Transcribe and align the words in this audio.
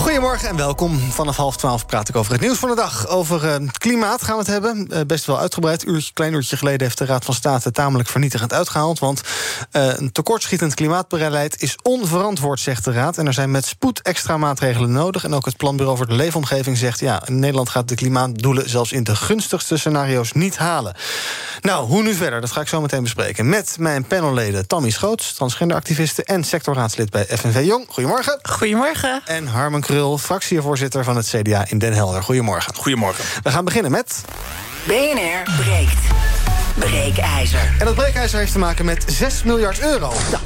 Goedemorgen 0.00 0.48
en 0.48 0.56
welkom. 0.56 0.98
Vanaf 0.98 1.36
half 1.36 1.56
twaalf 1.56 1.86
praat 1.86 2.08
ik 2.08 2.16
over 2.16 2.32
het 2.32 2.40
nieuws 2.40 2.58
van 2.58 2.68
de 2.68 2.74
dag. 2.74 3.08
Over 3.08 3.44
uh, 3.44 3.68
klimaat 3.78 4.22
gaan 4.22 4.34
we 4.34 4.40
het 4.40 4.50
hebben. 4.50 4.88
Uh, 4.92 5.00
best 5.06 5.24
wel 5.24 5.38
uitgebreid. 5.38 5.86
Uurtje, 5.86 6.12
klein 6.12 6.32
uurtje 6.32 6.56
geleden 6.56 6.82
heeft 6.82 6.98
de 6.98 7.04
Raad 7.04 7.24
van 7.24 7.34
State 7.34 7.70
tamelijk 7.70 8.08
vernietigend 8.08 8.52
uitgehaald. 8.52 8.98
Want 8.98 9.20
uh, 9.72 9.92
een 9.96 10.12
tekortschietend 10.12 10.74
klimaatbeleid 10.74 11.62
is 11.62 11.76
onverantwoord, 11.82 12.60
zegt 12.60 12.84
de 12.84 12.92
Raad. 12.92 13.18
En 13.18 13.26
er 13.26 13.32
zijn 13.32 13.50
met 13.50 13.64
spoed 13.64 14.02
extra 14.02 14.36
maatregelen 14.36 14.92
nodig. 14.92 15.24
En 15.24 15.34
ook 15.34 15.44
het 15.44 15.56
Planbureau 15.56 15.96
voor 15.96 16.06
de 16.06 16.14
Leefomgeving 16.14 16.78
zegt... 16.78 17.00
ja, 17.00 17.22
Nederland 17.26 17.68
gaat 17.68 17.88
de 17.88 17.94
klimaatdoelen 17.94 18.70
zelfs 18.70 18.92
in 18.92 19.04
de 19.04 19.16
gunstigste 19.16 19.76
scenario's 19.76 20.32
niet 20.32 20.56
halen. 20.56 20.94
Nou, 21.60 21.86
hoe 21.86 22.02
nu 22.02 22.14
verder? 22.14 22.40
Dat 22.40 22.52
ga 22.52 22.60
ik 22.60 22.68
zo 22.68 22.80
meteen 22.80 23.02
bespreken. 23.02 23.48
Met 23.48 23.76
mijn 23.78 24.04
panelleden 24.04 24.66
Tammy 24.66 24.90
Schoots, 24.90 25.34
transgenderactiviste... 25.34 26.24
en 26.24 26.44
sectorraadslid 26.44 27.10
bij 27.10 27.24
FNV 27.24 27.64
Jong. 27.64 27.86
Goedemorgen. 27.88 28.38
Goedemorgen. 28.42 29.22
En 29.24 29.46
Harmen 29.46 29.82
Krul, 29.90 30.18
fractievoorzitter 30.18 31.04
van 31.04 31.16
het 31.16 31.26
CDA 31.26 31.64
in 31.68 31.78
Den 31.78 31.92
Helder. 31.92 32.22
Goedemorgen. 32.22 32.74
Goedemorgen. 32.74 33.24
We 33.42 33.50
gaan 33.50 33.64
beginnen 33.64 33.90
met... 33.90 34.24
BNR 34.86 35.62
breekt. 35.62 35.98
Breekijzer. 36.74 37.74
En 37.78 37.84
dat 37.84 37.94
breekijzer 37.94 38.38
heeft 38.38 38.52
te 38.52 38.58
maken 38.58 38.84
met 38.84 39.04
6 39.06 39.42
miljard 39.42 39.80
euro. 39.80 40.12
Ja, 40.30 40.38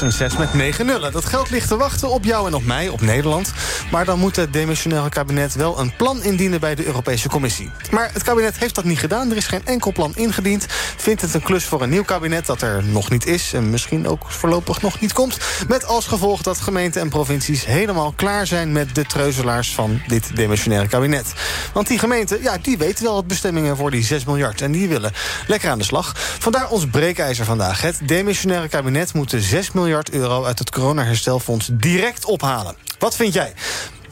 een 0.00 0.12
6 0.12 0.36
met 0.36 0.54
9 0.54 0.86
nullen. 0.86 1.12
Dat 1.12 1.24
geld 1.24 1.50
ligt 1.50 1.68
te 1.68 1.76
wachten 1.76 2.10
op 2.10 2.24
jou 2.24 2.46
en 2.46 2.54
op 2.54 2.64
mij, 2.64 2.88
op 2.88 3.00
Nederland. 3.00 3.52
Maar 3.90 4.04
dan 4.04 4.18
moet 4.18 4.36
het 4.36 4.52
demissionaire 4.52 5.08
kabinet 5.08 5.54
wel 5.54 5.78
een 5.78 5.96
plan 5.96 6.22
indienen 6.22 6.60
bij 6.60 6.74
de 6.74 6.86
Europese 6.86 7.28
Commissie. 7.28 7.70
Maar 7.90 8.10
het 8.12 8.22
kabinet 8.22 8.58
heeft 8.58 8.74
dat 8.74 8.84
niet 8.84 8.98
gedaan. 8.98 9.30
Er 9.30 9.36
is 9.36 9.46
geen 9.46 9.66
enkel 9.66 9.92
plan 9.92 10.12
ingediend. 10.14 10.66
Vindt 10.96 11.22
het 11.22 11.34
een 11.34 11.42
klus 11.42 11.64
voor 11.64 11.82
een 11.82 11.88
nieuw 11.90 12.04
kabinet 12.04 12.46
dat 12.46 12.62
er 12.62 12.84
nog 12.84 13.10
niet 13.10 13.26
is... 13.26 13.52
en 13.52 13.70
misschien 13.70 14.08
ook 14.08 14.30
voorlopig 14.30 14.82
nog 14.82 15.00
niet 15.00 15.12
komt. 15.12 15.38
Met 15.68 15.86
als 15.86 16.06
gevolg 16.06 16.42
dat 16.42 16.58
gemeenten 16.58 17.00
en 17.00 17.08
provincies 17.08 17.64
helemaal 17.64 18.12
klaar 18.16 18.46
zijn... 18.46 18.72
met 18.72 18.94
de 18.94 19.04
treuzelaars 19.04 19.74
van 19.74 20.00
dit 20.06 20.36
demissionaire 20.36 20.88
kabinet. 20.88 21.32
Want 21.72 21.86
die 21.86 21.98
gemeenten, 21.98 22.42
ja, 22.42 22.58
die 22.62 22.78
weten 22.78 23.04
wel 23.04 23.14
wat 23.14 23.26
bestemmingen 23.26 23.76
voor 23.76 23.90
die 23.90 24.04
6 24.04 24.24
miljard. 24.24 24.60
En 24.60 24.72
die 24.72 24.88
willen 24.88 25.12
lekker 25.46 25.70
aan 25.70 25.78
de 25.78 25.84
slag. 25.84 26.12
Vandaar 26.38 26.68
ons 26.68 26.86
breekijzer 26.86 27.44
vandaag. 27.44 27.80
Het 27.80 27.98
demissionaire 28.02 28.68
kabinet 28.68 29.14
moet 29.14 29.30
de 29.30 29.40
6 29.58 29.72
miljard 29.72 30.10
euro... 30.10 30.44
uit 30.44 30.58
het 30.58 30.70
coronaherstelfonds 30.70 31.70
direct 31.72 32.24
ophalen. 32.24 32.76
Wat 32.98 33.16
vind 33.16 33.32
jij? 33.32 33.52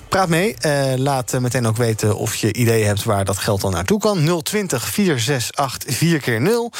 Praat 0.08 0.28
mee. 0.28 0.56
Uh, 0.66 0.92
laat 0.96 1.34
uh, 1.34 1.40
meteen 1.40 1.66
ook 1.66 1.76
weten 1.76 2.16
of 2.16 2.34
je 2.34 2.52
ideeën 2.52 2.86
hebt 2.86 3.04
waar 3.04 3.24
dat 3.24 3.38
geld 3.38 3.60
dan 3.60 3.70
naartoe 3.70 3.98
kan. 3.98 4.42
020 4.42 4.88
468 4.88 5.94
4 5.94 6.20
keer 6.20 6.40
0 6.40 6.72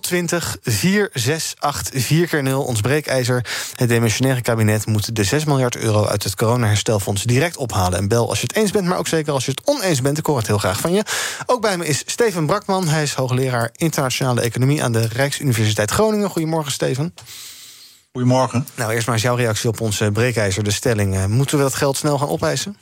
020 0.00 0.56
468 0.62 2.04
4 2.04 2.26
keer 2.26 2.42
0 2.42 2.62
Ons 2.62 2.80
breekijzer. 2.80 3.46
Het 3.74 3.88
demissionaire 3.88 4.42
kabinet 4.42 4.86
moet 4.86 5.16
de 5.16 5.24
6 5.24 5.44
miljard 5.44 5.76
euro 5.76 6.06
uit 6.06 6.22
het 6.22 6.34
coronaherstelfonds 6.34 7.24
direct 7.24 7.56
ophalen. 7.56 7.98
En 7.98 8.08
bel 8.08 8.28
als 8.28 8.40
je 8.40 8.46
het 8.46 8.56
eens 8.56 8.70
bent, 8.70 8.86
maar 8.86 8.98
ook 8.98 9.08
zeker 9.08 9.32
als 9.32 9.44
je 9.44 9.50
het 9.50 9.62
oneens 9.64 10.00
bent. 10.00 10.18
Ik 10.18 10.26
hoor 10.26 10.36
het 10.36 10.46
heel 10.46 10.58
graag 10.58 10.80
van 10.80 10.92
je. 10.92 11.04
Ook 11.46 11.60
bij 11.60 11.78
me 11.78 11.86
is 11.86 12.02
Steven 12.06 12.46
Brakman. 12.46 12.88
Hij 12.88 13.02
is 13.02 13.14
hoogleraar 13.14 13.70
internationale 13.72 14.40
economie 14.40 14.82
aan 14.82 14.92
de 14.92 15.06
Rijksuniversiteit 15.06 15.90
Groningen. 15.90 16.30
Goedemorgen, 16.30 16.72
Steven. 16.72 17.14
Goedemorgen. 18.12 18.66
Nou, 18.76 18.92
eerst 18.92 19.06
maar 19.06 19.14
eens 19.14 19.24
jouw 19.24 19.34
reactie 19.34 19.68
op 19.68 19.80
onze 19.80 20.10
breekijzer, 20.12 20.64
de 20.64 20.70
stelling. 20.70 21.26
Moeten 21.26 21.56
we 21.56 21.62
dat 21.62 21.74
geld 21.74 21.96
snel 21.96 22.18
gaan 22.18 22.28
opeisen? 22.28 22.76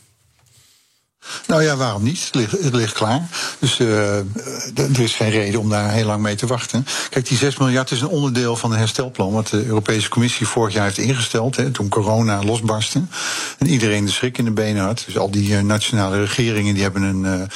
Nou 1.46 1.62
ja, 1.62 1.76
waarom 1.76 2.02
niet? 2.02 2.24
Het 2.24 2.34
ligt, 2.34 2.50
het 2.50 2.74
ligt 2.74 2.92
klaar. 2.92 3.28
Dus 3.58 3.78
uh, 3.78 4.16
er 4.74 5.00
is 5.00 5.14
geen 5.14 5.30
reden 5.30 5.60
om 5.60 5.68
daar 5.68 5.92
heel 5.92 6.06
lang 6.06 6.22
mee 6.22 6.34
te 6.34 6.46
wachten. 6.46 6.86
Kijk, 7.10 7.28
die 7.28 7.38
6 7.38 7.56
miljard 7.56 7.90
is 7.90 8.00
een 8.00 8.08
onderdeel 8.08 8.56
van 8.56 8.72
een 8.72 8.78
herstelplan... 8.78 9.32
wat 9.32 9.48
de 9.48 9.64
Europese 9.64 10.08
Commissie 10.08 10.46
vorig 10.46 10.74
jaar 10.74 10.84
heeft 10.84 10.98
ingesteld... 10.98 11.56
Hè, 11.56 11.70
toen 11.70 11.88
corona 11.88 12.42
losbarstte. 12.42 13.02
En 13.58 13.66
iedereen 13.66 14.04
de 14.04 14.10
schrik 14.10 14.38
in 14.38 14.44
de 14.44 14.50
benen 14.50 14.84
had. 14.84 15.02
Dus 15.06 15.18
al 15.18 15.30
die 15.30 15.50
uh, 15.50 15.60
nationale 15.60 16.24
regeringen 16.24 16.74
die 16.74 16.82
hebben 16.82 17.02
een, 17.02 17.24
uh, 17.24 17.46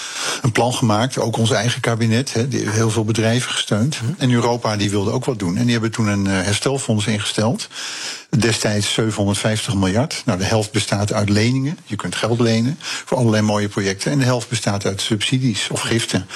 een 0.42 0.52
plan 0.52 0.74
gemaakt. 0.74 1.18
Ook 1.18 1.36
ons 1.36 1.50
eigen 1.50 1.80
kabinet, 1.80 2.32
hè, 2.32 2.48
die 2.48 2.60
heeft 2.60 2.72
heel 2.72 2.90
veel 2.90 3.04
bedrijven 3.04 3.52
gesteund. 3.52 4.00
En 4.18 4.32
Europa 4.32 4.76
die 4.76 4.90
wilde 4.90 5.10
ook 5.10 5.24
wat 5.24 5.38
doen. 5.38 5.56
En 5.56 5.62
die 5.62 5.72
hebben 5.72 5.90
toen 5.90 6.06
een 6.06 6.26
herstelfonds 6.26 7.06
ingesteld... 7.06 7.68
Destijds 8.38 8.92
750 8.92 9.74
miljard. 9.74 10.22
Nou, 10.24 10.38
de 10.38 10.44
helft 10.44 10.72
bestaat 10.72 11.12
uit 11.12 11.28
leningen. 11.28 11.78
Je 11.84 11.96
kunt 11.96 12.14
geld 12.14 12.40
lenen 12.40 12.76
voor 12.80 13.18
allerlei 13.18 13.42
mooie 13.42 13.68
projecten. 13.68 14.12
En 14.12 14.18
de 14.18 14.24
helft 14.24 14.48
bestaat 14.48 14.84
uit 14.86 15.00
subsidies 15.00 15.68
of 15.70 15.80
giften. 15.80 16.26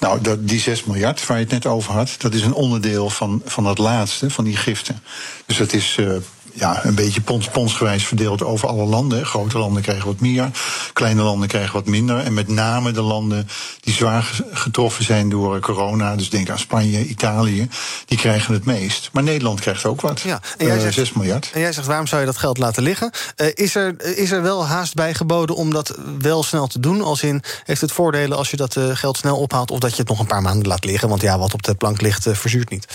Nou, 0.00 0.20
dat, 0.20 0.48
die 0.48 0.60
6 0.60 0.84
miljard 0.84 1.26
waar 1.26 1.36
je 1.36 1.42
het 1.42 1.52
net 1.52 1.66
over 1.66 1.92
had, 1.92 2.14
dat 2.18 2.34
is 2.34 2.42
een 2.42 2.52
onderdeel 2.52 3.10
van, 3.10 3.42
van 3.44 3.64
dat 3.64 3.78
laatste, 3.78 4.30
van 4.30 4.44
die 4.44 4.56
giften. 4.56 5.02
Dus 5.46 5.56
dat 5.56 5.72
is. 5.72 5.96
Uh, 6.00 6.16
ja, 6.52 6.84
een 6.84 6.94
beetje 6.94 7.20
pons, 7.20 7.48
ponsgewijs 7.48 8.06
verdeeld 8.06 8.42
over 8.42 8.68
alle 8.68 8.84
landen. 8.84 9.26
Grote 9.26 9.58
landen 9.58 9.82
krijgen 9.82 10.06
wat 10.06 10.20
meer, 10.20 10.50
kleine 10.92 11.22
landen 11.22 11.48
krijgen 11.48 11.72
wat 11.72 11.86
minder. 11.86 12.18
En 12.18 12.34
met 12.34 12.48
name 12.48 12.90
de 12.90 13.02
landen 13.02 13.48
die 13.80 13.94
zwaar 13.94 14.42
getroffen 14.52 15.04
zijn 15.04 15.28
door 15.28 15.60
corona, 15.60 16.16
dus 16.16 16.30
denk 16.30 16.50
aan 16.50 16.58
Spanje, 16.58 17.04
Italië, 17.04 17.68
die 18.06 18.18
krijgen 18.18 18.54
het 18.54 18.64
meest. 18.64 19.10
Maar 19.12 19.22
Nederland 19.22 19.60
krijgt 19.60 19.84
ook 19.84 20.00
wat. 20.00 20.20
Ja, 20.20 20.40
en 20.58 20.66
jij 20.66 20.78
zegt, 20.78 20.98
uh, 20.98 21.04
6 21.04 21.12
miljard. 21.12 21.50
En 21.54 21.60
jij 21.60 21.72
zegt, 21.72 21.86
waarom 21.86 22.06
zou 22.06 22.20
je 22.20 22.26
dat 22.26 22.38
geld 22.38 22.58
laten 22.58 22.82
liggen? 22.82 23.10
Uh, 23.36 23.46
is, 23.54 23.74
er, 23.74 24.16
is 24.16 24.30
er 24.30 24.42
wel 24.42 24.66
haast 24.66 24.94
bij 24.94 25.14
geboden 25.14 25.56
om 25.56 25.72
dat 25.72 25.98
wel 26.18 26.42
snel 26.42 26.66
te 26.66 26.80
doen? 26.80 27.02
Als 27.02 27.22
in, 27.22 27.42
heeft 27.64 27.80
het 27.80 27.92
voordelen 27.92 28.36
als 28.36 28.50
je 28.50 28.56
dat 28.56 28.76
uh, 28.76 28.96
geld 28.96 29.16
snel 29.16 29.36
ophaalt... 29.36 29.70
of 29.70 29.78
dat 29.78 29.90
je 29.90 30.00
het 30.00 30.08
nog 30.08 30.18
een 30.18 30.26
paar 30.26 30.42
maanden 30.42 30.68
laat 30.68 30.84
liggen? 30.84 31.08
Want 31.08 31.20
ja, 31.20 31.38
wat 31.38 31.54
op 31.54 31.62
de 31.62 31.74
plank 31.74 32.00
ligt, 32.00 32.26
verzuurt 32.32 32.70
niet. 32.70 32.86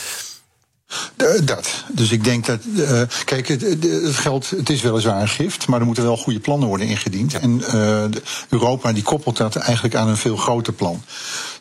Dat. 1.43 1.83
Dus 1.91 2.11
ik 2.11 2.23
denk 2.23 2.45
dat. 2.45 2.59
Uh, 2.75 3.01
kijk, 3.25 3.47
het, 3.47 3.61
het, 3.61 4.15
geld, 4.15 4.49
het 4.49 4.69
is 4.69 4.81
weliswaar 4.81 5.21
een 5.21 5.27
gift, 5.27 5.67
maar 5.67 5.79
er 5.79 5.85
moeten 5.85 6.03
wel 6.03 6.17
goede 6.17 6.39
plannen 6.39 6.67
worden 6.67 6.87
ingediend. 6.87 7.39
En 7.39 7.61
uh, 7.75 8.03
Europa 8.49 8.93
die 8.93 9.03
koppelt 9.03 9.37
dat 9.37 9.55
eigenlijk 9.55 9.95
aan 9.95 10.07
een 10.07 10.17
veel 10.17 10.37
groter 10.37 10.73
plan. 10.73 11.03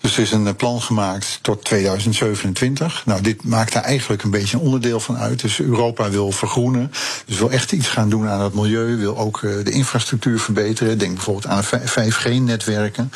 Dus 0.02 0.16
er 0.16 0.22
is 0.22 0.32
een 0.32 0.56
plan 0.56 0.82
gemaakt 0.82 1.38
tot 1.42 1.64
2027. 1.64 3.02
Nou, 3.06 3.20
dit 3.20 3.44
maakt 3.44 3.72
daar 3.72 3.82
eigenlijk 3.82 4.22
een 4.22 4.30
beetje 4.30 4.56
een 4.56 4.62
onderdeel 4.62 5.00
van 5.00 5.16
uit. 5.16 5.40
Dus 5.40 5.60
Europa 5.60 6.10
wil 6.10 6.32
vergroenen. 6.32 6.92
Dus 7.26 7.38
wil 7.38 7.50
echt 7.50 7.72
iets 7.72 7.88
gaan 7.88 8.08
doen 8.08 8.28
aan 8.28 8.40
het 8.40 8.54
milieu. 8.54 8.96
Wil 8.96 9.18
ook 9.18 9.42
uh, 9.42 9.64
de 9.64 9.70
infrastructuur 9.70 10.40
verbeteren. 10.40 10.98
Denk 10.98 11.14
bijvoorbeeld 11.14 11.46
aan 11.46 11.64
5G-netwerken. 11.64 13.12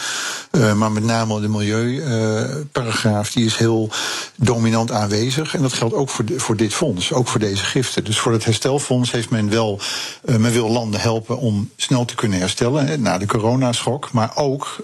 Uh, 0.51 0.73
maar 0.73 0.93
met 0.93 1.05
name 1.05 1.41
de 1.41 1.49
milieuparagraaf, 1.49 3.33
die 3.33 3.45
is 3.45 3.57
heel 3.57 3.91
dominant 4.37 4.91
aanwezig. 4.93 5.55
En 5.55 5.63
dat 5.63 5.73
geldt 5.73 5.95
ook 5.95 6.09
voor, 6.09 6.25
voor 6.37 6.57
dit 6.57 6.75
fonds, 6.75 7.13
ook 7.13 7.29
voor 7.29 7.41
deze 7.41 7.65
giften. 7.65 8.05
Dus 8.05 8.19
voor 8.19 8.33
het 8.33 8.45
herstelfonds 8.45 9.11
heeft 9.11 9.31
men 9.31 9.51
wel, 9.51 9.81
men 10.25 10.53
wil 10.53 10.71
landen 10.71 11.01
helpen 11.01 11.39
om 11.39 11.71
snel 11.77 12.05
te 12.05 12.15
kunnen 12.15 12.39
herstellen 12.39 12.87
hè, 12.87 12.99
na 12.99 13.19
de 13.19 13.27
coronaschok. 13.27 14.13
Maar 14.13 14.31
ook 14.35 14.77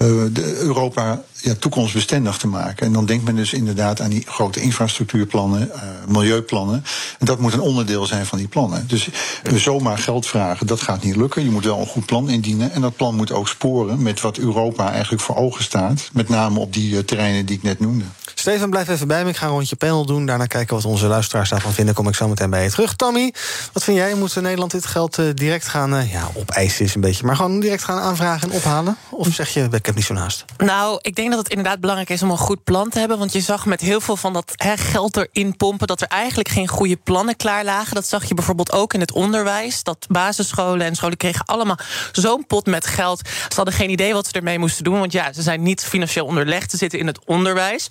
Europa 0.00 1.24
ja, 1.44 1.54
toekomstbestendig 1.58 2.36
te 2.36 2.46
maken. 2.46 2.86
En 2.86 2.92
dan 2.92 3.06
denkt 3.06 3.24
men 3.24 3.36
dus 3.36 3.52
inderdaad 3.52 4.00
aan 4.00 4.10
die 4.10 4.24
grote 4.26 4.60
infrastructuurplannen, 4.60 5.70
uh, 5.74 5.82
milieuplannen. 6.08 6.84
En 7.18 7.26
dat 7.26 7.38
moet 7.38 7.52
een 7.52 7.60
onderdeel 7.60 8.06
zijn 8.06 8.26
van 8.26 8.38
die 8.38 8.48
plannen. 8.48 8.86
Dus 8.86 9.08
zomaar 9.54 9.98
geld 9.98 10.26
vragen, 10.26 10.66
dat 10.66 10.80
gaat 10.80 11.02
niet 11.02 11.16
lukken. 11.16 11.44
Je 11.44 11.50
moet 11.50 11.64
wel 11.64 11.78
een 11.78 11.86
goed 11.86 12.06
plan 12.06 12.28
indienen. 12.28 12.72
En 12.72 12.80
dat 12.80 12.96
plan 12.96 13.14
moet 13.14 13.32
ook 13.32 13.48
sporen 13.48 14.02
met 14.02 14.20
wat 14.20 14.38
Europa 14.38 14.92
eigenlijk 14.92 15.22
voor 15.22 15.36
ogen 15.36 15.64
staat. 15.64 16.08
Met 16.12 16.28
name 16.28 16.58
op 16.58 16.72
die 16.72 16.94
uh, 16.94 16.98
terreinen 16.98 17.46
die 17.46 17.56
ik 17.56 17.62
net 17.62 17.80
noemde. 17.80 18.04
Steven, 18.34 18.70
blijf 18.70 18.88
even 18.88 19.08
bij 19.08 19.24
me. 19.24 19.30
Ik 19.30 19.36
ga 19.36 19.46
een 19.46 19.52
rondje 19.52 19.76
panel 19.76 20.06
doen. 20.06 20.26
Daarna 20.26 20.46
kijken 20.46 20.74
wat 20.74 20.84
onze 20.84 21.06
luisteraars 21.06 21.50
daarvan 21.50 21.72
vinden. 21.72 21.94
Kom 21.94 22.08
ik 22.08 22.14
zo 22.14 22.28
meteen 22.28 22.50
bij 22.50 22.64
je 22.64 22.70
terug. 22.70 22.94
Tammy, 22.96 23.34
wat 23.72 23.84
vind 23.84 23.96
jij? 23.96 24.14
Moet 24.14 24.40
Nederland 24.40 24.70
dit 24.70 24.86
geld 24.86 25.18
direct 25.34 25.68
gaan... 25.68 26.08
ja, 26.08 26.30
opeisen 26.34 26.84
is 26.84 26.94
een 26.94 27.00
beetje... 27.00 27.26
maar 27.26 27.36
gewoon 27.36 27.60
direct 27.60 27.84
gaan 27.84 27.98
aanvragen 27.98 28.50
en 28.50 28.56
ophalen? 28.56 28.96
Of 29.10 29.28
zeg 29.34 29.48
je, 29.48 29.68
ik 29.70 29.86
heb 29.86 29.94
niet 29.94 30.04
zo'n 30.04 30.16
haast? 30.16 30.44
Nou, 30.56 30.98
ik 31.02 31.14
denk 31.14 31.30
dat 31.34 31.44
het 31.44 31.56
inderdaad 31.56 31.80
belangrijk 31.80 32.10
is 32.10 32.22
om 32.22 32.30
een 32.30 32.36
goed 32.36 32.64
plan 32.64 32.88
te 32.88 32.98
hebben. 32.98 33.18
Want 33.18 33.32
je 33.32 33.40
zag 33.40 33.66
met 33.66 33.80
heel 33.80 34.00
veel 34.00 34.16
van 34.16 34.32
dat 34.32 34.52
geld 34.76 35.16
erin 35.16 35.56
pompen... 35.56 35.86
dat 35.86 36.00
er 36.00 36.06
eigenlijk 36.08 36.48
geen 36.48 36.68
goede 36.68 36.96
plannen 36.96 37.36
klaar 37.36 37.64
lagen. 37.64 37.94
Dat 37.94 38.06
zag 38.06 38.24
je 38.24 38.34
bijvoorbeeld 38.34 38.72
ook 38.72 38.94
in 38.94 39.00
het 39.00 39.12
onderwijs. 39.12 39.82
Dat 39.82 40.06
basisscholen 40.08 40.86
en 40.86 40.96
scholen 40.96 41.16
kregen 41.16 41.44
allemaal 41.44 41.78
zo'n 42.12 42.46
pot 42.46 42.66
met 42.66 42.86
geld. 42.86 43.28
Ze 43.28 43.54
hadden 43.56 43.74
geen 43.74 43.90
idee 43.90 44.12
wat 44.12 44.26
ze 44.26 44.32
ermee 44.32 44.58
moesten 44.58 44.84
doen. 44.84 44.98
Want 44.98 45.12
ja, 45.12 45.32
ze 45.32 45.42
zijn 45.42 45.62
niet 45.62 45.84
financieel 45.84 46.26
onderlegd. 46.26 46.70
Ze 46.70 46.76
zitten 46.76 46.98
in 46.98 47.06
het 47.06 47.24
onderwijs. 47.24 47.88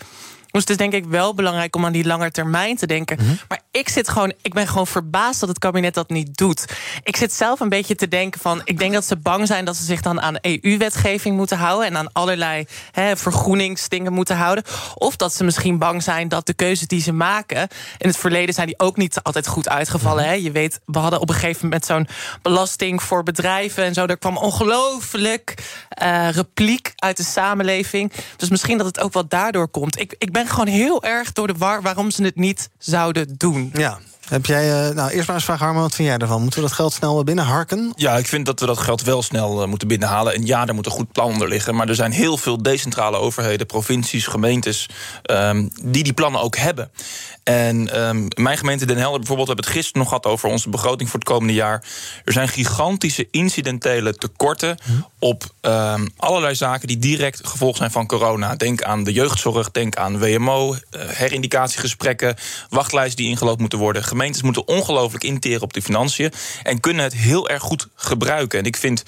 Dus 0.53 0.61
het 0.61 0.71
is 0.71 0.77
denk 0.77 0.93
ik 0.93 1.05
wel 1.05 1.33
belangrijk 1.33 1.75
om 1.75 1.85
aan 1.85 1.91
die 1.91 2.05
lange 2.05 2.31
termijn 2.31 2.77
te 2.77 2.87
denken. 2.87 3.17
Mhm. 3.21 3.33
Maar 3.47 3.61
ik 3.71 3.89
zit 3.89 4.09
gewoon, 4.09 4.33
ik 4.41 4.53
ben 4.53 4.67
gewoon 4.67 4.87
verbaasd 4.87 5.39
dat 5.39 5.49
het 5.49 5.59
kabinet 5.59 5.93
dat 5.93 6.09
niet 6.09 6.37
doet. 6.37 6.65
Ik 7.03 7.15
zit 7.15 7.33
zelf 7.33 7.59
een 7.59 7.69
beetje 7.69 7.95
te 7.95 8.07
denken 8.07 8.41
van, 8.41 8.61
ik 8.63 8.79
denk 8.79 8.93
dat 8.93 9.05
ze 9.05 9.15
bang 9.15 9.47
zijn 9.47 9.65
dat 9.65 9.75
ze 9.75 9.83
zich 9.83 10.01
dan 10.01 10.21
aan 10.21 10.37
EU-wetgeving 10.41 11.35
moeten 11.35 11.57
houden 11.57 11.87
en 11.87 11.97
aan 11.97 12.11
allerlei 12.11 12.65
hè, 12.91 13.17
vergroeningsdingen 13.17 14.13
moeten 14.13 14.35
houden. 14.35 14.63
Of 14.95 15.15
dat 15.15 15.33
ze 15.33 15.43
misschien 15.43 15.77
bang 15.77 16.03
zijn 16.03 16.27
dat 16.27 16.45
de 16.45 16.53
keuzes 16.53 16.87
die 16.87 17.01
ze 17.01 17.11
maken 17.11 17.67
in 17.97 18.07
het 18.07 18.17
verleden 18.17 18.53
zijn 18.53 18.67
die 18.67 18.79
ook 18.79 18.97
niet 18.97 19.23
altijd 19.23 19.47
goed 19.47 19.69
uitgevallen. 19.69 20.25
Hè. 20.25 20.33
Je 20.33 20.51
weet, 20.51 20.79
we 20.85 20.99
hadden 20.99 21.19
op 21.19 21.29
een 21.29 21.35
gegeven 21.35 21.63
moment 21.63 21.85
zo'n 21.85 22.07
belasting 22.41 23.03
voor 23.03 23.23
bedrijven 23.23 23.83
en 23.83 23.93
zo. 23.93 24.05
Er 24.05 24.17
kwam 24.17 24.37
ongelooflijk 24.37 25.53
eh, 25.89 26.29
repliek 26.29 26.93
uit 26.95 27.17
de 27.17 27.23
samenleving. 27.23 28.11
Dus 28.37 28.49
misschien 28.49 28.77
dat 28.77 28.87
het 28.87 28.99
ook 28.99 29.13
wel 29.13 29.27
daardoor 29.27 29.67
komt. 29.67 29.99
Ik, 29.99 30.15
ik 30.17 30.31
ben 30.31 30.42
gewoon 30.47 30.67
heel 30.67 31.03
erg 31.03 31.33
door 31.33 31.47
de 31.47 31.57
war 31.57 31.81
waarom 31.81 32.11
ze 32.11 32.23
het 32.23 32.35
niet 32.35 32.69
zouden 32.77 33.35
doen. 33.37 33.71
Ja. 33.73 33.99
Heb 34.27 34.45
jij, 34.45 34.89
uh, 34.89 34.95
nou 34.95 35.11
eerst 35.11 35.27
maar 35.27 35.35
eens 35.35 35.45
vragen, 35.45 35.65
Harman, 35.65 35.83
wat 35.83 35.95
vind 35.95 36.07
jij 36.07 36.17
ervan? 36.17 36.41
Moeten 36.41 36.61
we 36.61 36.67
dat 36.67 36.75
geld 36.75 36.93
snel 36.93 37.23
binnenharken? 37.23 37.93
Ja, 37.95 38.17
ik 38.17 38.27
vind 38.27 38.45
dat 38.45 38.59
we 38.59 38.65
dat 38.65 38.77
geld 38.77 39.01
wel 39.01 39.21
snel 39.21 39.61
uh, 39.61 39.67
moeten 39.67 39.87
binnenhalen. 39.87 40.33
En 40.33 40.45
ja, 40.45 40.67
er 40.67 40.73
moet 40.73 40.85
een 40.85 40.91
goed 40.91 41.11
plan 41.11 41.31
onder 41.31 41.47
liggen. 41.47 41.75
Maar 41.75 41.89
er 41.89 41.95
zijn 41.95 42.11
heel 42.11 42.37
veel 42.37 42.61
decentrale 42.61 43.17
overheden, 43.17 43.67
provincies, 43.67 44.27
gemeentes... 44.27 44.89
Um, 45.31 45.69
die 45.83 46.03
die 46.03 46.13
plannen 46.13 46.41
ook 46.41 46.55
hebben. 46.55 46.91
En 47.43 48.01
um, 48.07 48.27
mijn 48.35 48.57
gemeente 48.57 48.85
Den 48.85 48.97
Helder 48.97 49.17
bijvoorbeeld... 49.17 49.47
hebben 49.47 49.65
het 49.65 49.75
gisteren 49.75 49.99
nog 49.99 50.07
gehad 50.07 50.25
over 50.25 50.49
onze 50.49 50.69
begroting 50.69 51.09
voor 51.09 51.19
het 51.19 51.29
komende 51.29 51.53
jaar. 51.53 51.83
Er 52.25 52.33
zijn 52.33 52.47
gigantische 52.47 53.27
incidentele 53.31 54.15
tekorten... 54.15 54.77
Hm. 54.83 54.91
op 55.19 55.43
um, 55.61 56.09
allerlei 56.17 56.55
zaken 56.55 56.87
die 56.87 56.97
direct 56.97 57.47
gevolg 57.47 57.77
zijn 57.77 57.91
van 57.91 58.07
corona. 58.07 58.55
Denk 58.55 58.83
aan 58.83 59.03
de 59.03 59.13
jeugdzorg, 59.13 59.71
denk 59.71 59.95
aan 59.95 60.19
WMO, 60.19 60.75
herindicatiegesprekken... 60.97 62.35
wachtlijsten 62.69 63.17
die 63.17 63.29
ingelopen 63.29 63.61
moeten 63.61 63.79
worden. 63.79 64.03
Gemeentes 64.13 64.41
moeten 64.41 64.67
ongelooflijk 64.67 65.23
interen 65.23 65.61
op 65.61 65.73
de 65.73 65.81
financiën... 65.81 66.31
en 66.63 66.79
kunnen 66.79 67.03
het 67.03 67.13
heel 67.13 67.49
erg 67.49 67.61
goed 67.61 67.87
gebruiken. 67.95 68.59
En 68.59 68.65
ik 68.65 68.77
vind 68.77 69.03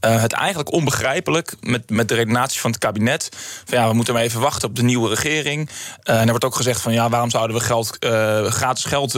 uh, 0.00 0.20
het 0.20 0.32
eigenlijk 0.32 0.72
onbegrijpelijk 0.72 1.54
met, 1.60 1.90
met 1.90 2.08
de 2.08 2.14
redenatie 2.14 2.60
van 2.60 2.70
het 2.70 2.80
kabinet. 2.80 3.28
Van 3.64 3.78
ja, 3.78 3.88
we 3.88 3.94
moeten 3.94 4.14
maar 4.14 4.22
even 4.22 4.40
wachten 4.40 4.68
op 4.68 4.76
de 4.76 4.82
nieuwe 4.82 5.08
regering. 5.08 5.68
Uh, 5.68 6.14
en 6.14 6.22
er 6.22 6.28
wordt 6.28 6.44
ook 6.44 6.54
gezegd 6.54 6.80
van 6.80 6.92
ja, 6.92 7.08
waarom 7.08 7.30
zouden 7.30 7.56
we 7.56 7.62
geld, 7.62 7.96
uh, 8.00 8.44
gratis 8.44 8.84
geld 8.84 9.14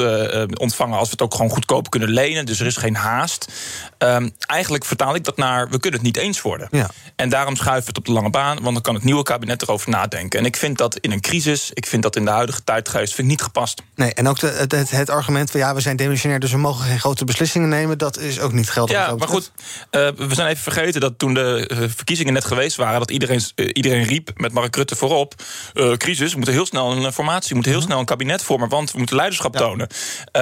ontvangen 0.58 0.98
als 0.98 1.06
we 1.06 1.12
het 1.12 1.22
ook 1.22 1.34
gewoon 1.34 1.50
goedkoop 1.50 1.90
kunnen 1.90 2.08
lenen? 2.08 2.46
Dus 2.46 2.60
er 2.60 2.66
is 2.66 2.76
geen 2.76 2.96
haast. 2.96 3.52
Um, 3.98 4.34
eigenlijk 4.38 4.84
vertaal 4.84 5.14
ik 5.14 5.24
dat 5.24 5.36
naar 5.36 5.68
we 5.68 5.80
kunnen 5.80 6.00
het 6.00 6.02
niet 6.02 6.16
eens 6.16 6.42
worden. 6.42 6.68
Ja. 6.70 6.90
En 7.16 7.28
daarom 7.28 7.56
schuiven 7.56 7.82
we 7.82 7.88
het 7.88 7.98
op 7.98 8.04
de 8.04 8.12
lange 8.12 8.30
baan, 8.30 8.62
want 8.62 8.74
dan 8.74 8.82
kan 8.82 8.94
het 8.94 9.04
nieuwe 9.04 9.22
kabinet 9.22 9.62
erover 9.62 9.90
nadenken. 9.90 10.38
En 10.38 10.44
ik 10.44 10.56
vind 10.56 10.78
dat 10.78 10.96
in 10.96 11.12
een 11.12 11.20
crisis, 11.20 11.70
ik 11.74 11.86
vind 11.86 12.02
dat 12.02 12.16
in 12.16 12.24
de 12.24 12.30
huidige 12.30 12.64
tijdgeest, 12.64 13.14
vind 13.14 13.18
ik 13.18 13.32
niet 13.32 13.42
gepast. 13.42 13.82
Nee, 13.94 14.14
en 14.14 14.28
ook 14.28 14.38
de, 14.38 14.46
het, 14.46 14.72
het, 14.72 14.90
het, 14.90 15.10
argument 15.10 15.50
van 15.50 15.60
ja, 15.60 15.74
we 15.74 15.80
zijn 15.80 15.96
demissionair, 15.96 16.40
dus 16.40 16.50
we 16.50 16.58
mogen 16.58 16.84
geen 16.84 17.00
grote 17.00 17.24
beslissingen 17.24 17.68
nemen, 17.68 17.98
dat 17.98 18.18
is 18.18 18.40
ook 18.40 18.52
niet 18.52 18.70
geldig. 18.70 18.96
Ja, 18.96 19.14
maar 19.14 19.28
goed, 19.28 19.52
we 19.90 20.28
zijn 20.30 20.48
even 20.48 20.67
vergeten 20.72 21.00
dat 21.00 21.18
toen 21.18 21.34
de 21.34 21.70
uh, 21.72 21.78
verkiezingen 21.96 22.32
net 22.32 22.44
geweest 22.44 22.76
waren, 22.76 22.98
dat 22.98 23.10
iedereen, 23.10 23.40
uh, 23.54 23.70
iedereen 23.72 24.02
riep 24.02 24.30
met 24.34 24.52
Mark 24.52 24.76
Rutte 24.76 24.96
voorop: 24.96 25.34
uh, 25.74 25.92
crisis, 25.92 26.30
we 26.30 26.36
moeten 26.36 26.54
heel 26.54 26.66
snel 26.66 26.92
een 26.92 27.12
formatie, 27.12 27.48
we 27.48 27.54
moeten 27.54 27.72
heel 27.72 27.82
snel 27.82 27.98
een 27.98 28.04
kabinet 28.04 28.42
vormen, 28.42 28.68
want 28.68 28.92
we 28.92 28.98
moeten 28.98 29.16
leiderschap 29.16 29.54
ja. 29.54 29.60
tonen. 29.60 29.88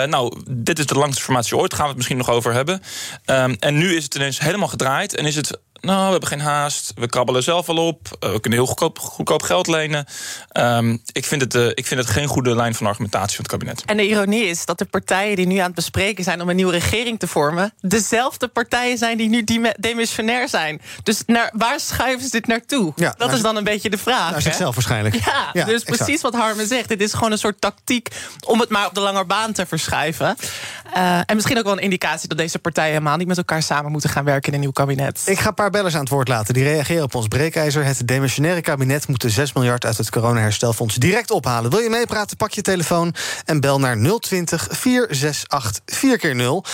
nou, 0.08 0.40
dit 0.48 0.78
is 0.78 0.86
de 0.86 0.94
langste 0.94 1.22
formatie 1.22 1.56
ooit, 1.56 1.74
gaan 1.74 1.82
we 1.82 1.88
het 1.88 1.96
misschien 1.96 2.16
nog 2.16 2.30
over 2.30 2.52
hebben. 2.52 2.80
Um, 3.26 3.56
en 3.58 3.78
nu 3.78 3.96
is 3.96 4.04
het 4.04 4.14
ineens 4.14 4.40
helemaal 4.40 4.68
gedraaid 4.68 5.14
en 5.14 5.26
is 5.26 5.36
het 5.36 5.58
nou, 5.80 6.04
we 6.04 6.10
hebben 6.10 6.28
geen 6.28 6.40
haast. 6.40 6.92
We 6.94 7.06
krabbelen 7.06 7.42
zelf 7.42 7.66
wel 7.66 7.86
op. 7.86 8.16
Uh, 8.20 8.30
we 8.30 8.40
kunnen 8.40 8.58
heel 8.58 8.68
goedkoop, 8.68 8.98
goedkoop 8.98 9.42
geld 9.42 9.66
lenen. 9.66 10.06
Um, 10.52 11.02
ik, 11.12 11.24
vind 11.24 11.40
het, 11.42 11.54
uh, 11.54 11.66
ik 11.66 11.86
vind 11.86 12.00
het 12.00 12.10
geen 12.10 12.26
goede 12.26 12.54
lijn 12.54 12.74
van 12.74 12.86
argumentatie 12.86 13.36
van 13.36 13.44
het 13.44 13.52
kabinet. 13.52 13.82
En 13.86 13.96
de 13.96 14.06
ironie 14.06 14.44
is 14.44 14.64
dat 14.64 14.78
de 14.78 14.84
partijen 14.84 15.36
die 15.36 15.46
nu 15.46 15.56
aan 15.56 15.66
het 15.66 15.74
bespreken 15.74 16.24
zijn 16.24 16.42
om 16.42 16.48
een 16.48 16.56
nieuwe 16.56 16.72
regering 16.72 17.18
te 17.18 17.26
vormen, 17.26 17.72
dezelfde 17.80 18.48
partijen 18.48 18.98
zijn 18.98 19.16
die 19.16 19.28
nu 19.28 19.44
demissionair 19.78 20.48
zijn. 20.48 20.80
Dus 21.02 21.22
naar, 21.26 21.52
waar 21.52 21.80
schuiven 21.80 22.24
ze 22.24 22.30
dit 22.30 22.46
naartoe? 22.46 22.92
Ja, 22.96 23.14
dat 23.18 23.32
is 23.32 23.42
dan 23.42 23.56
een 23.56 23.64
beetje 23.64 23.90
de 23.90 23.98
vraag. 23.98 24.30
Naar 24.30 24.42
zichzelf 24.42 24.74
waarschijnlijk. 24.74 25.14
Ja, 25.14 25.50
ja 25.52 25.64
dus 25.64 25.82
exact. 25.82 25.96
precies 25.96 26.20
wat 26.20 26.34
Harmen 26.34 26.66
zegt. 26.66 26.88
Dit 26.88 27.00
is 27.00 27.12
gewoon 27.12 27.32
een 27.32 27.38
soort 27.38 27.60
tactiek 27.60 28.08
om 28.46 28.60
het 28.60 28.68
maar 28.68 28.86
op 28.86 28.94
de 28.94 29.00
lange 29.00 29.24
baan 29.24 29.52
te 29.52 29.66
verschuiven. 29.66 30.36
Uh, 30.96 31.18
en 31.18 31.34
misschien 31.34 31.58
ook 31.58 31.64
wel 31.64 31.72
een 31.72 31.78
indicatie 31.78 32.28
dat 32.28 32.38
deze 32.38 32.58
partijen 32.58 32.92
helemaal 32.92 33.16
niet 33.16 33.26
met 33.28 33.36
elkaar 33.36 33.62
samen 33.62 33.92
moeten 33.92 34.10
gaan 34.10 34.24
werken 34.24 34.48
in 34.48 34.54
een 34.54 34.60
nieuw 34.60 34.72
kabinet. 34.72 35.22
Ik 35.26 35.38
ga 35.38 35.48
een 35.48 35.54
paar 35.54 35.65
bellers 35.70 35.94
aan 35.94 36.00
het 36.00 36.08
woord 36.08 36.28
laten. 36.28 36.54
Die 36.54 36.64
reageren 36.64 37.02
op 37.02 37.14
ons 37.14 37.28
breekijzer. 37.28 37.84
Het 37.84 38.08
demissionaire 38.08 38.60
kabinet 38.60 39.08
moet 39.08 39.20
de 39.20 39.30
6 39.30 39.52
miljard 39.52 39.84
uit 39.84 39.96
het 39.96 40.10
coronaherstelfonds 40.10 40.94
direct 40.94 41.30
ophalen. 41.30 41.70
Wil 41.70 41.80
je 41.80 41.90
meepraten? 41.90 42.36
Pak 42.36 42.50
je 42.50 42.62
telefoon 42.62 43.14
en 43.44 43.60
bel 43.60 43.78
naar 43.78 43.96
020 44.20 44.66
468 44.70 45.82
4 45.98 46.18
keer 46.18 46.34
0 46.34 46.64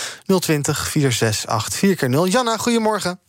020 0.41 0.89
468 0.89 1.79
4 1.79 1.97
keer 1.97 2.09
0 2.09 2.27
Janna, 2.27 2.57
goedemorgen. 2.57 3.21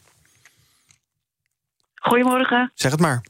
Goedemorgen. 1.96 2.72
Zeg 2.74 2.92
het 2.92 3.00
maar. 3.00 3.24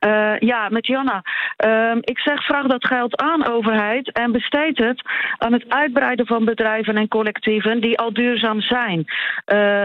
Uh, 0.00 0.38
ja, 0.38 0.68
met 0.68 0.86
Janna. 0.86 1.22
Uh, 1.66 1.96
ik 2.00 2.18
zeg, 2.18 2.44
vraag 2.44 2.66
dat 2.66 2.86
geld 2.86 3.20
aan, 3.20 3.46
overheid, 3.46 4.12
en 4.12 4.32
besteed 4.32 4.78
het 4.78 5.02
aan 5.38 5.52
het 5.52 5.64
uitbreiden 5.68 6.26
van 6.26 6.44
bedrijven 6.44 6.96
en 6.96 7.08
collectieven 7.08 7.80
die 7.80 7.98
al 7.98 8.12
duurzaam 8.12 8.60
zijn. 8.60 8.98
Uh, 8.98 9.06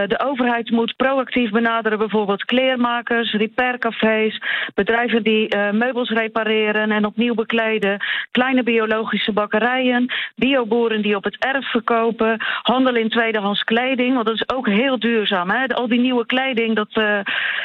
de 0.07 0.19
overheid 0.25 0.69
moet 0.71 0.95
proactief 0.95 1.49
benaderen, 1.49 1.97
bijvoorbeeld 1.97 2.45
kleermakers, 2.45 3.33
repaircafés, 3.33 4.41
bedrijven 4.73 5.23
die 5.23 5.55
uh, 5.55 5.71
meubels 5.71 6.09
repareren 6.09 6.91
en 6.91 7.05
opnieuw 7.05 7.33
bekleden, 7.33 8.05
kleine 8.31 8.63
biologische 8.63 9.31
bakkerijen, 9.31 10.13
bioboeren 10.35 11.01
die 11.01 11.15
op 11.15 11.23
het 11.23 11.37
erf 11.39 11.71
verkopen, 11.71 12.37
handel 12.61 12.95
in 12.95 13.09
tweedehands 13.09 13.63
kleding, 13.63 14.13
want 14.13 14.25
dat 14.25 14.35
is 14.35 14.49
ook 14.49 14.67
heel 14.67 14.99
duurzaam. 14.99 15.49
Hè? 15.49 15.67
Al 15.67 15.87
die 15.87 15.99
nieuwe 15.99 16.25
kleding, 16.25 16.75
dat, 16.75 16.89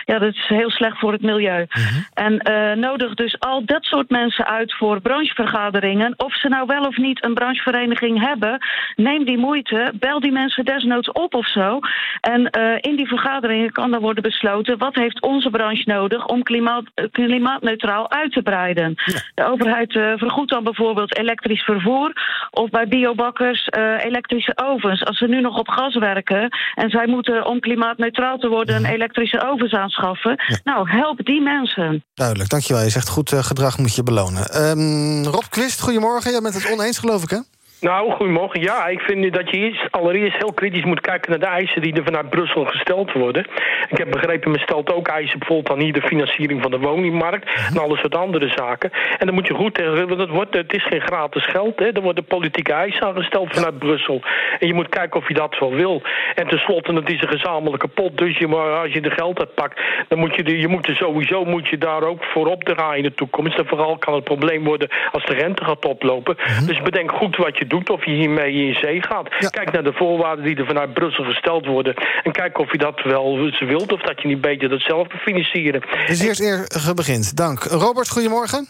ja, 0.04 0.18
dat 0.18 0.34
is 0.34 0.48
heel 0.48 0.70
slecht 0.70 0.98
voor 0.98 1.12
het 1.12 1.22
milieu. 1.22 1.66
Mm-hmm. 1.68 2.06
En 2.14 2.33
uh, 2.48 2.72
nodig 2.72 3.14
dus 3.14 3.38
al 3.38 3.64
dat 3.64 3.84
soort 3.84 4.10
mensen 4.10 4.46
uit 4.46 4.74
voor 4.74 5.00
branchevergaderingen. 5.00 6.14
Of 6.16 6.34
ze 6.34 6.48
nou 6.48 6.66
wel 6.66 6.82
of 6.86 6.96
niet 6.96 7.24
een 7.24 7.34
branchevereniging 7.34 8.26
hebben, 8.26 8.58
neem 8.96 9.24
die 9.24 9.38
moeite, 9.38 9.92
bel 9.98 10.20
die 10.20 10.32
mensen 10.32 10.64
desnoods 10.64 11.12
op 11.12 11.34
of 11.34 11.46
zo. 11.46 11.78
En 12.20 12.40
uh, 12.58 12.76
in 12.80 12.96
die 12.96 13.08
vergaderingen 13.08 13.72
kan 13.72 13.90
dan 13.90 14.00
worden 14.00 14.22
besloten 14.22 14.78
wat 14.78 14.94
heeft 14.94 15.22
onze 15.22 15.50
branche 15.50 15.82
nodig 15.86 16.26
om 16.26 16.42
klimaat, 16.42 16.84
klimaatneutraal 17.10 18.10
uit 18.10 18.32
te 18.32 18.42
breiden. 18.42 18.94
Ja. 19.04 19.20
De 19.34 19.44
overheid 19.44 19.94
uh, 19.94 20.12
vergoedt 20.16 20.50
dan 20.50 20.64
bijvoorbeeld 20.64 21.18
elektrisch 21.18 21.62
vervoer 21.62 22.12
of 22.50 22.70
bij 22.70 22.88
biobakkers 22.88 23.68
elektrische 23.98 24.52
ovens. 24.56 25.04
Als 25.04 25.18
ze 25.18 25.26
nu 25.26 25.40
nog 25.40 25.58
op 25.58 25.68
gas 25.68 25.94
werken 25.94 26.48
en 26.74 26.90
zij 26.90 27.06
moeten 27.06 27.46
om 27.46 27.60
klimaatneutraal 27.60 28.38
te 28.38 28.48
worden 28.48 28.84
elektrische 28.84 29.42
ovens 29.50 29.72
aanschaffen. 29.72 30.34
Ja. 30.46 30.56
Nou, 30.64 30.90
help 30.90 31.24
die 31.24 31.40
mensen. 31.40 32.04
Duidelijk, 32.24 32.52
dankjewel. 32.52 32.82
Je 32.82 32.90
zegt 32.90 33.08
goed 33.08 33.32
uh, 33.32 33.44
gedrag 33.44 33.78
moet 33.78 33.94
je 33.94 34.02
belonen. 34.02 34.68
Um, 34.68 35.24
Rob 35.24 35.44
Quist, 35.48 35.80
goedemorgen. 35.80 36.30
Jij 36.30 36.40
bent 36.40 36.54
het 36.54 36.72
oneens, 36.72 36.98
geloof 36.98 37.22
ik, 37.22 37.30
hè? 37.30 37.38
Nou, 37.80 38.10
goedemorgen. 38.10 38.60
Ja, 38.60 38.86
ik 38.86 39.00
vind 39.00 39.32
dat 39.32 39.50
je 39.50 39.56
eerst, 39.56 39.86
allereerst 39.90 40.36
heel 40.36 40.52
kritisch 40.52 40.84
moet 40.84 41.00
kijken 41.00 41.30
naar 41.30 41.38
de 41.38 41.46
eisen 41.46 41.82
die 41.82 41.92
er 41.92 42.04
vanuit 42.04 42.30
Brussel 42.30 42.64
gesteld 42.64 43.12
worden. 43.12 43.46
Ik 43.88 43.98
heb 43.98 44.10
begrepen, 44.10 44.50
men 44.50 44.60
stelt 44.60 44.92
ook 44.92 45.08
eisen 45.08 45.38
bijvoorbeeld 45.38 45.70
aan 45.70 45.84
hier 45.84 45.92
de 45.92 46.02
financiering 46.02 46.62
van 46.62 46.70
de 46.70 46.78
woningmarkt 46.78 47.50
en 47.70 47.78
alles 47.78 48.02
wat 48.02 48.14
andere 48.14 48.48
zaken. 48.48 48.90
En 49.18 49.26
dan 49.26 49.34
moet 49.34 49.46
je 49.46 49.54
goed 49.54 49.74
tegen, 49.74 50.08
want 50.08 50.20
het, 50.20 50.30
wordt, 50.30 50.54
het 50.54 50.72
is 50.72 50.86
geen 50.86 51.00
gratis 51.00 51.46
geld. 51.46 51.78
Hè. 51.78 51.92
Er 51.92 52.02
worden 52.02 52.24
politieke 52.24 52.72
eisen 52.72 53.06
aangesteld 53.06 53.54
vanuit 53.54 53.78
Brussel. 53.78 54.22
En 54.58 54.66
je 54.66 54.74
moet 54.74 54.88
kijken 54.88 55.20
of 55.20 55.28
je 55.28 55.34
dat 55.34 55.58
wel 55.58 55.74
wil. 55.74 56.02
En 56.34 56.48
tenslotte, 56.48 56.92
het 56.92 57.10
is 57.10 57.22
een 57.22 57.28
gezamenlijke 57.28 57.88
pot. 57.88 58.18
Dus 58.18 58.38
je, 58.38 58.48
maar 58.48 58.70
als 58.82 58.92
je 58.92 59.00
de 59.00 59.10
geld 59.10 59.38
uitpakt, 59.38 59.80
dan 60.08 60.18
moet 60.18 60.34
je, 60.34 60.42
de, 60.42 60.58
je 60.58 60.68
moet 60.68 60.86
er 60.86 60.96
sowieso 60.96 61.44
moet 61.44 61.68
je 61.68 61.78
daar 61.78 62.02
ook 62.02 62.24
voor 62.24 62.46
opdraaien 62.46 62.96
in 62.96 63.10
de 63.10 63.14
toekomst. 63.14 63.58
En 63.58 63.66
vooral 63.66 63.96
kan 63.98 64.14
het 64.14 64.24
probleem 64.24 64.64
worden 64.64 64.88
als 65.12 65.24
de 65.24 65.34
rente 65.34 65.64
gaat 65.64 65.84
oplopen. 65.84 66.36
Mm-hmm. 66.38 66.66
Dus 66.66 66.82
bedenk 66.82 67.12
goed 67.12 67.36
wat 67.36 67.58
je 67.58 67.63
doet 67.66 67.84
doet 67.86 67.96
of 67.98 68.04
je 68.04 68.10
hiermee 68.10 68.52
in 68.52 68.74
zee 68.74 69.02
gaat. 69.02 69.28
Ja. 69.38 69.48
Kijk 69.48 69.72
naar 69.72 69.84
de 69.84 69.92
voorwaarden 69.92 70.44
die 70.44 70.56
er 70.56 70.66
vanuit 70.66 70.94
Brussel 70.94 71.24
gesteld 71.24 71.66
worden. 71.66 71.94
En 72.22 72.32
kijk 72.32 72.58
of 72.58 72.72
je 72.72 72.78
dat 72.78 73.02
wel 73.02 73.50
wilt 73.58 73.92
of 73.92 74.00
dat 74.00 74.22
je 74.22 74.28
niet 74.28 74.40
beter 74.40 74.68
dat 74.68 74.80
zelf 74.80 75.08
kan 75.08 75.18
financieren. 75.18 75.82
Dus 76.06 76.20
eerst 76.20 76.40
eer 76.40 76.94
begint. 76.94 77.36
Dank. 77.36 77.62
Robert, 77.62 78.08
goedemorgen. 78.08 78.68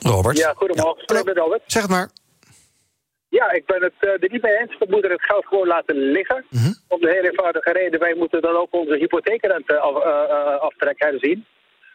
Robert. 0.00 0.38
Ja, 0.38 0.52
goedemorgen. 0.56 1.04
Ja. 1.06 1.14
Hallo. 1.14 1.32
Robert. 1.34 1.62
Zeg 1.66 1.82
het 1.82 1.90
maar. 1.90 2.10
Ja, 3.28 3.52
ik 3.52 3.66
ben 3.66 3.82
het 3.82 3.98
uh, 4.00 4.10
er 4.10 4.28
niet 4.30 4.42
mee 4.42 4.58
eens. 4.58 4.78
We 4.78 4.86
moeten 4.88 5.10
het 5.10 5.24
geld 5.24 5.46
gewoon 5.46 5.66
laten 5.66 5.96
liggen. 5.96 6.44
Mm 6.48 6.60
-hmm. 6.60 6.74
Om 6.88 7.00
de 7.00 7.10
heel 7.10 7.30
eenvoudige 7.30 7.72
reden, 7.72 8.00
wij 8.00 8.14
moeten 8.14 8.42
dan 8.42 8.56
ook 8.56 8.74
onze 8.74 8.96
hypotheekrente 8.96 9.78
af, 9.78 10.04
uh, 10.04 10.10
uh, 10.28 10.60
aftrek 10.60 11.02
herzien. 11.02 11.44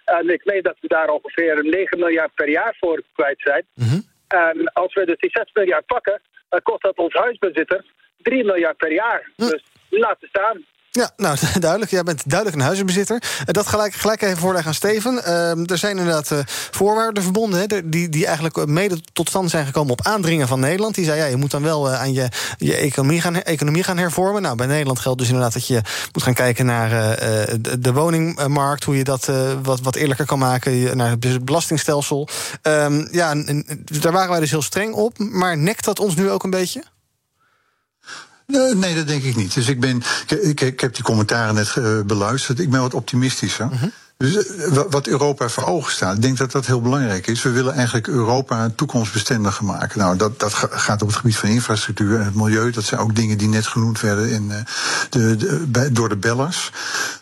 En 0.05 0.29
ik 0.29 0.41
weet 0.43 0.63
dat 0.63 0.77
we 0.81 0.87
daar 0.87 1.09
ongeveer 1.09 1.63
9 1.63 1.99
miljard 1.99 2.31
per 2.35 2.49
jaar 2.49 2.75
voor 2.79 3.01
kwijt 3.13 3.39
zijn. 3.39 3.65
Mm 3.73 3.87
-hmm. 3.87 4.03
En 4.27 4.73
als 4.73 4.93
we 4.93 5.05
dus 5.05 5.17
die 5.17 5.29
6 5.33 5.49
miljard 5.53 5.85
pakken, 5.85 6.21
dan 6.49 6.61
kost 6.61 6.81
dat 6.81 6.97
ons 6.97 7.13
huisbezitter 7.13 7.85
3 8.17 8.43
miljard 8.43 8.77
per 8.77 8.91
jaar. 8.91 9.31
Hm. 9.35 9.47
Dus 9.47 9.63
laten 9.89 10.27
staan. 10.27 10.65
Ja, 10.91 11.11
nou 11.17 11.37
duidelijk. 11.59 11.91
Jij 11.91 12.03
bent 12.03 12.21
duidelijk 12.25 12.59
een 12.59 12.65
huizenbezitter. 12.65 13.23
Dat 13.45 13.67
gelijk, 13.67 13.93
gelijk 13.93 14.21
even 14.21 14.37
voorleggen 14.37 14.67
aan 14.67 14.73
Steven. 14.73 15.23
Ehm, 15.23 15.63
er 15.65 15.77
zijn 15.77 15.97
inderdaad 15.97 16.31
uh, 16.31 16.39
voorwaarden 16.71 17.23
verbonden... 17.23 17.59
Hè, 17.59 17.89
die, 17.89 18.09
die 18.09 18.25
eigenlijk 18.25 18.65
mede 18.65 19.01
tot 19.13 19.29
stand 19.29 19.49
zijn 19.49 19.65
gekomen 19.65 19.91
op 19.91 20.05
aandringen 20.05 20.47
van 20.47 20.59
Nederland. 20.59 20.95
Die 20.95 21.05
zei, 21.05 21.19
ja, 21.19 21.25
je 21.25 21.35
moet 21.35 21.51
dan 21.51 21.63
wel 21.63 21.89
uh, 21.89 21.99
aan 21.99 22.13
je, 22.13 22.27
je 22.57 22.75
economie, 22.75 23.21
gaan, 23.21 23.41
economie 23.41 23.83
gaan 23.83 23.97
hervormen. 23.97 24.41
Nou, 24.41 24.55
bij 24.55 24.67
Nederland 24.67 24.99
geldt 24.99 25.19
dus 25.19 25.27
inderdaad 25.27 25.53
dat 25.53 25.67
je 25.67 25.81
moet 26.11 26.23
gaan 26.23 26.33
kijken 26.33 26.65
naar 26.65 26.91
uh, 26.91 27.17
de, 27.61 27.79
de, 27.79 27.93
woningmarkt... 27.93 28.83
hoe 28.83 28.97
je 28.97 29.03
dat 29.03 29.31
wat, 29.63 29.81
wat 29.81 29.95
eerlijker 29.95 30.25
kan 30.25 30.39
maken, 30.39 30.97
naar 30.97 31.09
het 31.09 31.45
belastingstelsel. 31.45 32.27
Um, 32.61 33.07
ja, 33.11 33.33
daar 33.83 34.11
waren 34.11 34.29
wij 34.29 34.39
dus 34.39 34.51
heel 34.51 34.61
streng 34.61 34.93
op. 34.93 35.17
Maar 35.17 35.57
nekt 35.57 35.85
dat 35.85 35.99
ons 35.99 36.15
nu 36.15 36.29
ook 36.29 36.43
een 36.43 36.49
beetje? 36.49 36.83
Nee, 38.75 38.95
dat 38.95 39.07
denk 39.07 39.23
ik 39.23 39.35
niet. 39.35 39.53
Dus 39.53 39.67
ik 39.67 39.79
ben. 39.79 40.03
Ik, 40.27 40.61
ik 40.61 40.79
heb 40.79 40.95
die 40.95 41.03
commentaren 41.03 41.55
net 41.55 42.07
beluisterd. 42.07 42.59
Ik 42.59 42.69
ben 42.69 42.81
wat 42.81 42.93
optimistischer. 42.93 43.69
Uh 43.71 43.83
dus 44.17 44.47
eh, 44.47 44.81
wat 44.89 45.07
Europa 45.07 45.49
voor 45.49 45.65
ogen 45.65 45.91
staat, 45.91 46.15
ik 46.15 46.21
denk 46.21 46.37
dat 46.37 46.51
dat 46.51 46.65
heel 46.65 46.81
belangrijk 46.81 47.27
is. 47.27 47.43
We 47.43 47.51
willen 47.51 47.73
eigenlijk 47.73 48.07
Europa 48.07 48.71
toekomstbestendiger 48.75 49.65
maken. 49.65 49.99
Nou, 49.99 50.17
dat, 50.17 50.39
dat 50.39 50.53
gaat 50.53 51.01
op 51.01 51.07
het 51.07 51.17
gebied 51.17 51.37
van 51.37 51.49
infrastructuur 51.49 52.19
en 52.19 52.25
het 52.25 52.35
milieu. 52.35 52.71
Dat 52.71 52.83
zijn 52.83 53.01
ook 53.01 53.15
dingen 53.15 53.37
die 53.37 53.47
net 53.47 53.67
genoemd 53.67 54.01
werden 54.01 54.29
in 54.29 54.51
eh, 54.51 54.57
de, 55.09 55.35
de, 55.71 55.91
door 55.91 56.09
de 56.09 56.15
bellers. 56.15 56.71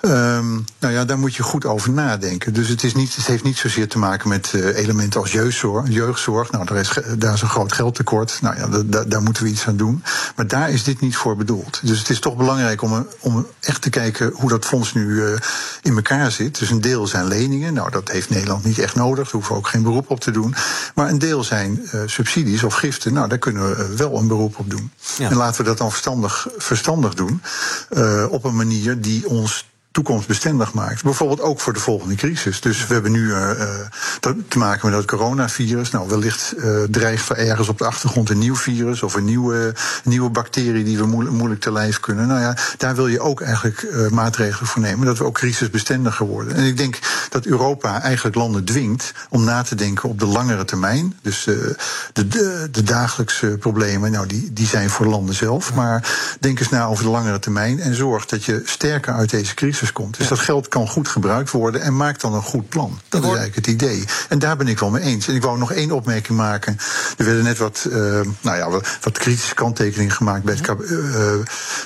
Um, 0.01 0.65
nou 0.79 0.93
ja, 0.93 1.05
daar 1.05 1.19
moet 1.19 1.35
je 1.35 1.43
goed 1.43 1.65
over 1.65 1.91
nadenken. 1.91 2.53
Dus 2.53 2.67
het, 2.67 2.83
is 2.83 2.93
niet, 2.93 3.15
het 3.15 3.25
heeft 3.25 3.43
niet 3.43 3.57
zozeer 3.57 3.87
te 3.87 3.97
maken 3.97 4.29
met 4.29 4.51
uh, 4.55 4.77
elementen 4.77 5.21
als 5.21 5.31
jeugdzorg. 5.31 5.89
jeugdzorg. 5.89 6.51
Nou, 6.51 6.65
daar 6.65 6.77
is, 6.77 6.99
daar 7.17 7.33
is 7.33 7.41
een 7.41 7.49
groot 7.49 7.71
geldtekort. 7.71 8.37
Nou 8.41 8.55
ja, 8.57 8.83
da, 8.85 9.03
daar 9.03 9.21
moeten 9.21 9.43
we 9.43 9.49
iets 9.49 9.67
aan 9.67 9.77
doen. 9.77 10.03
Maar 10.35 10.47
daar 10.47 10.69
is 10.69 10.83
dit 10.83 11.01
niet 11.01 11.15
voor 11.15 11.35
bedoeld. 11.35 11.79
Dus 11.83 11.99
het 11.99 12.09
is 12.09 12.19
toch 12.19 12.35
belangrijk 12.35 12.81
om, 12.81 13.07
om 13.19 13.47
echt 13.59 13.81
te 13.81 13.89
kijken 13.89 14.31
hoe 14.33 14.49
dat 14.49 14.65
fonds 14.65 14.93
nu 14.93 15.23
in 15.81 15.95
elkaar 15.95 16.31
zit. 16.31 16.59
Dus 16.59 16.69
een 16.69 16.81
deel 16.85 17.07
zijn 17.07 17.27
leningen. 17.27 17.73
Nou, 17.73 17.91
dat 17.91 18.11
heeft 18.11 18.29
Nederland 18.29 18.63
niet 18.63 18.79
echt 18.79 18.95
nodig. 18.95 19.23
Daar 19.23 19.33
hoeven 19.33 19.51
we 19.51 19.57
ook 19.57 19.67
geen 19.67 19.83
beroep 19.83 20.09
op 20.09 20.19
te 20.19 20.31
doen. 20.31 20.55
Maar 20.95 21.09
een 21.09 21.19
deel 21.19 21.43
zijn 21.43 21.81
uh, 21.93 22.01
subsidies 22.05 22.63
of 22.63 22.73
giften. 22.73 23.13
Nou, 23.13 23.27
daar 23.27 23.37
kunnen 23.37 23.69
we 23.69 23.83
uh, 23.83 23.97
wel 23.97 24.17
een 24.17 24.27
beroep 24.27 24.59
op 24.59 24.69
doen. 24.69 24.91
Ja. 25.17 25.29
En 25.29 25.35
laten 25.35 25.61
we 25.61 25.67
dat 25.67 25.77
dan 25.77 25.91
verstandig, 25.91 26.47
verstandig 26.57 27.13
doen. 27.13 27.41
Uh, 27.89 28.25
op 28.29 28.43
een 28.43 28.55
manier 28.55 29.01
die 29.01 29.27
ons 29.27 29.65
toekomstbestendig 29.95 30.73
maakt. 30.73 31.03
Bijvoorbeeld 31.03 31.41
ook 31.41 31.59
voor 31.59 31.73
de 31.73 31.79
volgende 31.79 32.15
crisis. 32.15 32.61
Dus 32.61 32.87
we 32.87 32.93
hebben 32.93 33.11
nu 33.11 33.27
uh, 33.27 33.51
te 34.47 34.57
maken 34.57 34.89
met 34.89 34.97
het 34.97 35.07
coronavirus. 35.07 35.91
Nou, 35.91 36.09
wellicht 36.09 36.53
uh, 36.57 36.83
dreigt 36.83 37.29
ergens 37.29 37.69
op 37.69 37.77
de 37.77 37.85
achtergrond 37.85 38.29
een 38.29 38.37
nieuw 38.37 38.55
virus 38.55 39.03
of 39.03 39.13
een 39.13 39.25
nieuwe, 39.25 39.73
nieuwe 40.03 40.29
bacterie 40.29 40.83
die 40.83 40.97
we 40.97 41.05
moeilijk, 41.05 41.61
te 41.61 41.71
lijf 41.71 41.99
kunnen. 41.99 42.27
Nou 42.27 42.39
ja, 42.39 42.57
daar 42.77 42.95
wil 42.95 43.07
je 43.07 43.19
ook 43.19 43.41
eigenlijk 43.41 43.87
maatregelen 44.11 44.67
voor 44.67 44.81
nemen. 44.81 45.05
Dat 45.05 45.17
we 45.17 45.23
ook 45.23 45.33
crisisbestendiger 45.33 46.25
worden. 46.25 46.55
En 46.55 46.63
ik 46.63 46.77
denk 46.77 46.99
dat 47.29 47.45
Europa 47.45 48.01
eigenlijk 48.01 48.35
landen 48.35 48.65
dwingt 48.65 49.13
om 49.29 49.43
na 49.43 49.61
te 49.61 49.75
denken 49.75 50.09
op 50.09 50.19
de 50.19 50.25
langere 50.25 50.65
termijn. 50.65 51.19
Dus 51.21 51.43
de, 51.43 51.75
de, 52.13 52.67
de 52.71 52.83
dagelijkse 52.83 53.57
problemen, 53.59 54.11
nou, 54.11 54.27
die, 54.27 54.53
die 54.53 54.67
zijn 54.67 54.89
voor 54.89 55.05
landen 55.05 55.35
zelf. 55.35 55.73
Maar 55.73 56.09
denk 56.39 56.59
eens 56.59 56.69
na 56.69 56.85
over 56.85 57.03
de 57.03 57.09
langere 57.09 57.39
termijn 57.39 57.79
en 57.79 57.95
zorg 57.95 58.25
dat 58.25 58.43
je 58.43 58.61
sterker 58.65 59.13
uit 59.13 59.29
deze 59.29 59.53
crisis 59.53 59.83
komt. 59.91 60.17
Dus 60.17 60.27
dat 60.27 60.39
geld 60.39 60.67
kan 60.67 60.87
goed 60.87 61.07
gebruikt 61.07 61.51
worden 61.51 61.81
en 61.81 61.95
maak 61.95 62.19
dan 62.19 62.33
een 62.33 62.41
goed 62.41 62.69
plan. 62.69 62.99
Dat 63.09 63.21
is 63.21 63.27
eigenlijk 63.27 63.55
het 63.55 63.67
idee. 63.67 64.03
En 64.29 64.39
daar 64.39 64.57
ben 64.57 64.67
ik 64.67 64.79
wel 64.79 64.89
mee 64.89 65.03
eens. 65.03 65.27
En 65.27 65.35
ik 65.35 65.41
wou 65.41 65.57
nog 65.57 65.71
één 65.71 65.91
opmerking 65.91 66.37
maken. 66.37 66.77
Er 67.17 67.25
werden 67.25 67.43
net 67.43 67.57
wat, 67.57 67.85
uh, 67.89 67.93
nou 68.41 68.57
ja, 68.57 68.69
wat, 68.69 69.17
kritische 69.17 69.53
kanttekeningen 69.53 70.11
gemaakt 70.11 70.43
bij, 70.43 70.55
het, 70.55 70.69
uh, 70.91 71.33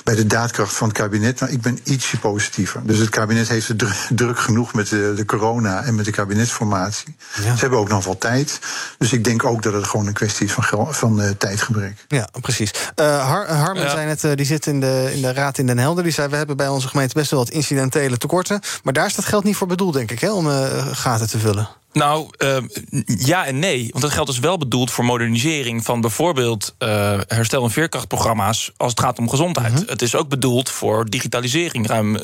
bij 0.04 0.14
de 0.14 0.26
daadkracht 0.26 0.74
van 0.74 0.88
het 0.88 0.96
kabinet. 0.96 1.40
Nou, 1.40 1.52
ik 1.52 1.60
ben 1.60 1.78
ietsje 1.84 2.18
positiever. 2.18 2.80
Dus 2.84 2.98
het 2.98 3.08
kabinet 3.08 3.48
heeft 3.48 3.68
het 3.68 3.84
druk 4.08 4.38
genoeg 4.38 4.74
met 4.74 4.88
de, 4.88 5.12
de, 5.16 5.24
corona 5.24 5.82
en 5.82 5.94
met 5.94 6.04
de 6.04 6.10
kabinetsformatie. 6.10 7.16
Ja. 7.34 7.54
Ze 7.54 7.60
hebben 7.60 7.78
ook 7.78 7.88
nog 7.88 8.04
wel 8.04 8.18
tijd. 8.18 8.58
Dus 8.98 9.12
ik 9.12 9.24
denk 9.24 9.44
ook 9.44 9.62
dat 9.62 9.72
het 9.72 9.86
gewoon 9.86 10.06
een 10.06 10.12
kwestie 10.12 10.46
is 10.46 10.52
van, 10.52 10.94
van 10.94 11.20
uh, 11.20 11.28
tijdgebrek. 11.38 12.04
Ja, 12.08 12.28
precies. 12.40 12.72
Har 12.94 13.48
Harmen 13.48 13.82
ja. 13.82 13.90
zei 13.90 14.06
net, 14.06 14.36
die 14.36 14.46
zit 14.46 14.66
in 14.66 14.80
de, 14.80 15.10
in 15.14 15.22
de 15.22 15.32
raad 15.32 15.58
in 15.58 15.66
Den 15.66 15.78
Helder. 15.78 16.04
Die 16.04 16.12
zei, 16.12 16.28
we 16.28 16.36
hebben 16.36 16.56
bij 16.56 16.68
onze 16.68 16.88
gemeente 16.88 17.14
best 17.14 17.30
wel 17.30 17.40
wat 17.40 17.50
incidenten 17.50 17.89
fundamentele 17.90 18.16
tekorten. 18.16 18.60
Maar 18.82 18.92
daar 18.92 19.06
is 19.06 19.14
dat 19.14 19.24
geld 19.24 19.44
niet 19.44 19.56
voor 19.56 19.66
bedoeld, 19.66 19.94
denk 19.94 20.10
ik, 20.10 20.20
hè, 20.20 20.32
om 20.32 20.46
uh, 20.46 20.86
gaten 20.92 21.28
te 21.28 21.38
vullen. 21.38 21.68
Nou, 21.92 22.28
uh, 22.38 22.56
ja 23.04 23.46
en 23.46 23.58
nee. 23.58 23.88
Want 23.90 24.02
dat 24.02 24.12
geld 24.12 24.28
is 24.28 24.38
wel 24.38 24.58
bedoeld 24.58 24.90
voor 24.90 25.04
modernisering 25.04 25.84
van 25.84 26.00
bijvoorbeeld 26.00 26.74
uh, 26.78 27.18
herstel- 27.26 27.64
en 27.64 27.70
veerkrachtprogramma's 27.70 28.72
als 28.76 28.90
het 28.90 29.00
gaat 29.00 29.18
om 29.18 29.28
gezondheid. 29.28 29.72
-hmm. 29.72 29.82
Het 29.86 30.02
is 30.02 30.14
ook 30.14 30.28
bedoeld 30.28 30.70
voor 30.70 31.10
digitalisering. 31.10 31.86
Ruim 31.86 32.18
20% 32.18 32.20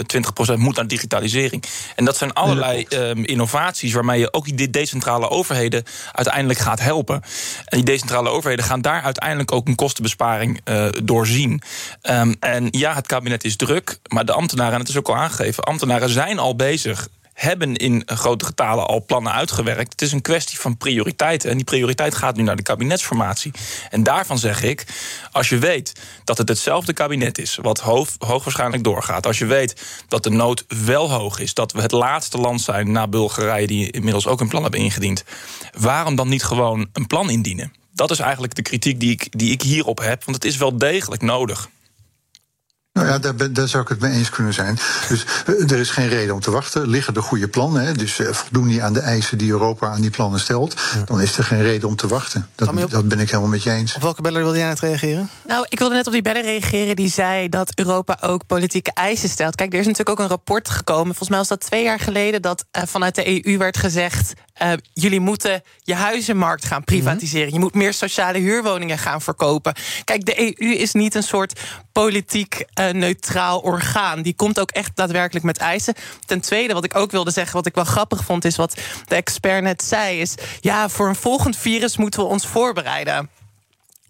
moet 0.57 0.79
aan 0.79 0.87
digitalisering. 0.87 1.65
En 1.97 2.05
dat 2.05 2.17
zijn 2.17 2.33
allerlei 2.33 2.87
uh, 2.89 3.11
innovaties 3.15 3.93
waarmee 3.93 4.19
je 4.19 4.33
ook 4.33 4.57
die 4.57 4.71
decentrale 4.71 5.29
overheden 5.29 5.85
uiteindelijk 6.13 6.59
gaat 6.59 6.81
helpen. 6.81 7.23
En 7.65 7.77
die 7.77 7.85
decentrale 7.85 8.29
overheden 8.29 8.65
gaan 8.65 8.81
daar 8.81 9.03
uiteindelijk 9.03 9.53
ook 9.53 9.69
een 9.69 9.75
kostenbesparing 9.75 10.61
uh, 10.65 10.89
doorzien. 11.05 11.63
Um, 12.03 12.37
en 12.41 12.69
ja, 12.71 12.95
het 12.95 13.07
kabinet 13.07 13.45
is 13.45 13.57
druk, 13.57 13.99
maar 14.09 14.25
de 14.25 14.33
ambtenaren, 14.33 14.73
en 14.73 14.81
het 14.81 14.89
is 14.89 14.97
ook 14.97 15.09
al 15.09 15.17
aangegeven, 15.17 15.65
ambtenaren 15.65 16.09
zijn 16.09 16.39
al 16.39 16.57
bezig 16.57 17.09
hebben 17.37 17.77
in 17.77 18.03
grote 18.07 18.45
getalen 18.45 18.87
al 18.87 19.05
plannen 19.05 19.33
uitgewerkt. 19.33 19.93
Het 19.93 20.03
is 20.03 20.13
een 20.13 20.21
kwestie 20.21 20.59
van 20.59 20.77
prioriteiten. 20.77 21.51
En 21.51 21.57
die 21.57 21.65
prioriteit 21.65 22.15
gaat 22.15 22.37
nu 22.37 22.43
naar 22.43 22.57
de 22.57 22.63
kabinetsformatie. 22.63 23.53
En 23.91 24.03
daarvan 24.03 24.39
zeg 24.39 24.63
ik, 24.63 24.85
als 25.33 25.49
je 25.49 25.59
weet 25.59 25.93
dat 26.25 26.39
het 26.39 26.49
hetzelfde 26.49 26.93
kabinet 26.93 27.39
is, 27.39 27.59
wat 27.63 27.81
hoog, 27.81 28.09
hoogwaarschijnlijk 28.19 28.85
doorgaat. 28.85 29.27
Als 29.27 29.39
je 29.39 29.47
weet 29.47 29.83
dat 30.09 30.23
de 30.23 30.31
nood 30.31 30.65
wel 30.85 31.11
hoog 31.11 31.39
is, 31.39 31.55
dat 31.55 31.73
we 31.73 31.81
het 31.81 31.93
laatste 31.93 32.39
land 32.39 32.61
zijn 32.61 32.93
na 32.93 33.09
Bulgarije, 33.09 33.67
die 33.67 33.91
inmiddels 33.91 34.27
ook 34.27 34.41
een 34.41 34.49
plan 34.49 34.63
hebben 34.63 34.81
ingediend. 34.81 35.25
Waarom 35.79 36.17
dan 36.17 36.29
niet 36.29 36.45
gewoon 36.45 36.89
een 36.93 37.07
plan 37.07 37.31
indienen? 37.31 37.73
Dat 37.93 38.11
is 38.11 38.19
eigenlijk 38.19 38.55
de 38.55 38.63
kritiek 38.63 39.01
die 39.01 39.11
ik, 39.11 39.27
die 39.31 39.51
ik 39.51 39.63
hierop 39.63 39.99
heb. 39.99 40.25
Want 40.25 40.37
het 40.37 40.45
is 40.45 40.57
wel 40.57 40.79
degelijk 40.79 41.23
nodig. 41.23 41.69
Nou 42.97 43.09
ja, 43.09 43.19
daar, 43.19 43.53
daar, 43.53 43.69
zou 43.69 43.83
ik 43.83 43.89
het 43.89 44.01
mee 44.01 44.13
eens 44.13 44.31
kunnen 44.31 44.55
zijn. 44.55 44.79
Dus 45.09 45.27
uh, 45.47 45.71
er 45.71 45.79
is 45.79 45.91
geen 45.91 46.09
reden 46.09 46.35
om 46.35 46.41
te 46.41 46.51
wachten. 46.51 46.89
Liggen 46.89 47.15
de 47.15 47.21
goede 47.21 47.49
plannen, 47.49 47.87
hè? 47.87 47.93
dus 47.93 48.19
uh, 48.19 48.29
voldoen 48.33 48.69
die 48.69 48.83
aan 48.83 48.93
de 48.93 49.01
eisen 49.01 49.39
die 49.39 49.51
Europa 49.51 49.89
aan 49.89 50.01
die 50.01 50.11
plannen 50.11 50.41
stelt, 50.41 50.75
ja. 50.95 51.03
dan 51.05 51.21
is 51.21 51.39
er 51.39 51.45
geen 51.45 51.63
reden 51.63 51.89
om 51.89 51.97
te 51.97 52.07
wachten. 52.07 52.49
Dat, 52.55 52.69
op, 52.69 52.91
dat, 52.91 53.09
ben 53.09 53.21
ik 53.21 53.29
helemaal 53.31 53.51
met 53.51 53.63
je 53.63 53.71
eens. 53.71 53.95
Op 53.95 54.03
welke 54.03 54.23
beller 54.23 54.43
wilde 54.43 54.59
jij 54.59 54.69
net 54.69 54.81
reageren? 54.81 55.31
Nou, 55.47 55.67
ik 55.69 55.79
wilde 55.79 55.95
net 55.95 56.07
op 56.07 56.13
die 56.13 56.23
beller 56.23 56.43
reageren 56.43 56.97
die 56.97 57.11
zei 57.11 57.49
dat 57.49 57.73
Europa 57.75 58.19
ook 58.21 58.47
politieke 58.47 58.91
eisen 58.95 59.29
stelt. 59.29 59.55
Kijk, 59.55 59.73
er 59.73 59.79
is 59.79 59.87
natuurlijk 59.87 60.19
ook 60.19 60.25
een 60.25 60.31
rapport 60.31 60.71
gekomen, 60.71 61.07
volgens 61.07 61.29
mij 61.29 61.39
was 61.39 61.49
dat 61.49 61.61
twee 61.61 61.83
jaar 61.83 62.01
geleden, 62.01 62.43
dat 62.43 62.65
uh, 62.73 62.83
vanuit 62.87 63.15
de 63.15 63.47
EU 63.47 63.59
werd 63.59 63.77
gezegd: 63.77 64.33
jullie 64.93 65.21
moeten 65.21 65.63
je 65.79 65.95
huizenmarkt 65.95 66.65
gaan 66.65 66.85
privatiseren. 66.85 67.47
Mm 67.47 67.53
-hmm. 67.53 67.55
Je 67.55 67.61
moet 67.61 67.75
meer 67.75 67.93
sociale 67.93 68.39
huurwoningen 68.39 68.99
gaan 68.99 69.21
verkopen. 69.21 69.75
Kijk, 70.05 70.25
de 70.25 70.41
EU 70.41 70.73
is 70.73 70.93
niet 70.93 71.15
een 71.15 71.23
soort 71.23 71.61
politiek 71.93 72.65
neutraal 72.93 73.61
orgaan. 73.61 74.23
Die 74.23 74.35
komt 74.35 74.61
ook 74.61 74.71
echt 74.71 74.91
daadwerkelijk 74.95 75.45
met 75.45 75.59
eisen. 75.59 75.95
Ten 76.25 76.41
tweede, 76.41 76.75
wat 76.75 76.85
ik 76.85 76.97
ook 76.97 77.11
wilde 77.11 77.31
zeggen, 77.31 77.57
wat 77.57 77.67
ik 77.67 77.75
wel 77.75 77.85
grappig 77.85 78.25
vond, 78.25 78.45
is 78.45 78.57
wat 78.57 78.77
de 79.07 79.15
expert 79.15 79.63
net 79.63 79.83
zei: 79.83 80.21
is 80.21 80.35
ja, 80.61 80.89
voor 80.89 81.09
een 81.09 81.15
volgend 81.15 81.57
virus 81.57 81.97
moeten 81.97 82.21
we 82.21 82.27
ons 82.27 82.47
voorbereiden. 82.47 83.31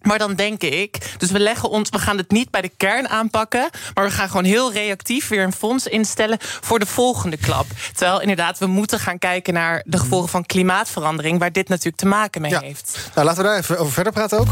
Maar 0.06 0.18
dan 0.18 0.34
denk 0.34 0.62
ik, 0.62 1.14
dus 1.18 1.30
we 1.30 1.38
leggen 1.38 1.70
ons, 1.70 1.90
we 1.90 1.98
gaan 1.98 2.16
het 2.16 2.30
niet 2.30 2.50
bij 2.50 2.60
de 2.60 2.70
kern 2.76 3.08
aanpakken, 3.08 3.70
maar 3.94 4.04
we 4.04 4.10
gaan 4.10 4.28
gewoon 4.28 4.44
heel 4.44 4.72
reactief 4.72 5.28
weer 5.28 5.42
een 5.42 5.52
fonds 5.52 5.86
instellen 5.86 6.38
voor 6.40 6.78
de 6.78 6.86
volgende 6.86 7.36
klap. 7.36 7.66
Terwijl 7.94 8.20
inderdaad, 8.20 8.58
we 8.58 8.66
moeten 8.66 9.00
gaan 9.00 9.18
kijken 9.18 9.54
naar 9.54 9.82
de 9.86 9.98
gevolgen 9.98 10.28
van 10.28 10.46
klimaatverandering, 10.46 11.38
waar 11.38 11.52
dit 11.52 11.68
natuurlijk 11.68 11.96
te 11.96 12.06
maken 12.06 12.40
mee 12.40 12.50
ja. 12.50 12.60
heeft. 12.60 13.10
Nou, 13.14 13.26
laten 13.26 13.42
we 13.42 13.48
daar 13.48 13.58
even 13.58 13.78
over 13.78 13.92
verder 13.92 14.12
praten 14.12 14.38
ook. 14.38 14.48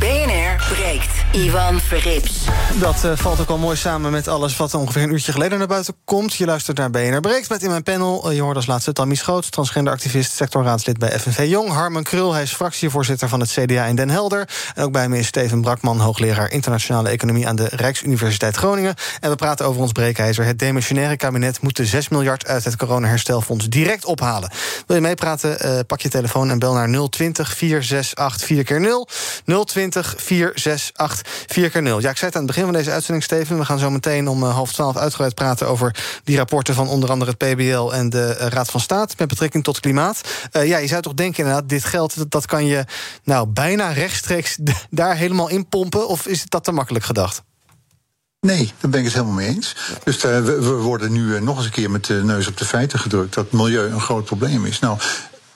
BNR 0.00 0.74
breekt. 0.74 1.20
Ivan 1.32 1.80
Verrips. 1.80 2.44
Dat 2.78 3.04
uh, 3.04 3.12
valt 3.14 3.40
ook 3.40 3.48
al 3.48 3.58
mooi 3.58 3.76
samen 3.76 4.10
met 4.10 4.28
alles 4.28 4.56
wat 4.56 4.74
ongeveer 4.74 5.02
een 5.02 5.10
uurtje 5.10 5.32
geleden 5.32 5.58
naar 5.58 5.66
buiten 5.66 5.94
komt. 6.04 6.34
Je 6.34 6.44
luistert 6.44 6.76
naar 6.76 6.90
BNR 6.90 7.20
breekt 7.20 7.48
met 7.48 7.62
in 7.62 7.70
mijn 7.70 7.82
panel. 7.82 8.28
Uh, 8.28 8.36
je 8.36 8.42
hoort 8.42 8.56
als 8.56 8.66
laatste 8.66 8.92
Tammy 8.92 9.14
Schoot, 9.14 9.52
transgenderactivist, 9.52 10.32
sectorraadslid 10.32 10.98
bij 10.98 11.18
FNV 11.18 11.46
Jong. 11.48 11.68
Harmen 11.68 12.02
Krul, 12.02 12.32
hij 12.32 12.42
is 12.42 12.52
fractievoorzitter 12.52 13.28
van 13.28 13.40
het 13.40 13.50
CDA 13.50 13.84
in 13.84 13.96
Den 13.96 14.10
Helder. 14.10 14.48
En 14.74 14.84
ook 14.84 14.92
bij 14.92 15.08
me 15.08 15.18
is 15.18 15.26
Steven 15.26 15.60
Brakman, 15.60 16.00
hoogleraar 16.00 16.50
internationale 16.50 17.08
economie 17.08 17.48
aan 17.48 17.56
de 17.56 17.68
Rijksuniversiteit 17.70 18.56
Groningen. 18.56 18.94
En 19.20 19.30
we 19.30 19.36
praten 19.36 19.66
over 19.66 19.80
ons 19.80 19.92
breekijzer. 19.92 20.44
Het 20.44 20.58
demissionaire 20.58 21.16
kabinet 21.16 21.60
moet 21.62 21.76
de 21.76 21.86
6 21.86 22.08
miljard 22.08 22.46
uit 22.46 22.64
het 22.64 22.76
coronaherstelfonds 22.76 23.68
direct 23.68 24.04
ophalen. 24.04 24.50
Wil 24.86 24.96
je 24.96 25.02
meepraten? 25.02 25.66
Uh, 25.66 25.78
pak 25.86 26.00
je 26.00 26.08
telefoon 26.08 26.50
en 26.50 26.58
bel 26.58 26.72
naar 26.72 27.08
020 27.08 27.56
468 27.56 28.46
4 28.46 28.64
keer 28.64 28.80
0 28.80 29.08
020 29.64 29.89
468 29.94 31.44
4 31.46 31.70
keer 31.70 31.82
0 31.82 32.00
Ja, 32.00 32.10
ik 32.10 32.16
zei 32.16 32.26
het 32.26 32.40
aan 32.40 32.46
het 32.46 32.54
begin 32.54 32.64
van 32.64 32.72
deze 32.72 32.90
uitzending, 32.90 33.24
Steven. 33.24 33.58
We 33.58 33.64
gaan 33.64 33.78
zo 33.78 33.90
meteen 33.90 34.28
om 34.28 34.42
uh, 34.42 34.54
half 34.54 34.72
twaalf 34.72 34.96
uitgebreid 34.96 35.34
praten 35.34 35.68
over 35.68 35.96
die 36.24 36.36
rapporten 36.36 36.74
van 36.74 36.88
onder 36.88 37.10
andere 37.10 37.30
het 37.30 37.54
PBL 37.54 37.90
en 37.92 38.10
de 38.10 38.36
uh, 38.40 38.46
Raad 38.46 38.70
van 38.70 38.80
State 38.80 39.14
met 39.18 39.28
betrekking 39.28 39.64
tot 39.64 39.80
klimaat. 39.80 40.20
Uh, 40.52 40.66
ja, 40.66 40.78
je 40.78 40.86
zou 40.86 41.02
toch 41.02 41.14
denken, 41.14 41.38
inderdaad, 41.38 41.68
dit 41.68 41.84
geld 41.84 42.30
dat, 42.30 42.46
kan 42.46 42.66
je 42.66 42.84
nou 43.24 43.46
bijna 43.46 43.92
rechtstreeks 43.92 44.58
daar 44.90 45.16
helemaal 45.16 45.48
in 45.48 45.68
pompen? 45.68 46.08
Of 46.08 46.26
is 46.26 46.44
dat 46.48 46.64
te 46.64 46.72
makkelijk 46.72 47.04
gedacht? 47.04 47.42
Nee, 48.40 48.72
daar 48.80 48.90
ben 48.90 49.00
ik 49.00 49.06
het 49.06 49.14
helemaal 49.14 49.34
mee 49.34 49.48
eens. 49.48 49.76
Dus 50.04 50.22
we, 50.22 50.42
we, 50.42 50.72
worden 50.72 51.12
nu 51.12 51.40
nog 51.40 51.56
eens 51.56 51.66
een 51.66 51.72
keer 51.72 51.90
met 51.90 52.04
de 52.04 52.24
neus 52.24 52.46
op 52.46 52.56
de 52.56 52.64
feiten 52.64 52.98
gedrukt 52.98 53.34
dat 53.34 53.52
milieu 53.52 53.90
een 53.90 54.00
groot 54.00 54.24
probleem 54.24 54.66
is. 54.66 54.78
Nou, 54.78 54.98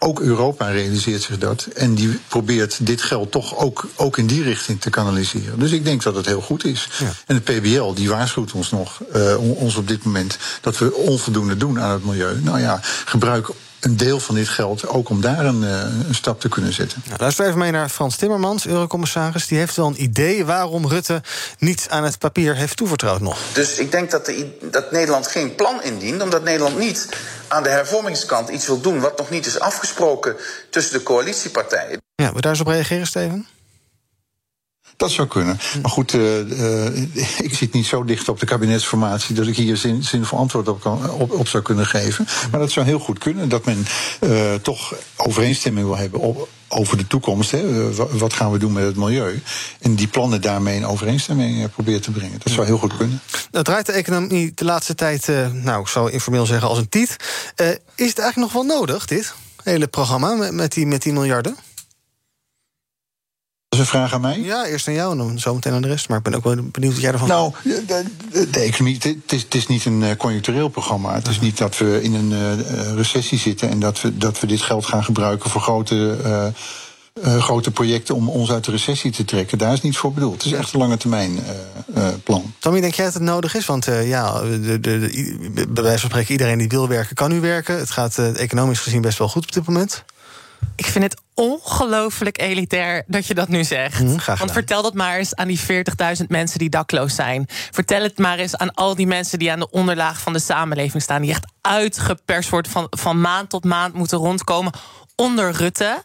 ook 0.04 0.20
Europa 0.20 0.68
realiseert 0.68 1.23
zich 1.23 1.38
dat. 1.38 1.68
En 1.75 1.94
die 1.94 2.20
probeert 2.28 2.87
dit 2.87 3.02
geld 3.02 3.30
toch 3.30 3.56
ook, 3.56 3.87
ook 3.96 4.18
in 4.18 4.26
die 4.26 4.42
richting 4.42 4.80
te 4.80 4.90
kanaliseren. 4.90 5.58
Dus 5.58 5.73
ik 5.73 5.84
denk 5.84 6.02
dat 6.02 6.14
het 6.14 6.26
heel 6.26 6.40
goed 6.40 6.64
is. 6.64 6.88
Ja. 6.99 7.12
En 7.26 7.42
de 7.44 7.52
PBL 7.52 7.92
die 7.92 8.08
waarschuwt 8.08 8.52
ons 8.52 8.70
nog, 8.70 9.00
uh, 9.16 9.61
ons 9.61 9.76
op 9.76 9.88
dit 9.88 10.04
moment, 10.04 10.38
dat 10.61 10.78
we 10.78 10.94
onvoldoende 10.94 11.56
doen 11.56 11.80
aan 11.80 11.90
het 11.90 12.04
milieu. 12.04 12.40
Nou 12.42 12.61
ja, 12.61 12.80
gebruik 13.04 13.49
een 13.85 13.97
deel 13.97 14.21
van 14.21 14.35
dit 14.35 14.49
geld 14.49 14.87
ook 14.88 15.09
om 15.09 15.21
daar 15.21 15.45
een, 15.45 15.62
uh, 15.62 15.81
een 16.09 16.14
stap 16.14 16.41
te 16.41 16.49
kunnen 16.49 16.73
zetten. 16.73 17.03
Nou, 17.07 17.19
luister 17.21 17.47
even 17.47 17.59
mee 17.59 17.71
naar 17.71 17.88
Frans 17.88 18.17
Timmermans, 18.17 18.67
eurocommissaris. 18.67 19.47
Die 19.47 19.59
heeft 19.59 19.76
wel 19.76 19.87
een 19.87 20.03
idee 20.03 20.45
waarom 20.45 20.88
Rutte 20.88 21.23
niet 21.59 21.87
aan 21.91 22.05
het 22.05 22.19
papier 22.19 22.55
heeft 22.55 22.76
toevertrouwd 22.76 23.21
nog. 23.21 23.38
Dus 23.53 23.79
ik 23.79 23.91
denk 23.91 24.11
dat, 24.11 24.26
de, 24.26 24.59
dat 24.71 24.91
Nederland 24.91 25.26
geen 25.26 25.55
plan 25.55 25.83
indient, 25.83 26.23
omdat 26.23 26.45
Nederland 26.45 26.79
niet 26.79 27.09
aan 27.49 27.62
de 27.62 27.69
hervormingskant 27.69 28.49
iets 28.49 28.67
wil 28.67 28.81
doen 28.81 29.00
wat 29.00 29.19
nog 29.19 29.31
niet 29.31 29.47
is 29.47 29.61
afgesproken 29.61 30.37
tussen 30.71 30.99
de 30.99 31.03
coalitiepartijen. 31.03 32.03
Ja, 32.14 32.33
we 32.33 32.41
daar 32.41 32.50
eens 32.50 32.61
op 32.61 32.67
reageren, 32.67 33.07
Steven? 33.07 33.47
Dat 34.97 35.11
zou 35.11 35.29
kunnen. 35.29 35.59
Maar 35.83 35.91
goed, 35.91 36.13
uh, 36.13 36.51
uh, 36.51 36.97
ik 37.49 37.55
zit 37.55 37.73
niet 37.73 37.87
zo 37.87 38.05
dicht 38.05 38.29
op 38.29 38.41
de 38.41 38.47
kabinetsformatie 38.47 39.35
dat 39.35 39.47
ik 39.47 39.57
hier 39.57 39.77
zin, 39.77 40.03
zinvol 40.03 40.39
antwoord 40.39 40.69
op, 40.69 40.81
kan, 40.81 41.11
op, 41.11 41.33
op, 41.33 41.49
zou 41.49 41.63
kunnen 41.63 41.87
geven. 41.87 42.27
Maar 42.51 42.61
dat 42.61 42.71
zou 42.71 42.87
heel 42.87 42.99
goed 42.99 43.19
kunnen. 43.19 43.49
Dat 43.49 43.65
men 43.65 43.87
uh, 44.21 44.55
toch 44.55 44.95
overeenstemming 45.17 45.87
wil 45.87 45.97
hebben 45.97 46.47
over 46.69 46.97
de 46.97 47.07
toekomst. 47.07 47.51
Hè. 47.51 47.95
Wat 48.19 48.33
gaan 48.33 48.53
we 48.53 48.59
doen 48.59 48.73
met 48.73 48.85
het 48.85 48.97
milieu? 48.97 49.43
En 49.81 49.95
die 49.95 50.07
plannen 50.07 50.41
daarmee 50.41 50.77
in 50.77 50.87
overeenstemming 50.87 51.71
probeert 51.71 52.03
te 52.03 52.11
brengen. 52.11 52.41
Dat 52.43 52.53
zou 52.53 52.67
heel 52.67 52.79
goed 52.79 52.97
kunnen. 52.97 53.21
Dat 53.51 53.65
draait 53.65 53.87
de 53.87 53.93
economie 53.93 54.53
de 54.55 54.65
laatste 54.65 54.95
tijd, 54.95 55.27
nou, 55.53 55.81
ik 55.81 55.89
zou 55.89 56.11
informeel 56.11 56.47
zeggen, 56.47 56.69
als 56.69 56.79
een 56.79 56.89
tiet. 56.89 57.17
is 57.95 58.09
het 58.09 58.19
eigenlijk 58.19 58.37
nog 58.37 58.53
wel 58.53 58.79
nodig, 58.79 59.07
dit 59.07 59.35
hele 59.65 59.87
programma 59.87 60.51
met, 60.53 60.73
die, 60.73 60.87
met 60.87 61.03
die 61.03 61.13
miljarden? 61.13 61.57
Dat 63.75 63.85
is 63.85 63.93
een 63.93 63.99
vraag 63.99 64.12
aan 64.12 64.21
mij? 64.21 64.40
Ja, 64.40 64.66
eerst 64.66 64.88
aan 64.88 64.95
jou 64.95 65.12
en 65.12 65.19
dan 65.19 65.38
zo 65.38 65.54
meteen 65.54 65.73
aan 65.73 65.83
de 65.83 65.88
rest. 65.88 66.09
Maar 66.09 66.19
ik 66.19 66.25
ben 66.25 66.35
ook 66.35 66.45
wel 66.45 66.54
benieuwd 66.54 66.93
wat 66.93 67.02
jij 67.02 67.12
ervan 67.12 67.28
Nou, 67.28 67.52
de, 67.62 67.85
de, 68.31 68.50
de 68.50 68.61
economie, 68.61 68.95
het 68.95 69.33
is, 69.33 69.43
het 69.43 69.54
is 69.54 69.66
niet 69.66 69.85
een 69.85 70.16
conjunctureel 70.16 70.69
programma. 70.69 71.14
Het 71.14 71.28
is 71.28 71.40
niet 71.40 71.59
dat 71.59 71.78
we 71.78 72.02
in 72.02 72.14
een 72.14 72.31
uh, 72.31 72.95
recessie 72.95 73.38
zitten 73.38 73.71
en 73.71 73.81
dat 73.81 74.00
we, 74.00 74.16
dat 74.16 74.40
we 74.40 74.47
dit 74.47 74.62
geld 74.62 74.87
gaan 74.87 75.04
gebruiken 75.04 75.50
voor 75.50 75.61
grote. 75.61 76.19
Uh, 76.25 76.47
uh, 77.26 77.43
grote 77.43 77.71
projecten 77.71 78.14
om 78.14 78.28
ons 78.28 78.50
uit 78.50 78.64
de 78.64 78.71
recessie 78.71 79.11
te 79.11 79.25
trekken. 79.25 79.59
Daar 79.59 79.73
is 79.73 79.81
niet 79.81 79.97
voor 79.97 80.12
bedoeld. 80.12 80.43
Het 80.43 80.52
is 80.52 80.59
echt 80.59 80.73
een 80.73 80.78
lange 80.78 80.97
termijn 80.97 81.33
uh, 81.33 81.97
uh, 81.97 82.09
plan. 82.25 82.52
Tommy, 82.59 82.81
denk 82.81 82.95
jij 82.95 83.04
dat 83.04 83.14
het 83.14 83.23
nodig 83.23 83.54
is? 83.54 83.66
Want 83.66 83.85
ja, 83.85 84.40
de, 84.40 84.81
de, 84.81 84.81
de, 84.81 85.66
bij 85.69 85.83
wijze 85.83 86.00
van 86.00 86.11
spreken, 86.11 86.33
iedereen 86.33 86.59
die 86.59 86.69
wil 86.69 86.88
werken, 86.88 87.14
kan 87.14 87.31
nu 87.31 87.40
werken. 87.40 87.78
Het 87.78 87.90
gaat 87.90 88.19
economisch 88.19 88.81
gezien 88.81 89.00
best 89.00 89.19
wel 89.19 89.28
goed 89.28 89.43
op 89.43 89.52
dit 89.52 89.66
moment. 89.66 90.04
Ik 90.76 90.87
vind 90.87 91.04
het 91.04 91.23
ongelooflijk 91.35 92.38
elitair 92.38 93.02
dat 93.06 93.26
je 93.26 93.35
dat 93.35 93.49
nu 93.49 93.64
zegt. 93.64 94.00
Mm, 94.00 94.18
Want 94.38 94.52
vertel 94.52 94.83
dat 94.83 94.94
maar 94.94 95.16
eens 95.16 95.35
aan 95.35 95.49
die 95.49 95.61
40.000 95.61 96.26
mensen 96.28 96.59
die 96.59 96.68
dakloos 96.68 97.14
zijn. 97.14 97.47
Vertel 97.71 98.02
het 98.02 98.18
maar 98.18 98.38
eens 98.38 98.56
aan 98.56 98.75
al 98.75 98.94
die 98.94 99.06
mensen 99.06 99.38
die 99.38 99.52
aan 99.52 99.59
de 99.59 99.71
onderlaag 99.71 100.21
van 100.21 100.33
de 100.33 100.38
samenleving 100.38 101.02
staan. 101.02 101.23
Die 101.23 101.30
echt 101.30 101.47
uitgeperst 101.61 102.50
worden 102.50 102.73
van, 102.73 102.87
van 102.90 103.21
maand 103.21 103.50
tot 103.50 103.64
maand 103.64 103.94
moeten 103.94 104.18
rondkomen 104.18 104.73
onder 105.16 105.50
Rutte. 105.50 106.02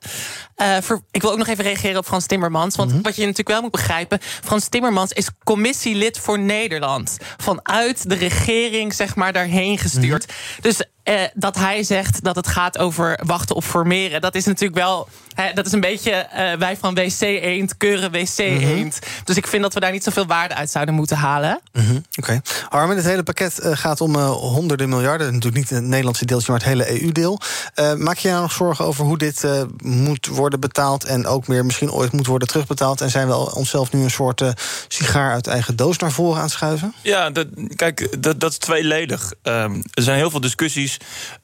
Uh, 0.62 0.78
voor, 0.82 1.02
ik 1.12 1.22
wil 1.22 1.32
ook 1.32 1.38
nog 1.38 1.48
even 1.48 1.64
reageren 1.64 1.98
op 1.98 2.06
Frans 2.06 2.26
Timmermans. 2.26 2.76
Want 2.76 2.90
mm-hmm. 2.90 3.04
wat 3.04 3.16
je 3.16 3.22
natuurlijk 3.22 3.50
wel 3.50 3.62
moet 3.62 3.72
begrijpen... 3.72 4.20
Frans 4.22 4.68
Timmermans 4.68 5.12
is 5.12 5.30
commissielid 5.44 6.20
voor 6.20 6.40
Nederland. 6.40 7.18
Vanuit 7.38 8.10
de 8.10 8.16
regering, 8.16 8.94
zeg 8.94 9.16
maar, 9.16 9.34
daarheen 9.34 9.78
gestuurd. 9.78 10.28
Mm-hmm. 10.28 10.62
Dus 10.62 10.82
uh, 11.04 11.22
dat 11.34 11.56
hij 11.56 11.84
zegt 11.84 12.24
dat 12.24 12.36
het 12.36 12.48
gaat 12.48 12.78
over 12.78 13.20
wachten 13.26 13.56
op 13.56 13.64
formeren... 13.64 14.22
dat 14.22 14.36
is 14.36 14.46
natuurlijk 14.46 14.80
wel... 14.80 15.08
Hè, 15.34 15.54
dat 15.54 15.66
is 15.66 15.72
een 15.72 15.80
beetje 15.80 16.28
uh, 16.34 16.54
wij 16.54 16.78
van 16.78 16.94
WC 16.94 17.22
Eend, 17.22 17.78
keuren 17.78 18.12
WC 18.12 18.38
Eend. 18.38 18.64
Mm-hmm. 18.64 19.24
Dus 19.24 19.38
ik 19.38 19.48
vind 19.48 19.64
dat 19.64 19.74
we 19.74 19.80
daar 19.80 19.92
niet 19.92 20.04
zoveel 20.04 20.26
waarde 20.26 20.56
uit 20.56 20.70
zouden 20.70 20.96
moeten 20.96 21.18
halen. 21.18 21.60
Mm-hmm. 21.74 21.96
Oké. 21.96 22.20
Okay. 22.20 22.42
Armin, 22.70 22.98
het 22.98 23.06
hele 23.06 23.24
pakket 23.24 23.60
gaat 23.62 24.02
om 24.02 24.16
honderden 24.16 24.90
miljarden. 24.90 25.28
Natuurlijk 25.28 25.56
niet 25.56 25.70
het 25.70 25.84
Nederlandse 25.84 26.26
deeltje, 26.26 26.52
maar 26.52 26.60
het 26.60 26.70
hele 26.70 27.02
EU-deel. 27.02 27.40
maak 27.98 28.18
je 28.18 28.28
je 28.28 28.34
nou 28.34 28.42
nog 28.42 28.52
zorgen 28.52 28.86
over 28.86 29.06
hoe 29.06 29.18
dit 29.18 29.48
moet 29.84 30.28
worden 30.28 30.49
betaald 30.58 31.04
en 31.04 31.26
ook 31.26 31.48
meer 31.48 31.66
misschien 31.66 31.92
ooit 31.92 32.12
moet 32.12 32.28
worden 32.28 32.48
terugbetaald? 32.48 33.02
En 33.02 33.10
zijn 33.10 33.28
we 33.28 33.56
onszelf 33.56 33.92
nu 33.92 34.04
een 34.04 34.12
soort 34.12 34.42
uh, 34.42 34.50
sigaar 34.88 35.32
uit 35.32 35.48
eigen 35.48 35.76
doos 35.76 35.98
naar 35.98 36.12
voren 36.12 36.42
aan 36.42 36.50
schuiven? 36.50 36.94
Ja, 37.02 37.30
dat, 37.30 37.48
kijk, 37.76 38.24
dat, 38.24 38.40
dat 38.40 38.52
is 38.52 38.58
tweeledig. 38.58 39.34
Um, 39.44 39.82
er 39.94 40.04
zijn 40.04 40.18
heel 40.18 40.30
veel 40.30 40.40
discussies 40.40 40.98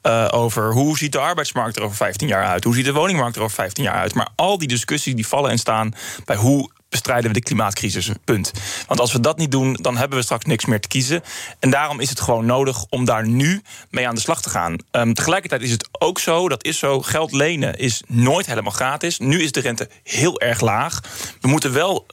uh, 0.04 0.28
over 0.32 0.72
hoe 0.72 0.98
ziet 0.98 1.12
de 1.12 1.20
arbeidsmarkt 1.20 1.78
er 1.78 1.84
over 1.84 1.98
15 1.98 2.28
jaar 2.28 2.46
uit? 2.46 2.64
Hoe 2.64 2.76
ziet 2.76 2.86
de 2.86 2.94
woningmarkt 2.94 3.36
er 3.36 3.42
over 3.42 3.56
15 3.56 3.84
jaar 3.84 4.00
uit? 4.00 4.14
Maar 4.14 4.30
al 4.36 4.58
die 4.58 4.68
discussies 4.68 5.16
die 5.16 5.28
vallen 5.28 5.52
en 5.52 5.60
staan 5.60 5.94
bij 6.26 6.36
hoe 6.36 6.70
bestrijden 6.96 7.28
we 7.28 7.40
de 7.40 7.44
klimaatcrisis. 7.44 8.10
Punt. 8.24 8.52
Want 8.88 9.00
als 9.00 9.12
we 9.12 9.20
dat 9.20 9.38
niet 9.38 9.52
doen, 9.52 9.78
dan 9.82 9.98
hebben 9.98 10.18
we 10.18 10.24
straks 10.24 10.46
niks 10.46 10.66
meer 10.66 10.80
te 10.80 10.88
kiezen. 10.88 11.24
En 11.60 11.70
daarom 11.70 12.00
is 12.00 12.10
het 12.10 12.20
gewoon 12.20 12.46
nodig 12.46 12.86
om 12.90 13.06
daar 13.06 13.28
nu 13.28 13.62
mee 13.90 14.08
aan 14.08 14.16
de 14.16 14.22
slag 14.22 14.42
te 14.42 14.50
gaan. 14.50 14.76
Um, 14.92 15.14
tegelijkertijd 15.14 15.62
is 15.62 15.72
het 15.72 15.88
ook 15.92 16.20
zo, 16.20 16.50
dat 16.50 16.64
is 16.64 16.80
zo, 16.80 17.02
geld 17.02 17.32
lenen 17.32 17.78
is 17.78 18.04
nooit 18.08 18.46
helemaal 18.46 18.72
gratis. 18.72 19.20
Nu 19.20 19.42
is 19.42 19.52
de 19.52 19.60
rente 19.60 19.90
heel 20.04 20.40
erg 20.40 20.62
laag. 20.62 21.02
We 21.42 21.48
moeten 21.48 21.74
wel 21.74 22.06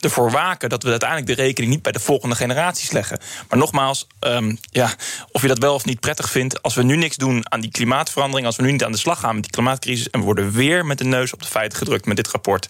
ervoor 0.00 0.30
waken 0.30 0.68
dat 0.68 0.82
we 0.82 0.90
uiteindelijk 0.90 1.28
de 1.28 1.42
rekening 1.42 1.72
niet 1.72 1.82
bij 1.82 1.92
de 1.92 2.00
volgende 2.00 2.34
generaties 2.34 2.90
leggen. 2.90 3.18
Maar 3.48 3.58
nogmaals, 3.58 4.06
um, 4.20 4.58
ja, 4.70 4.94
of 5.30 5.42
je 5.42 5.48
dat 5.48 5.58
wel 5.58 5.74
of 5.74 5.84
niet 5.84 6.00
prettig 6.00 6.30
vindt, 6.30 6.62
als 6.62 6.74
we 6.74 6.82
nu 6.82 6.96
niks 6.96 7.16
doen 7.16 7.52
aan 7.52 7.60
die 7.60 7.70
klimaatverandering, 7.70 8.46
als 8.46 8.56
we 8.56 8.62
nu 8.62 8.72
niet 8.72 8.84
aan 8.84 8.92
de 8.92 8.98
slag 8.98 9.20
gaan 9.20 9.34
met 9.34 9.42
die 9.42 9.52
klimaatcrisis 9.52 10.10
en 10.10 10.18
we 10.18 10.24
worden 10.24 10.50
weer 10.50 10.86
met 10.86 10.98
de 10.98 11.04
neus 11.04 11.32
op 11.32 11.42
de 11.42 11.48
feiten 11.48 11.78
gedrukt 11.78 12.06
met 12.06 12.16
dit 12.16 12.28
rapport, 12.28 12.68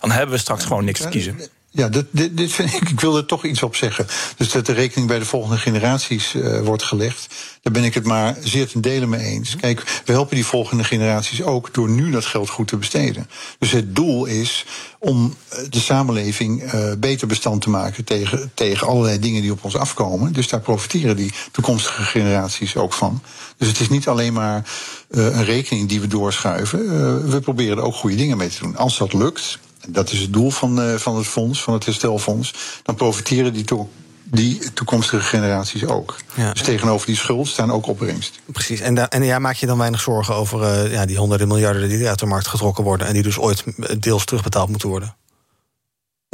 dan 0.00 0.10
hebben 0.10 0.34
we 0.34 0.40
straks 0.40 0.64
gewoon 0.64 0.84
niks 0.84 1.00
te 1.00 1.08
kiezen. 1.08 1.40
Ja, 1.76 1.88
dit, 1.88 2.06
dit, 2.10 2.36
dit 2.36 2.52
vind 2.52 2.74
ik, 2.74 2.88
ik 2.88 3.00
wil 3.00 3.16
er 3.16 3.26
toch 3.26 3.44
iets 3.44 3.62
op 3.62 3.76
zeggen. 3.76 4.06
Dus 4.36 4.50
dat 4.50 4.66
de 4.66 4.72
rekening 4.72 5.08
bij 5.08 5.18
de 5.18 5.24
volgende 5.24 5.56
generaties 5.56 6.34
uh, 6.34 6.60
wordt 6.60 6.82
gelegd. 6.82 7.34
Daar 7.62 7.72
ben 7.72 7.84
ik 7.84 7.94
het 7.94 8.04
maar 8.04 8.36
zeer 8.40 8.68
ten 8.68 8.80
dele 8.80 9.06
mee 9.06 9.20
eens. 9.20 9.56
Kijk, 9.56 10.02
we 10.04 10.12
helpen 10.12 10.34
die 10.34 10.46
volgende 10.46 10.84
generaties 10.84 11.42
ook 11.42 11.74
door 11.74 11.88
nu 11.88 12.10
dat 12.10 12.24
geld 12.24 12.48
goed 12.48 12.68
te 12.68 12.76
besteden. 12.76 13.28
Dus 13.58 13.70
het 13.70 13.96
doel 13.96 14.24
is 14.24 14.64
om 14.98 15.34
de 15.70 15.80
samenleving 15.80 16.74
uh, 16.74 16.92
beter 16.98 17.26
bestand 17.26 17.62
te 17.62 17.70
maken 17.70 18.04
tegen, 18.04 18.50
tegen 18.54 18.86
allerlei 18.86 19.18
dingen 19.18 19.42
die 19.42 19.52
op 19.52 19.64
ons 19.64 19.76
afkomen. 19.76 20.32
Dus 20.32 20.48
daar 20.48 20.60
profiteren 20.60 21.16
die 21.16 21.32
toekomstige 21.50 22.02
generaties 22.02 22.76
ook 22.76 22.92
van. 22.92 23.22
Dus 23.56 23.68
het 23.68 23.80
is 23.80 23.88
niet 23.88 24.08
alleen 24.08 24.32
maar 24.32 24.64
uh, 25.10 25.24
een 25.24 25.44
rekening 25.44 25.88
die 25.88 26.00
we 26.00 26.06
doorschuiven. 26.06 27.30
we 27.30 27.40
proberen 27.40 27.76
er 27.76 27.84
ook 27.84 27.94
goede 27.94 28.16
dingen 28.16 28.36
mee 28.36 28.48
te 28.48 28.62
doen. 28.62 28.76
Als 28.76 28.98
dat 28.98 29.12
lukt, 29.12 29.58
dat 29.88 30.10
is 30.10 30.20
het 30.20 30.32
doel 30.32 30.50
van, 30.50 30.80
uh, 30.80 30.94
van 30.94 31.16
het 31.16 31.26
fonds, 31.26 31.62
van 31.62 31.74
het 31.74 31.84
herstelfonds. 31.84 32.54
Dan 32.82 32.94
profiteren 32.94 33.52
die, 33.52 33.64
to 33.64 33.88
die 34.24 34.72
toekomstige 34.72 35.22
generaties 35.22 35.84
ook. 35.84 36.16
Ja. 36.34 36.52
Dus 36.52 36.62
tegenover 36.62 37.06
die 37.06 37.16
schuld 37.16 37.48
staan 37.48 37.72
ook 37.72 37.86
opbrengst. 37.86 38.40
Precies. 38.52 38.80
En, 38.80 38.94
da 38.94 39.08
en 39.08 39.22
ja, 39.22 39.38
maak 39.38 39.54
je 39.54 39.66
dan 39.66 39.78
weinig 39.78 40.00
zorgen 40.00 40.34
over 40.34 40.84
uh, 40.84 40.92
ja, 40.92 41.06
die 41.06 41.16
honderden 41.16 41.48
miljarden 41.48 41.88
die 41.88 42.08
uit 42.08 42.18
de 42.18 42.26
markt 42.26 42.46
getrokken 42.46 42.84
worden 42.84 43.06
en 43.06 43.12
die 43.12 43.22
dus 43.22 43.38
ooit 43.38 43.64
deels 43.98 44.24
terugbetaald 44.24 44.68
moeten 44.68 44.88
worden? 44.88 45.14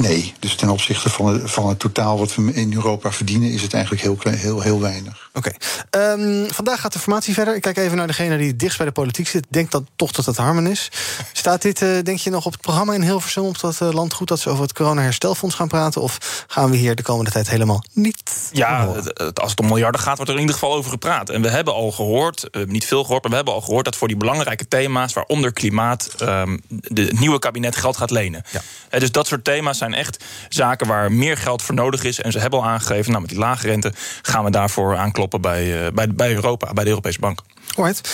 Nee, 0.01 0.33
dus 0.39 0.55
ten 0.55 0.69
opzichte 0.69 1.09
van 1.09 1.27
het, 1.27 1.51
van 1.51 1.69
het 1.69 1.79
totaal 1.79 2.17
wat 2.17 2.35
we 2.35 2.53
in 2.53 2.73
Europa 2.73 3.11
verdienen, 3.11 3.51
is 3.51 3.61
het 3.61 3.73
eigenlijk 3.73 4.03
heel, 4.03 4.17
heel, 4.23 4.61
heel 4.61 4.81
weinig. 4.81 5.29
Oké. 5.33 5.51
Okay. 5.89 6.11
Um, 6.11 6.47
vandaag 6.53 6.81
gaat 6.81 6.93
de 6.93 6.99
formatie 6.99 7.33
verder. 7.33 7.55
Ik 7.55 7.61
kijk 7.61 7.77
even 7.77 7.97
naar 7.97 8.07
degene 8.07 8.37
die 8.37 8.55
dichtst 8.55 8.77
bij 8.77 8.85
de 8.85 8.91
politiek 8.91 9.27
zit. 9.27 9.45
Denk 9.49 9.71
dat 9.71 9.83
toch 9.95 10.11
dat 10.11 10.25
het 10.25 10.37
Harmen 10.37 10.67
is. 10.67 10.89
Staat 11.33 11.61
dit, 11.61 11.81
uh, 11.81 11.89
denk 12.03 12.19
je, 12.19 12.29
nog 12.29 12.45
op 12.45 12.51
het 12.51 12.61
programma 12.61 12.93
in 12.93 13.01
Hilversum 13.01 13.43
op 13.43 13.59
dat 13.59 13.79
uh, 13.81 13.91
landgoed 13.91 14.27
dat 14.27 14.39
ze 14.39 14.49
over 14.49 14.63
het 14.63 14.73
corona-herstelfonds 14.73 15.55
gaan 15.55 15.67
praten? 15.67 16.01
Of 16.01 16.45
gaan 16.47 16.69
we 16.69 16.77
hier 16.77 16.95
de 16.95 17.03
komende 17.03 17.31
tijd 17.31 17.49
helemaal 17.49 17.83
niet? 17.93 18.49
Ja, 18.51 18.85
als 19.33 19.51
het 19.51 19.59
om 19.59 19.67
miljarden 19.67 20.01
gaat, 20.01 20.15
wordt 20.15 20.31
er 20.31 20.35
in 20.35 20.41
ieder 20.41 20.59
geval 20.59 20.75
over 20.75 20.91
gepraat. 20.91 21.29
En 21.29 21.41
we 21.41 21.49
hebben 21.49 21.73
al 21.73 21.91
gehoord, 21.91 22.47
uh, 22.51 22.65
niet 22.65 22.85
veel 22.85 23.03
gehoord, 23.03 23.21
maar 23.21 23.31
we 23.31 23.37
hebben 23.37 23.53
al 23.53 23.61
gehoord 23.61 23.85
dat 23.85 23.95
voor 23.95 24.07
die 24.07 24.17
belangrijke 24.17 24.67
thema's, 24.67 25.13
waaronder 25.13 25.53
klimaat, 25.53 26.15
um, 26.21 26.61
de, 26.67 27.01
het 27.01 27.19
nieuwe 27.19 27.39
kabinet 27.39 27.75
geld 27.75 27.97
gaat 27.97 28.11
lenen. 28.11 28.43
Ja. 28.51 28.61
Dus 28.99 29.11
dat 29.11 29.27
soort 29.27 29.43
thema's 29.43 29.77
zijn 29.77 29.93
echt 29.93 30.23
zaken 30.49 30.87
waar 30.87 31.11
meer 31.11 31.37
geld 31.37 31.61
voor 31.61 31.75
nodig 31.75 32.03
is. 32.03 32.21
En 32.21 32.31
ze 32.31 32.39
hebben 32.39 32.59
al 32.59 32.65
aangegeven, 32.65 33.09
nou, 33.09 33.21
met 33.21 33.29
die 33.29 33.39
lage 33.39 33.67
rente 33.67 33.93
gaan 34.21 34.43
we 34.43 34.51
daarvoor 34.51 34.97
aankloppen 34.97 35.41
bij, 35.41 35.83
uh, 35.83 35.87
bij, 35.93 36.07
bij 36.09 36.33
Europa, 36.33 36.73
bij 36.73 36.83
de 36.83 36.89
Europese 36.89 37.19
Bank. 37.19 37.41
Alright. 37.75 38.09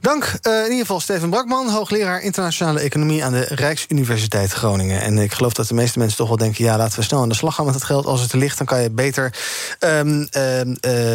Dank 0.00 0.24
uh, 0.24 0.56
in 0.56 0.62
ieder 0.62 0.78
geval 0.78 1.00
Steven 1.00 1.30
Brakman, 1.30 1.68
hoogleraar 1.68 2.20
internationale 2.20 2.80
economie 2.80 3.24
aan 3.24 3.32
de 3.32 3.46
Rijksuniversiteit 3.48 4.52
Groningen. 4.52 5.00
En 5.00 5.18
ik 5.18 5.32
geloof 5.32 5.52
dat 5.52 5.68
de 5.68 5.74
meeste 5.74 5.98
mensen 5.98 6.16
toch 6.16 6.28
wel 6.28 6.36
denken: 6.36 6.64
ja, 6.64 6.76
laten 6.76 6.98
we 6.98 7.04
snel 7.04 7.20
aan 7.20 7.28
de 7.28 7.34
slag 7.34 7.54
gaan 7.54 7.64
met 7.64 7.74
het 7.74 7.84
geld. 7.84 8.06
Als 8.06 8.20
het 8.20 8.32
er 8.32 8.38
ligt, 8.38 8.58
dan 8.58 8.66
kan 8.66 8.82
je 8.82 8.90
beter 8.90 9.34
um, 9.80 10.20
uh, 10.20 10.28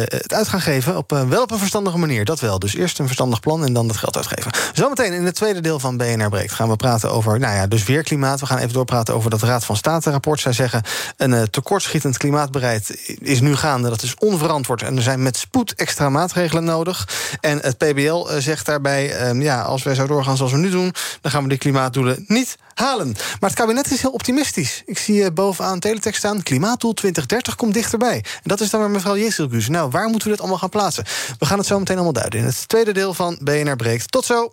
het 0.04 0.32
uit 0.32 0.48
gaan 0.48 0.60
geven. 0.60 0.96
Op, 0.96 1.10
wel 1.28 1.42
op 1.42 1.50
een 1.50 1.58
verstandige 1.58 1.98
manier, 1.98 2.24
dat 2.24 2.40
wel. 2.40 2.58
Dus 2.58 2.74
eerst 2.74 2.98
een 2.98 3.04
verstandig 3.04 3.40
plan 3.40 3.64
en 3.64 3.72
dan 3.72 3.88
het 3.88 3.96
geld 3.96 4.16
uitgeven. 4.16 4.52
Zometeen 4.72 5.12
in 5.12 5.24
het 5.24 5.34
tweede 5.34 5.60
deel 5.60 5.78
van 5.78 5.96
BNR 5.96 6.28
Breekt 6.28 6.52
gaan 6.52 6.68
we 6.68 6.76
praten 6.76 7.10
over, 7.10 7.38
nou 7.38 7.54
ja, 7.54 7.66
dus 7.66 7.84
weer 7.84 8.02
klimaat. 8.02 8.40
We 8.40 8.46
gaan 8.46 8.58
even 8.58 8.72
doorpraten 8.72 9.14
over 9.14 9.30
dat 9.30 9.42
Raad 9.42 9.64
van 9.64 9.76
State-rapport. 9.76 10.40
Zij 10.40 10.52
zeggen: 10.52 10.82
een 11.16 11.50
tekortschietend 11.50 12.16
klimaatbeleid 12.16 13.16
is 13.20 13.40
nu 13.40 13.56
gaande. 13.56 13.88
Dat 13.88 14.02
is 14.02 14.14
onverantwoord 14.18 14.82
en 14.82 14.96
er 14.96 15.02
zijn 15.02 15.22
met 15.22 15.36
spoed 15.36 15.74
extra 15.74 16.08
maatregelen 16.08 16.64
nodig. 16.64 17.08
En 17.40 17.58
het 17.60 17.78
PBL 17.92 18.28
eh, 18.28 18.36
zegt 18.38 18.66
daarbij: 18.66 19.12
ehm, 19.12 19.40
ja, 19.40 19.62
als 19.62 19.82
wij 19.82 19.94
zo 19.94 20.06
doorgaan 20.06 20.36
zoals 20.36 20.52
we 20.52 20.58
nu 20.58 20.70
doen, 20.70 20.94
dan 21.20 21.30
gaan 21.30 21.42
we 21.42 21.48
die 21.48 21.58
klimaatdoelen 21.58 22.24
niet 22.26 22.56
halen. 22.74 23.06
Maar 23.40 23.50
het 23.50 23.58
kabinet 23.58 23.90
is 23.90 24.00
heel 24.00 24.10
optimistisch. 24.10 24.82
Ik 24.86 24.98
zie 24.98 25.24
eh, 25.24 25.32
bovenaan 25.32 25.80
teletext 25.80 26.18
staan: 26.18 26.42
klimaatdoel 26.42 26.92
2030 26.92 27.54
komt 27.54 27.74
dichterbij. 27.74 28.14
En 28.14 28.42
dat 28.42 28.60
is 28.60 28.70
dan 28.70 28.80
maar 28.80 28.90
mevrouw 28.90 29.16
Jesselgus. 29.16 29.68
Nou, 29.68 29.90
waar 29.90 30.08
moeten 30.08 30.22
we 30.22 30.30
dit 30.30 30.40
allemaal 30.40 30.58
gaan 30.58 30.68
plaatsen? 30.68 31.04
We 31.38 31.46
gaan 31.46 31.58
het 31.58 31.66
zo 31.66 31.78
meteen 31.78 31.96
allemaal 31.96 32.12
duiden 32.12 32.40
in 32.40 32.46
het 32.46 32.68
tweede 32.68 32.92
deel 32.92 33.14
van 33.14 33.38
BNR 33.40 33.76
Breekt. 33.76 34.10
Tot 34.10 34.24
zo. 34.24 34.52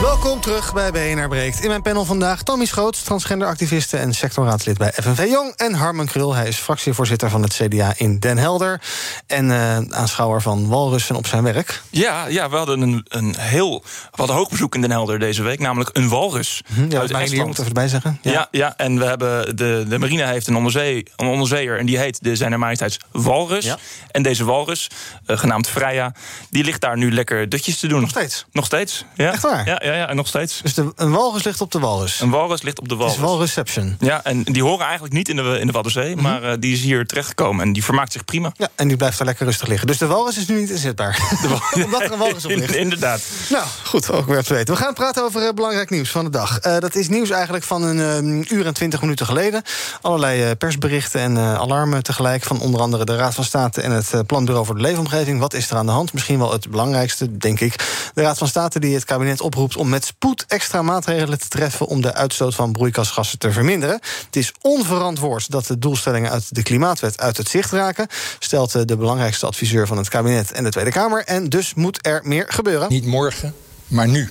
Welkom 0.00 0.40
terug 0.40 0.72
bij 0.72 0.90
BNR 0.90 1.28
Breekt. 1.28 1.60
In 1.60 1.68
mijn 1.68 1.82
panel 1.82 2.04
vandaag 2.04 2.42
Tommy 2.42 2.64
Schoots, 2.64 3.02
transgenderactiviste 3.02 3.96
en 3.96 4.14
sectorraadslid 4.14 4.78
bij 4.78 4.92
FNV 4.92 5.26
Jong. 5.30 5.52
En 5.56 5.74
Harmen 5.74 6.06
Krul, 6.06 6.34
hij 6.34 6.48
is 6.48 6.56
fractievoorzitter 6.56 7.30
van 7.30 7.42
het 7.42 7.54
CDA 7.54 7.92
in 7.96 8.18
Den 8.18 8.38
Helder. 8.38 8.80
En 9.26 9.48
uh, 9.48 9.76
aanschouwer 9.76 10.42
van 10.42 10.68
walrussen 10.68 11.16
op 11.16 11.26
zijn 11.26 11.42
werk. 11.42 11.82
Ja, 11.90 12.26
ja 12.26 12.50
we 12.50 12.56
hadden 12.56 12.80
een, 12.80 13.06
een 13.08 13.34
heel. 13.38 13.82
We 13.82 14.16
hadden 14.16 14.36
hoog 14.36 14.48
bezoek 14.48 14.74
in 14.74 14.80
Den 14.80 14.90
Helder 14.90 15.18
deze 15.18 15.42
week, 15.42 15.58
namelijk 15.58 15.90
een 15.92 16.08
walrus. 16.08 16.62
Hm, 16.74 16.90
ja, 16.90 16.98
uit 16.98 17.34
moet 17.34 17.58
even 17.58 17.66
erbij 17.66 17.88
zeggen. 17.88 18.18
Ja. 18.22 18.32
ja, 18.32 18.48
ja, 18.50 18.76
en 18.76 18.98
we 18.98 19.04
hebben 19.04 19.56
de, 19.56 19.84
de 19.88 19.98
marine 19.98 20.26
heeft 20.26 20.46
een, 20.46 20.56
onderzee, 20.56 21.06
een 21.16 21.26
onderzeeër 21.26 21.78
en 21.78 21.86
die 21.86 21.98
heet 21.98 22.22
de 22.22 22.36
Zijner 22.36 22.58
Majesteits 22.58 22.98
Walrus. 23.12 23.64
Ja. 23.64 23.78
En 24.10 24.22
deze 24.22 24.44
walrus, 24.44 24.90
uh, 25.26 25.38
genaamd 25.38 25.68
Freya, 25.68 26.12
die 26.50 26.64
ligt 26.64 26.80
daar 26.80 26.96
nu 26.96 27.12
lekker 27.12 27.48
dutjes 27.48 27.78
te 27.78 27.86
doen. 27.86 28.00
Nog 28.00 28.10
steeds? 28.10 28.44
Nog 28.52 28.64
steeds, 28.64 29.04
ja. 29.14 29.32
Echt 29.32 29.42
waar? 29.42 29.66
Ja, 29.66 29.82
ja, 29.86 29.94
ja 29.94 30.12
nog 30.12 30.26
steeds. 30.26 30.60
Dus 30.62 30.74
de, 30.74 30.92
een 30.96 31.10
walrus 31.10 31.42
ligt 31.42 31.60
op 31.60 31.72
de 31.72 31.78
walrus? 31.78 32.20
Een 32.20 32.30
walrus 32.30 32.62
ligt 32.62 32.78
op 32.78 32.88
de 32.88 32.96
walrus. 32.96 33.16
Het 33.16 33.24
is 33.24 33.30
walreception. 33.30 33.96
Ja, 33.98 34.24
en 34.24 34.42
die 34.42 34.62
horen 34.62 34.84
eigenlijk 34.84 35.14
niet 35.14 35.28
in 35.28 35.36
de, 35.36 35.58
in 35.60 35.66
de 35.66 35.72
Waddenzee... 35.72 36.08
Mm 36.08 36.14
-hmm. 36.14 36.22
maar 36.22 36.42
uh, 36.42 36.52
die 36.58 36.72
is 36.72 36.80
hier 36.80 37.06
terechtgekomen 37.06 37.66
en 37.66 37.72
die 37.72 37.84
vermaakt 37.84 38.12
zich 38.12 38.24
prima. 38.24 38.52
Ja, 38.56 38.68
en 38.74 38.88
die 38.88 38.96
blijft 38.96 39.18
daar 39.18 39.26
lekker 39.26 39.46
rustig 39.46 39.68
liggen. 39.68 39.86
Dus 39.86 39.98
de 39.98 40.06
walrus 40.06 40.36
is 40.36 40.46
nu 40.46 40.60
niet 40.60 40.70
inzetbaar? 40.70 41.38
Omdat 41.84 42.00
er 42.00 42.12
een 42.12 42.18
walrus 42.18 42.44
op 42.44 42.50
ligt? 42.60 42.74
Inderdaad. 42.74 43.22
Nou, 43.50 43.64
goed, 43.84 44.10
ook 44.10 44.26
weer 44.26 44.42
te 44.42 44.54
weten. 44.54 44.74
We 44.74 44.80
gaan 44.80 44.94
praten 44.94 45.24
over 45.24 45.42
uh, 45.42 45.52
belangrijk 45.54 45.90
nieuws 45.90 46.10
van 46.10 46.24
de 46.24 46.30
dag. 46.30 46.64
Uh, 46.64 46.78
dat 46.78 46.94
is 46.94 47.08
nieuws 47.08 47.30
eigenlijk 47.30 47.64
van 47.64 47.82
een 47.82 48.46
uur 48.48 48.66
en 48.66 48.74
twintig 48.74 49.00
minuten 49.00 49.26
geleden. 49.26 49.62
Allerlei 50.00 50.54
persberichten 50.54 51.20
en 51.20 51.38
alarmen 51.38 52.02
tegelijk... 52.02 52.42
van 52.42 52.60
onder 52.60 52.80
andere 52.80 53.04
de 53.04 53.16
Raad 53.16 53.34
van 53.34 53.44
State 53.44 53.80
en 53.80 53.90
het 53.90 54.26
Planbureau 54.26 54.66
voor 54.66 54.74
de 54.74 54.80
Leefomgeving. 54.80 55.40
Wat 55.40 55.54
is 55.54 55.70
er 55.70 55.76
aan 55.76 55.86
de 55.86 55.92
hand? 55.92 56.12
Misschien 56.12 56.38
wel 56.38 56.52
het 56.52 56.70
belangrijkste, 56.70 57.36
denk 57.36 57.60
ik. 57.60 57.74
De 58.14 58.22
Raad 58.22 58.38
van 58.38 58.48
State 58.48 58.80
die 58.80 58.94
het 58.94 59.04
kabinet 59.04 59.40
oproept 59.40 59.75
om 59.76 59.88
met 59.88 60.04
spoed 60.04 60.44
extra 60.48 60.82
maatregelen 60.82 61.38
te 61.38 61.48
treffen 61.48 61.86
om 61.86 62.00
de 62.00 62.14
uitstoot 62.14 62.54
van 62.54 62.72
broeikasgassen 62.72 63.38
te 63.38 63.52
verminderen. 63.52 64.00
Het 64.26 64.36
is 64.36 64.52
onverantwoord 64.60 65.50
dat 65.50 65.66
de 65.66 65.78
doelstellingen 65.78 66.30
uit 66.30 66.54
de 66.54 66.62
Klimaatwet 66.62 67.20
uit 67.20 67.36
het 67.36 67.48
zicht 67.48 67.72
raken, 67.72 68.06
stelt 68.38 68.88
de 68.88 68.96
belangrijkste 68.96 69.46
adviseur 69.46 69.86
van 69.86 69.96
het 69.96 70.08
kabinet 70.08 70.52
en 70.52 70.64
de 70.64 70.70
Tweede 70.70 70.90
Kamer. 70.90 71.24
En 71.24 71.48
dus 71.48 71.74
moet 71.74 72.06
er 72.06 72.20
meer 72.24 72.46
gebeuren. 72.48 72.88
Niet 72.88 73.06
morgen, 73.06 73.54
maar 73.86 74.08
nu. 74.08 74.30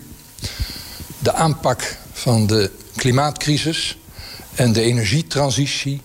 De 1.20 1.34
aanpak 1.34 1.98
van 2.14 2.48
de 2.48 2.72
klimaatcrisis 2.96 3.98
en 4.56 4.74
de 4.74 4.82
energietransitie 4.82 6.02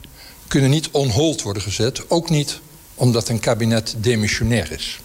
kunnen 0.48 0.70
niet 0.70 0.88
on 0.90 1.08
hold 1.08 1.42
worden 1.42 1.62
gezet, 1.62 2.10
ook 2.10 2.30
niet 2.30 2.60
omdat 2.94 3.28
een 3.28 3.40
kabinet 3.40 3.94
demissionair 3.96 4.72
is. 4.72 5.00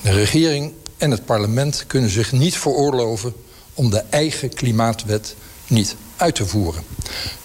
De 0.00 0.10
regering 0.10 0.72
en 1.04 1.10
het 1.10 1.24
parlement 1.24 1.84
kunnen 1.86 2.10
zich 2.10 2.32
niet 2.32 2.56
veroorloven 2.56 3.34
om 3.74 3.90
de 3.90 4.02
eigen 4.10 4.54
klimaatwet 4.54 5.34
niet 5.66 5.96
uit 6.16 6.34
te 6.34 6.46
voeren. 6.46 6.84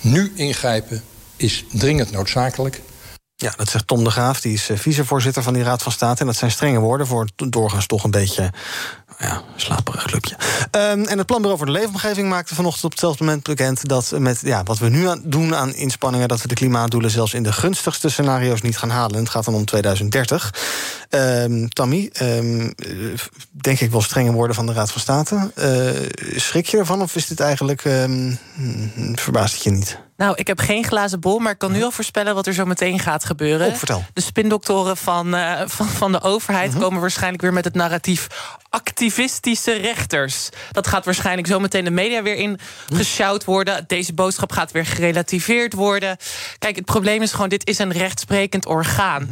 Nu 0.01 0.31
ingrijpen 0.35 1.03
is 1.35 1.65
dringend 1.71 2.11
noodzakelijk. 2.11 2.81
Ja, 3.41 3.53
dat 3.57 3.69
zegt 3.69 3.87
Tom 3.87 4.03
de 4.03 4.09
Graaf, 4.09 4.41
die 4.41 4.53
is 4.53 4.69
vicevoorzitter 4.73 5.43
van 5.43 5.53
die 5.53 5.63
Raad 5.63 5.83
van 5.83 5.91
State. 5.91 6.19
En 6.19 6.25
dat 6.25 6.35
zijn 6.35 6.51
strenge 6.51 6.79
woorden 6.79 7.07
voor 7.07 7.27
doorgaans 7.35 7.85
toch 7.85 8.03
een 8.03 8.11
beetje 8.11 8.51
ja, 9.19 9.41
slaperig 9.55 10.05
clubje. 10.05 10.35
Um, 10.71 11.05
en 11.05 11.17
het 11.17 11.25
Planbureau 11.25 11.57
voor 11.57 11.65
de 11.65 11.79
Leefomgeving 11.79 12.29
maakte 12.29 12.55
vanochtend 12.55 12.83
op 12.83 12.91
hetzelfde 12.91 13.23
moment 13.23 13.43
bekend 13.43 13.87
dat 13.87 14.11
met 14.17 14.39
ja, 14.43 14.63
wat 14.63 14.77
we 14.77 14.89
nu 14.89 15.07
aan 15.07 15.21
doen 15.23 15.55
aan 15.55 15.73
inspanningen, 15.73 16.27
dat 16.27 16.41
we 16.41 16.47
de 16.47 16.53
klimaatdoelen 16.53 17.11
zelfs 17.11 17.33
in 17.33 17.43
de 17.43 17.51
gunstigste 17.51 18.09
scenario's 18.09 18.61
niet 18.61 18.77
gaan 18.77 18.89
halen. 18.89 19.19
Het 19.19 19.29
gaat 19.29 19.45
dan 19.45 19.53
om 19.53 19.65
2030. 19.65 20.53
Um, 21.09 21.69
Tammy, 21.69 22.11
um, 22.21 22.73
denk 23.51 23.79
ik 23.79 23.91
wel 23.91 24.01
strenge 24.01 24.31
woorden 24.31 24.55
van 24.55 24.65
de 24.65 24.73
Raad 24.73 24.91
van 24.91 25.01
State. 25.01 25.51
Uh, 25.55 26.09
schrik 26.35 26.65
je 26.65 26.77
ervan 26.77 27.01
of 27.01 27.15
is 27.15 27.27
dit 27.27 27.39
eigenlijk. 27.39 27.81
verbaast 29.15 29.53
het 29.53 29.63
je 29.63 29.71
niet? 29.71 30.08
Nou, 30.19 30.33
ik 30.35 30.47
heb 30.47 30.59
geen 30.59 30.83
glazen 30.85 31.19
bol, 31.19 31.39
maar 31.39 31.51
ik 31.51 31.57
kan 31.57 31.71
nu 31.71 31.83
al 31.83 31.91
voorspellen 31.91 32.35
wat 32.35 32.47
er 32.47 32.53
zo 32.53 32.65
meteen 32.65 32.99
gaat 32.99 33.25
gebeuren. 33.25 33.67
Oh, 33.67 33.75
vertel. 33.75 34.05
De 34.13 34.21
spindoktoren 34.21 34.97
van, 34.97 35.35
uh, 35.35 35.61
van, 35.65 35.87
van, 35.87 36.11
de 36.11 36.21
overheid 36.21 36.71
Mhm. 36.71 36.79
komen 36.79 37.01
waarschijnlijk 37.01 37.41
weer 37.41 37.53
met 37.53 37.65
het 37.65 37.75
narratief 37.75 38.27
activistische 38.69 39.73
rechters. 39.73 40.49
Dat 40.71 40.87
gaat 40.87 41.05
waarschijnlijk 41.05 41.47
zo 41.47 41.59
meteen 41.59 41.83
de 41.83 41.91
media 41.91 42.21
weer 42.23 42.35
in 42.35 42.59
gesjouwd 42.93 43.45
worden. 43.45 43.83
Deze 43.87 44.13
boodschap 44.13 44.51
gaat 44.51 44.71
weer 44.71 44.85
gerelativeerd 44.85 45.73
worden. 45.73 46.17
Kijk, 46.59 46.75
het 46.75 46.85
probleem 46.85 47.21
is 47.21 47.31
gewoon: 47.31 47.49
dit 47.49 47.67
is 47.67 47.79
een 47.79 47.91
rechtsprekend 47.91 48.65
orgaan. 48.65 49.29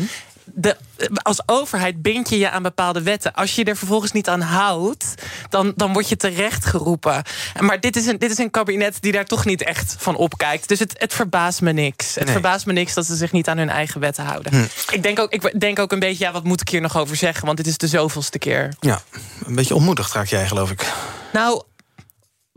De, 0.54 0.78
als 1.22 1.42
overheid 1.46 2.02
bind 2.02 2.30
je 2.30 2.38
je 2.38 2.50
aan 2.50 2.64
bepaalde 2.64 3.02
wetten. 3.02 3.34
Als 3.34 3.56
je 3.56 3.64
er 3.64 3.78
vervolgens 3.78 4.12
niet 4.12 4.30
aan 4.30 4.42
houdt, 4.42 5.14
dan, 5.50 5.74
dan 5.76 5.94
word 5.94 6.10
je 6.10 6.18
terecht 6.18 6.66
geroepen. 6.66 7.24
Maar 7.60 7.80
dit 7.80 7.96
is, 7.96 8.06
een, 8.06 8.18
dit 8.18 8.32
is 8.32 8.38
een 8.38 8.52
kabinet 8.52 8.98
die 9.02 9.12
daar 9.12 9.26
toch 9.26 9.46
niet 9.46 9.64
echt 9.64 9.96
van 9.98 10.16
opkijkt. 10.16 10.68
Dus 10.68 10.80
het, 10.80 10.94
het 10.98 11.14
verbaast 11.14 11.62
me 11.62 11.72
niks. 11.72 12.16
Het 12.16 12.24
Nee. 12.24 12.34
verbaast 12.34 12.66
me 12.66 12.74
niks 12.74 12.94
dat 12.94 13.06
ze 13.06 13.16
zich 13.16 13.32
niet 13.32 13.48
aan 13.48 13.58
hun 13.58 13.70
eigen 13.70 14.00
wetten 14.00 14.26
houden. 14.26 14.54
Hm. 14.54 14.94
Ik, 14.94 15.04
denk 15.04 15.20
ook, 15.20 15.32
ik 15.32 15.60
denk 15.60 15.80
ook 15.80 15.92
een 15.92 16.00
beetje, 16.00 16.26
ja, 16.26 16.32
wat 16.32 16.44
moet 16.44 16.62
ik 16.62 16.70
hier 16.70 16.82
nog 16.82 16.98
over 16.98 17.16
zeggen? 17.16 17.46
Want 17.46 17.58
dit 17.58 17.68
is 17.68 17.78
de 17.78 17.88
zoveelste 17.88 18.38
keer. 18.40 18.74
Ja, 18.80 19.02
een 19.46 19.56
beetje 19.56 19.76
ontmoedigd 19.76 20.14
raak 20.14 20.28
jij, 20.28 20.48
geloof 20.48 20.72
ik. 20.72 20.92
Nou, 21.34 21.62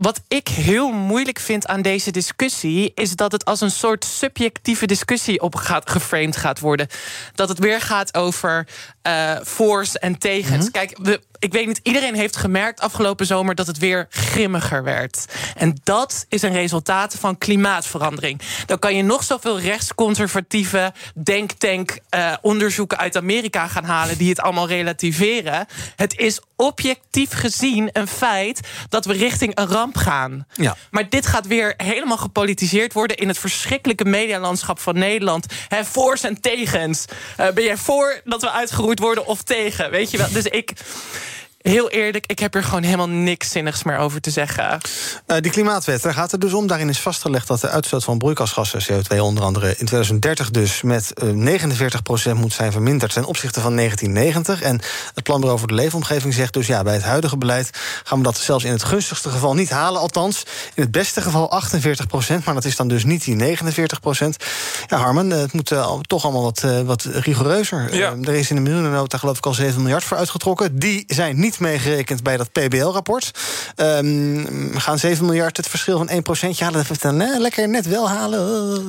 wat 0.01 0.21
ik 0.27 0.47
heel 0.47 0.91
moeilijk 0.91 1.39
vind 1.39 1.67
aan 1.67 1.81
deze 1.81 2.11
discussie... 2.11 2.91
is 2.95 3.15
dat 3.15 3.31
het 3.31 3.45
als 3.45 3.61
een 3.61 3.71
soort 3.71 4.05
subjectieve 4.05 4.85
discussie 4.85 5.41
op 5.41 5.55
gaat, 5.55 5.89
geframed 5.89 6.37
gaat 6.37 6.59
worden. 6.59 6.87
Dat 7.35 7.49
het 7.49 7.59
weer 7.59 7.81
gaat 7.81 8.15
over 8.15 8.67
eh 9.01 9.35
voor's 9.41 9.97
en 9.97 10.17
tegens. 10.17 10.71
Kijk, 10.71 10.97
we, 11.01 11.21
ik 11.41 11.51
weet 11.51 11.67
niet, 11.67 11.79
iedereen 11.83 12.15
heeft 12.15 12.35
gemerkt 12.35 12.79
afgelopen 12.79 13.25
zomer... 13.25 13.55
dat 13.55 13.67
het 13.67 13.77
weer 13.77 14.07
grimmiger 14.09 14.83
werd. 14.83 15.25
En 15.55 15.77
dat 15.83 16.25
is 16.29 16.41
een 16.41 16.53
resultaat 16.53 17.15
van 17.19 17.37
klimaatverandering. 17.37 18.41
Dan 18.65 18.79
kan 18.79 18.95
je 18.95 19.03
nog 19.03 19.23
zoveel 19.23 19.59
rechtsconservatieve 19.59 20.93
denktank 21.23 21.99
eh, 22.09 22.33
onderzoeken 22.41 22.97
uit 22.97 23.17
Amerika 23.17 23.67
gaan 23.67 23.83
halen... 23.83 24.17
die 24.17 24.29
het 24.29 24.39
allemaal 24.39 24.67
relativeren. 24.67 25.65
Het 25.95 26.17
is 26.17 26.41
objectief 26.55 27.31
gezien 27.31 27.89
een 27.93 28.07
feit 28.07 28.59
dat 28.89 29.05
we 29.05 29.13
richting 29.13 29.57
een 29.57 29.67
ramp 29.67 29.97
gaan. 29.97 30.47
Ja. 30.53 30.75
Maar 30.91 31.09
dit 31.09 31.25
gaat 31.25 31.47
weer 31.47 31.73
helemaal 31.77 32.17
gepolitiseerd 32.17 32.93
worden 32.93 33.17
in 33.17 33.27
het 33.27 33.37
verschrikkelijke 33.37 34.05
medialandschap 34.05 34.79
van 34.79 34.97
Nederland. 34.97 35.45
Hè, 35.67 35.85
voor's 35.85 36.23
en 36.23 36.41
tegens. 36.41 37.05
Eh, 37.37 37.51
ben 37.51 37.63
jij 37.63 37.77
voor 37.77 38.21
dat 38.23 38.41
we 38.41 38.51
uitgeroeid 38.51 38.99
worden 38.99 39.25
of 39.25 39.41
tegen? 39.41 39.91
Weet 39.91 40.11
je 40.11 40.17
wel? 40.17 40.31
Dus 40.31 40.45
ik. 40.45 40.73
Heel 41.61 41.89
eerlijk, 41.89 42.25
ik 42.27 42.39
heb 42.39 42.55
er 42.55 42.63
gewoon 42.63 42.83
helemaal 42.83 43.09
niks 43.09 43.49
zinnigs 43.49 43.83
meer 43.83 43.97
over 43.97 44.21
te 44.21 44.29
zeggen. 44.29 44.79
Uh, 45.27 45.37
die 45.37 45.51
klimaatwet, 45.51 46.01
daar 46.01 46.13
gaat 46.13 46.31
het 46.31 46.41
dus 46.41 46.53
om. 46.53 46.67
Daarin 46.67 46.89
is 46.89 46.99
vastgelegd 46.99 47.47
dat 47.47 47.61
de 47.61 47.69
uitstoot 47.69 48.03
van 48.03 48.17
broeikasgassen, 48.17 48.81
CO2 48.81 49.17
onder 49.19 49.43
andere, 49.43 49.67
in 49.67 49.85
2030 49.85 50.51
dus 50.51 50.81
met 50.81 51.13
uh, 51.23 51.59
49% 52.31 52.35
moet 52.35 52.53
zijn 52.53 52.71
verminderd 52.71 53.13
ten 53.13 53.25
opzichte 53.25 53.61
van 53.61 53.75
1990. 53.75 54.61
En 54.61 54.81
het 55.13 55.23
Planbureau 55.23 55.59
voor 55.59 55.67
de 55.67 55.73
Leefomgeving 55.73 56.33
zegt 56.33 56.53
dus 56.53 56.67
ja, 56.67 56.83
bij 56.83 56.93
het 56.93 57.03
huidige 57.03 57.37
beleid 57.37 57.69
gaan 58.03 58.17
we 58.17 58.23
dat 58.23 58.37
zelfs 58.37 58.63
in 58.63 58.71
het 58.71 58.83
gunstigste 58.83 59.29
geval 59.29 59.53
niet 59.53 59.69
halen. 59.69 60.01
Althans, 60.01 60.43
in 60.73 60.81
het 60.81 60.91
beste 60.91 61.21
geval 61.21 61.61
48%, 62.39 62.43
maar 62.43 62.53
dat 62.53 62.65
is 62.65 62.75
dan 62.75 62.87
dus 62.87 63.03
niet 63.03 63.23
die 63.23 63.57
49%. 63.57 63.63
Ja, 64.87 64.97
Harmen, 64.97 65.29
het 65.29 65.53
moet 65.53 65.71
uh, 65.71 65.99
toch 66.01 66.23
allemaal 66.23 66.43
wat, 66.43 66.63
uh, 66.65 66.81
wat 66.81 67.03
rigoureuzer. 67.03 67.95
Ja. 67.95 68.15
er 68.23 68.33
is 68.33 68.49
in 68.49 68.55
de 68.55 68.61
miljoenennota 68.61 69.17
geloof 69.17 69.37
ik 69.37 69.45
al 69.45 69.53
7 69.53 69.81
miljard 69.81 70.03
voor 70.03 70.17
uitgetrokken. 70.17 70.79
Die 70.79 71.03
zijn 71.07 71.39
niet 71.39 71.50
meegerekend 71.59 72.23
bij 72.23 72.37
dat 72.37 72.51
PBL-rapport. 72.51 73.31
Um, 73.75 74.71
gaan 74.77 74.99
7 74.99 75.25
miljard 75.25 75.57
het 75.57 75.67
verschil 75.67 75.97
van 75.97 76.09
1 76.09 76.23
procentje 76.23 76.63
halen? 76.63 76.85
Dat 76.87 77.01
dan 77.01 77.21
uh, 77.21 77.39
lekker 77.39 77.69
net 77.69 77.87
wel 77.87 78.09
halen. 78.09 78.39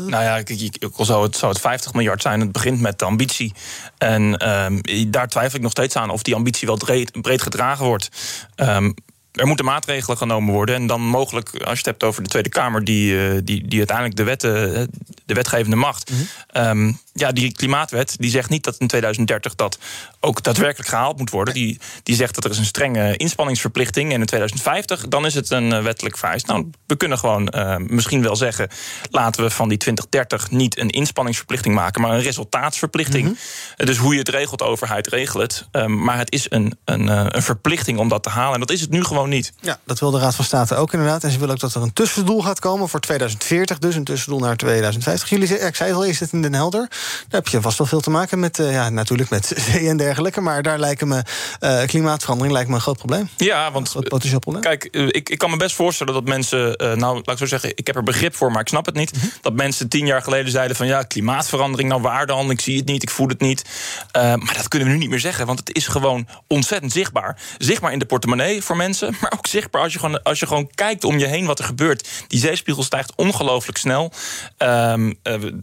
Nou 0.09 0.23
ja, 0.25 0.43
ook 0.81 0.97
al 0.97 1.05
zou 1.05 1.23
het, 1.23 1.37
zou 1.37 1.53
het 1.53 1.61
50 1.61 1.93
miljard 1.93 2.23
zijn. 2.23 2.41
Het 2.41 2.53
begint 2.53 2.81
met 2.81 2.99
de 2.99 3.05
ambitie. 3.05 3.55
En 3.99 4.49
um, 4.49 4.81
daar 5.11 5.29
twijfel 5.29 5.57
ik 5.57 5.63
nog 5.63 5.71
steeds 5.71 5.97
aan 5.97 6.11
of 6.11 6.23
die 6.23 6.35
ambitie 6.35 6.67
wel 6.67 6.77
breed, 6.77 7.23
breed 7.23 7.43
gedragen 7.43 7.85
wordt. 7.85 8.09
Um, 8.57 8.95
er 9.33 9.47
moeten 9.47 9.65
maatregelen 9.65 10.17
genomen 10.17 10.55
worden. 10.55 10.75
En 10.75 10.87
dan 10.87 11.01
mogelijk, 11.01 11.49
als 11.49 11.63
je 11.63 11.77
het 11.77 11.85
hebt 11.85 12.03
over 12.03 12.23
de 12.23 12.29
Tweede 12.29 12.49
Kamer, 12.49 12.85
die, 12.85 13.45
die, 13.45 13.69
die 13.69 13.79
uiteindelijk 13.79 14.17
de, 14.17 14.23
wetten, 14.23 14.91
de 15.27 15.35
wetgevende 15.35 15.77
macht. 15.77 16.11
Mm 16.11 16.17
-hmm. 16.53 16.67
um, 16.67 16.99
ja, 17.13 17.33
die 17.33 17.53
klimaatwet 17.53 18.15
die 18.19 18.31
zegt 18.31 18.51
niet 18.51 18.65
dat 18.65 18.77
in 18.79 18.87
2030 18.87 19.55
dat 19.55 19.79
ook 20.21 20.43
daadwerkelijk 20.43 20.89
gehaald 20.89 21.19
moet 21.19 21.31
worden. 21.31 21.55
Die, 21.55 21.81
die 22.03 22.15
zegt 22.15 22.35
dat 22.35 22.45
er 22.45 22.51
is 22.51 22.59
een 22.59 22.65
strenge 22.65 23.17
inspanningsverplichting. 23.17 24.13
En 24.13 24.21
in 24.21 24.27
2050 24.27 25.09
dan 25.09 25.27
is 25.27 25.35
het 25.35 25.51
een 25.51 25.83
wettelijk 25.83 26.19
vereist. 26.19 26.47
Nou, 26.47 26.71
we 26.87 26.97
kunnen 26.97 27.19
gewoon 27.19 27.53
uh, 27.55 27.77
misschien 27.77 28.23
wel 28.23 28.37
zeggen: 28.37 28.69
laten 29.11 29.43
we 29.43 29.51
van 29.51 29.69
die 29.69 29.79
2030 29.79 30.51
niet 30.51 30.79
een 30.79 30.91
inspanningsverplichting 30.91 31.75
maken, 31.75 32.03
maar 32.03 32.13
een 32.13 32.23
resultaatsverplichting. 32.23 33.29
Mm 33.29 33.37
-hmm. 33.77 33.87
Dus 33.87 33.97
hoe 33.97 34.13
je 34.13 34.19
het 34.19 34.29
regelt, 34.29 34.59
de 34.59 34.65
overheid 34.65 35.07
regelt 35.07 35.43
het. 35.43 35.67
Um, 35.73 36.03
maar 36.03 36.19
het 36.19 36.33
is 36.33 36.47
een, 36.49 36.79
een, 36.85 37.37
een 37.37 37.43
verplichting 37.43 37.99
om 37.99 38.09
dat 38.09 38.23
te 38.23 38.29
halen. 38.29 38.55
En 38.55 38.61
dat 38.61 38.71
is 38.71 38.81
het 38.81 38.91
nu 38.91 39.05
gewoon 39.05 39.29
niet. 39.29 39.53
Ja, 39.61 39.79
dat 39.85 39.99
wil 39.99 40.11
de 40.11 40.19
Raad 40.19 40.35
van 40.35 40.45
State 40.45 40.75
ook 40.75 40.93
inderdaad. 40.93 41.25
En 41.25 41.31
ze 41.31 41.39
willen 41.39 41.55
ook 41.55 41.61
dat 41.61 41.75
er 41.75 41.83
een 41.83 41.93
tussendoel 41.93 42.43
gaat 42.43 42.59
komen 42.59 42.89
voor 42.89 43.01
2040, 43.01 43.79
dus 43.79 43.95
een 43.95 44.05
tussendoel 44.05 44.41
naar 44.41 44.57
2050. 44.57 45.29
Jullie, 45.29 45.59
ik 45.59 45.77
zei 45.77 45.89
het 45.89 45.99
al, 45.99 46.05
is 46.05 46.21
het 46.21 46.33
in 46.33 46.43
Den 46.43 46.55
Helder? 46.55 46.89
Daar 47.29 47.41
heb 47.41 47.49
je 47.49 47.61
vast 47.61 47.79
wel 47.79 47.87
veel 47.87 48.01
te 48.01 48.11
maken 48.11 48.39
met, 48.41 48.59
uh, 48.59 48.73
ja, 48.73 48.89
natuurlijk 48.89 49.31
met 49.31 49.53
zee 49.71 49.89
en 49.89 49.97
dergelijke. 49.97 50.41
Maar 50.41 50.63
daar 50.63 50.79
lijken 50.79 51.09
me 51.09 51.23
uh, 51.61 51.83
klimaatverandering 51.83 52.55
lijkt 52.55 52.69
me 52.69 52.75
een 52.75 52.81
groot 52.81 52.97
probleem. 52.97 53.29
Ja, 53.37 53.73
want 53.73 53.95
een 53.95 54.03
potentieel 54.03 54.39
probleem. 54.39 54.63
Kijk, 54.63 54.85
ik, 54.85 55.29
ik 55.29 55.39
kan 55.39 55.51
me 55.51 55.57
best 55.57 55.75
voorstellen 55.75 56.15
dat 56.15 56.25
mensen, 56.25 56.75
nou, 56.79 57.15
laat 57.15 57.31
ik 57.31 57.39
zo 57.39 57.47
zeggen, 57.47 57.73
ik 57.75 57.87
heb 57.87 57.97
er 57.97 58.03
begrip 58.03 58.35
voor, 58.35 58.53
maar 58.53 58.61
ik 58.61 58.69
snap 58.69 58.87
het 58.87 58.95
niet. 58.95 59.11
-hmm. 59.11 59.31
Dat 59.41 59.55
mensen 59.55 59.89
tien 59.89 60.07
jaar 60.07 60.23
geleden 60.23 60.51
zeiden 60.51 60.77
van 60.77 60.87
ja, 60.87 61.03
klimaatverandering, 61.03 61.89
nou 61.89 62.03
waar 62.03 62.27
dan? 62.27 62.51
Ik 62.51 62.61
zie 62.61 62.77
het 62.77 62.87
niet, 62.87 63.03
ik 63.03 63.11
voel 63.11 63.29
het 63.29 63.41
niet. 63.41 63.65
maar 64.13 64.55
dat 64.57 64.69
kunnen 64.69 64.89
we 64.89 64.95
nu 64.95 65.01
niet 65.01 65.11
meer 65.11 65.21
zeggen, 65.21 65.47
want 65.47 65.59
het 65.59 65.77
is 65.77 65.87
gewoon 65.87 66.29
ontzettend 66.47 66.93
zichtbaar. 66.93 67.39
Zichtbaar 67.59 67.93
in 67.93 67.99
de 67.99 68.07
portemonnee 68.07 68.63
voor 68.63 68.77
mensen, 68.77 69.15
maar 69.21 69.33
ook 69.37 69.47
zichtbaar 69.47 69.83
als 69.83 69.93
je 69.93 69.99
gewoon, 69.99 70.23
als 70.23 70.39
je 70.39 70.47
gewoon 70.47 70.71
kijkt 70.75 71.05
om 71.05 71.19
je 71.19 71.27
heen 71.27 71.47
wat 71.47 71.59
er 71.59 71.65
gebeurt. 71.65 72.09
Die 72.29 72.41
zeespiegel 72.41 72.83
stijgt 72.83 73.13
ongelooflijk 73.17 73.79
snel. 73.79 74.13
Um, 74.59 75.19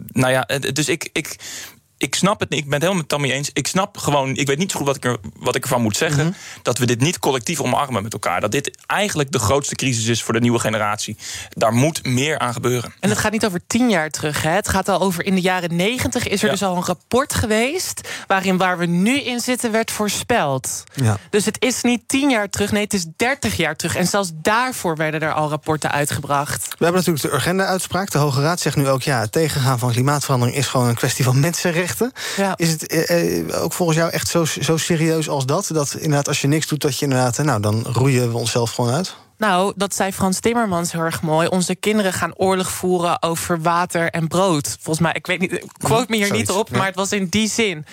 nou 0.06 0.32
ja, 0.32 0.46
dus 0.72 0.88
ik. 0.88 1.08
ik 1.12 1.29
like 1.30 1.79
ik 2.00 2.14
snap 2.14 2.40
het 2.40 2.48
niet. 2.48 2.58
Ik 2.58 2.64
ben 2.64 2.74
het 2.74 2.82
helemaal 2.82 3.02
met 3.02 3.10
Tammy 3.10 3.30
eens. 3.30 3.50
Ik 3.52 3.66
snap 3.66 3.98
gewoon, 3.98 4.36
ik 4.36 4.46
weet 4.46 4.58
niet 4.58 4.70
zo 4.70 4.78
goed 4.78 4.86
wat 4.86 4.96
ik, 4.96 5.04
er, 5.04 5.16
wat 5.36 5.54
ik 5.54 5.62
ervan 5.62 5.82
moet 5.82 5.96
zeggen. 5.96 6.24
Mm 6.24 6.30
-hmm. 6.30 6.62
Dat 6.62 6.78
we 6.78 6.86
dit 6.86 7.00
niet 7.00 7.18
collectief 7.18 7.60
omarmen 7.60 8.02
met 8.02 8.12
elkaar. 8.12 8.40
Dat 8.40 8.50
dit 8.50 8.76
eigenlijk 8.86 9.32
de 9.32 9.38
grootste 9.38 9.74
crisis 9.74 10.06
is 10.06 10.22
voor 10.22 10.34
de 10.34 10.40
nieuwe 10.40 10.58
generatie. 10.58 11.16
Daar 11.48 11.72
moet 11.72 12.04
meer 12.04 12.38
aan 12.38 12.52
gebeuren. 12.52 12.94
En 13.00 13.08
het 13.08 13.18
gaat 13.18 13.32
niet 13.32 13.46
over 13.46 13.60
tien 13.66 13.90
jaar 13.90 14.10
terug. 14.10 14.42
Hè? 14.42 14.50
Het 14.50 14.68
gaat 14.68 14.88
al 14.88 15.00
over 15.00 15.24
in 15.24 15.34
de 15.34 15.40
jaren 15.40 15.76
negentig 15.76 16.28
is 16.28 16.40
er 16.40 16.46
ja. 16.46 16.52
dus 16.52 16.62
al 16.62 16.76
een 16.76 16.84
rapport 16.84 17.34
geweest. 17.34 18.08
waarin 18.26 18.56
waar 18.56 18.78
we 18.78 18.86
nu 18.86 19.20
in 19.20 19.40
zitten 19.40 19.72
werd 19.72 19.90
voorspeld. 19.90 20.84
Ja. 20.94 21.18
Dus 21.30 21.44
het 21.44 21.56
is 21.62 21.82
niet 21.82 22.02
tien 22.06 22.30
jaar 22.30 22.48
terug, 22.48 22.72
nee, 22.72 22.82
het 22.82 22.94
is 22.94 23.06
dertig 23.16 23.56
jaar 23.56 23.76
terug. 23.76 23.96
En 23.96 24.06
zelfs 24.06 24.30
daarvoor 24.34 24.96
werden 24.96 25.20
er 25.20 25.32
al 25.32 25.48
rapporten 25.48 25.90
uitgebracht. 25.90 26.68
We 26.68 26.84
hebben 26.84 27.02
natuurlijk 27.04 27.24
de 27.24 27.32
Urgenda-uitspraak. 27.32 28.10
De 28.10 28.18
Hoge 28.18 28.40
Raad 28.40 28.60
zegt 28.60 28.76
nu 28.76 28.88
ook 28.88 29.02
ja, 29.02 29.20
het 29.20 29.32
tegengaan 29.32 29.78
van 29.78 29.90
klimaatverandering 29.90 30.56
is 30.56 30.66
gewoon 30.66 30.88
een 30.88 30.94
kwestie 30.94 31.24
van 31.24 31.40
mensenrechten. 31.40 31.89
Ja. 32.36 32.54
Is 32.56 32.70
het 32.70 32.86
eh, 32.86 33.62
ook 33.62 33.72
volgens 33.72 33.98
jou 33.98 34.10
echt 34.10 34.28
zo, 34.28 34.44
zo 34.44 34.76
serieus 34.76 35.28
als 35.28 35.46
dat? 35.46 35.70
Dat 35.72 35.94
inderdaad, 35.94 36.28
als 36.28 36.40
je 36.40 36.48
niks 36.48 36.66
doet, 36.66 36.80
dat 36.80 36.98
je 36.98 37.04
inderdaad, 37.04 37.38
nou, 37.38 37.60
dan 37.60 37.86
roeien 37.92 38.30
we 38.30 38.36
onszelf 38.36 38.70
gewoon 38.70 38.90
uit? 38.90 39.16
Nou, 39.40 39.72
dat 39.76 39.94
zei 39.94 40.12
Frans 40.12 40.40
Timmermans 40.40 40.92
heel 40.92 41.00
erg 41.00 41.22
mooi. 41.22 41.48
Onze 41.48 41.74
kinderen 41.74 42.12
gaan 42.12 42.34
oorlog 42.36 42.70
voeren 42.70 43.22
over 43.22 43.60
water 43.62 44.10
en 44.10 44.28
brood. 44.28 44.76
Volgens 44.80 44.98
mij, 44.98 45.12
ik 45.12 45.26
weet 45.26 45.40
niet, 45.40 45.64
quote 45.78 46.06
me 46.08 46.16
hier 46.16 46.26
Zoiets, 46.26 46.48
niet 46.48 46.58
op, 46.58 46.68
ja. 46.70 46.76
maar 46.76 46.86
het 46.86 46.94
was 46.94 47.12
in 47.12 47.26
die 47.26 47.48
zin. 47.48 47.86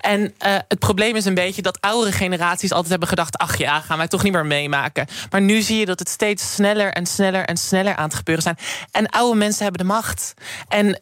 En 0.00 0.20
uh, 0.20 0.28
het 0.68 0.78
probleem 0.78 1.16
is 1.16 1.24
een 1.24 1.34
beetje 1.34 1.62
dat 1.62 1.80
oudere 1.80 2.12
generaties 2.12 2.70
altijd 2.70 2.90
hebben 2.90 3.08
gedacht: 3.08 3.36
ach 3.38 3.58
ja, 3.58 3.80
gaan 3.80 3.98
wij 3.98 4.08
toch 4.08 4.22
niet 4.22 4.32
meer 4.32 4.46
meemaken. 4.46 5.06
Maar 5.30 5.40
nu 5.40 5.60
zie 5.60 5.78
je 5.78 5.86
dat 5.86 5.98
het 5.98 6.08
steeds 6.08 6.54
sneller 6.54 6.92
en 6.92 7.06
sneller 7.06 7.44
en 7.44 7.56
sneller 7.56 7.96
aan 7.96 8.04
het 8.04 8.14
gebeuren 8.14 8.42
zijn. 8.42 8.58
En 8.90 9.08
oude 9.08 9.38
mensen 9.38 9.62
hebben 9.62 9.86
de 9.86 9.92
macht. 9.92 10.34
En 10.68 11.00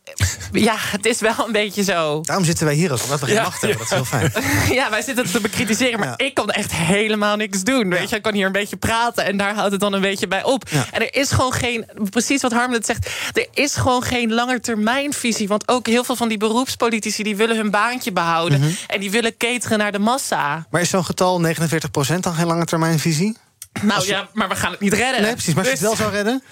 ja, 0.52 0.74
het 0.78 1.06
is 1.06 1.20
wel 1.20 1.34
een 1.46 1.52
beetje 1.52 1.82
zo. 1.82 2.20
Daarom 2.20 2.44
zitten 2.44 2.66
wij 2.66 2.74
hier 2.74 2.92
ook, 2.92 3.02
omdat 3.02 3.20
we 3.20 3.26
geen 3.26 3.42
macht 3.42 3.60
hebben. 3.60 3.78
Dat 3.78 3.86
is 3.86 3.94
heel 3.94 4.04
fijn. 4.04 4.32
Ja, 4.80 4.90
wij 4.90 5.02
zitten 5.02 5.30
te 5.30 5.40
bekritiseren, 5.40 5.98
maar 5.98 6.08
Ja. 6.08 6.18
ik 6.26 6.34
kan 6.34 6.50
echt 6.50 6.72
helemaal 6.72 7.36
niks 7.36 7.62
doen. 7.62 7.88
Weet 7.90 8.10
je, 8.10 8.16
ik 8.16 8.22
kan 8.22 8.34
hier 8.34 8.46
een 8.46 8.52
beetje 8.52 8.76
praten 8.76 9.24
en 9.24 9.36
daar 9.36 9.54
houdt 9.54 9.70
het 9.72 9.80
dan 9.80 9.89
een 9.92 10.00
beetje 10.00 10.28
bij 10.28 10.44
op. 10.44 10.68
Ja. 10.70 10.86
En 10.90 11.00
er 11.00 11.14
is 11.14 11.30
gewoon 11.30 11.52
geen, 11.52 11.86
precies 12.10 12.42
wat 12.42 12.52
Harm 12.52 12.70
net 12.70 12.86
zegt, 12.86 13.10
er 13.32 13.46
is 13.54 13.74
gewoon 13.74 14.02
geen 14.02 14.32
langetermijnvisie. 14.32 15.48
Want 15.48 15.68
ook 15.68 15.86
heel 15.86 16.04
veel 16.04 16.16
van 16.16 16.28
die 16.28 16.38
beroepspolitici 16.38 17.22
die 17.22 17.36
willen 17.36 17.56
hun 17.56 17.70
baantje 17.70 18.12
behouden 18.12 18.60
Mhm. 18.60 18.70
en 18.86 19.00
die 19.00 19.10
willen 19.10 19.36
cateren 19.36 19.78
naar 19.78 19.92
de 19.92 19.98
massa. 19.98 20.66
Maar 20.70 20.80
is 20.80 20.90
zo'n 20.90 21.04
getal 21.04 21.40
49% 21.40 22.22
dan 22.22 22.34
geen 22.34 22.46
lange 22.46 22.64
termijn 22.64 22.98
visie? 22.98 23.36
Nou 23.82 24.06
ja, 24.06 24.28
maar 24.32 24.48
we 24.48 24.56
gaan 24.56 24.70
het 24.70 24.80
niet 24.80 24.92
redden. 24.92 25.22
Nee, 25.22 25.32
precies. 25.32 25.54
Maar 25.54 25.68
als 25.70 25.78
je 25.80 25.86
het 25.86 25.86
wel 25.86 25.90
Dus, 25.90 26.00
zou 26.00 26.12
redden? 26.12 26.42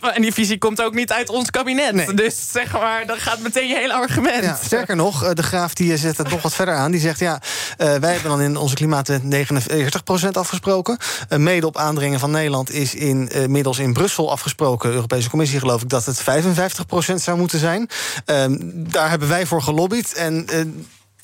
eh, 0.00 0.16
en 0.16 0.22
die 0.22 0.32
visie 0.32 0.58
komt 0.58 0.82
ook 0.82 0.94
niet 0.94 1.12
uit 1.12 1.28
ons 1.28 1.50
kabinet. 1.50 1.94
Nee. 1.94 2.14
Dus 2.14 2.50
zeg 2.50 2.72
maar, 2.72 3.06
dan 3.06 3.16
gaat 3.16 3.38
meteen 3.38 3.68
je 3.68 3.74
hele 3.74 3.92
argument. 3.92 4.44
Ja, 4.44 4.58
sterker 4.64 4.96
nog, 4.96 5.24
eh, 5.24 5.30
de 5.34 5.42
graaf 5.42 5.74
die 5.74 5.96
zet 5.96 6.16
het 6.16 6.30
nog 6.30 6.42
wat 6.42 6.54
verder 6.54 6.74
aan. 6.74 6.90
Die 6.90 7.00
zegt, 7.00 7.18
ja, 7.18 7.40
eh, 7.76 7.94
wij 7.94 8.12
hebben 8.12 8.30
dan 8.30 8.40
in 8.40 8.56
onze 8.56 8.74
klimaatwet 8.74 9.22
49% 9.22 10.36
afgesproken. 10.36 10.96
Eh, 11.28 11.38
mede 11.38 11.66
op 11.66 11.76
aandringen 11.76 12.20
van 12.20 12.30
Nederland 12.30 12.70
is 12.72 12.94
inmiddels 12.94 13.78
in 13.78 13.92
Brussel 13.92 14.30
afgesproken... 14.30 14.88
de 14.88 14.94
Europese 14.94 15.30
Commissie 15.30 15.58
geloof 15.58 15.82
ik, 15.82 15.88
dat 15.88 16.06
het 16.06 16.20
55% 16.22 17.22
zou 17.22 17.38
moeten 17.38 17.58
zijn. 17.58 17.88
Ehm, 18.24 18.56
daar 18.74 19.10
hebben 19.10 19.28
wij 19.28 19.46
voor 19.46 19.62
gelobbyd. 19.62 20.12
En... 20.14 20.46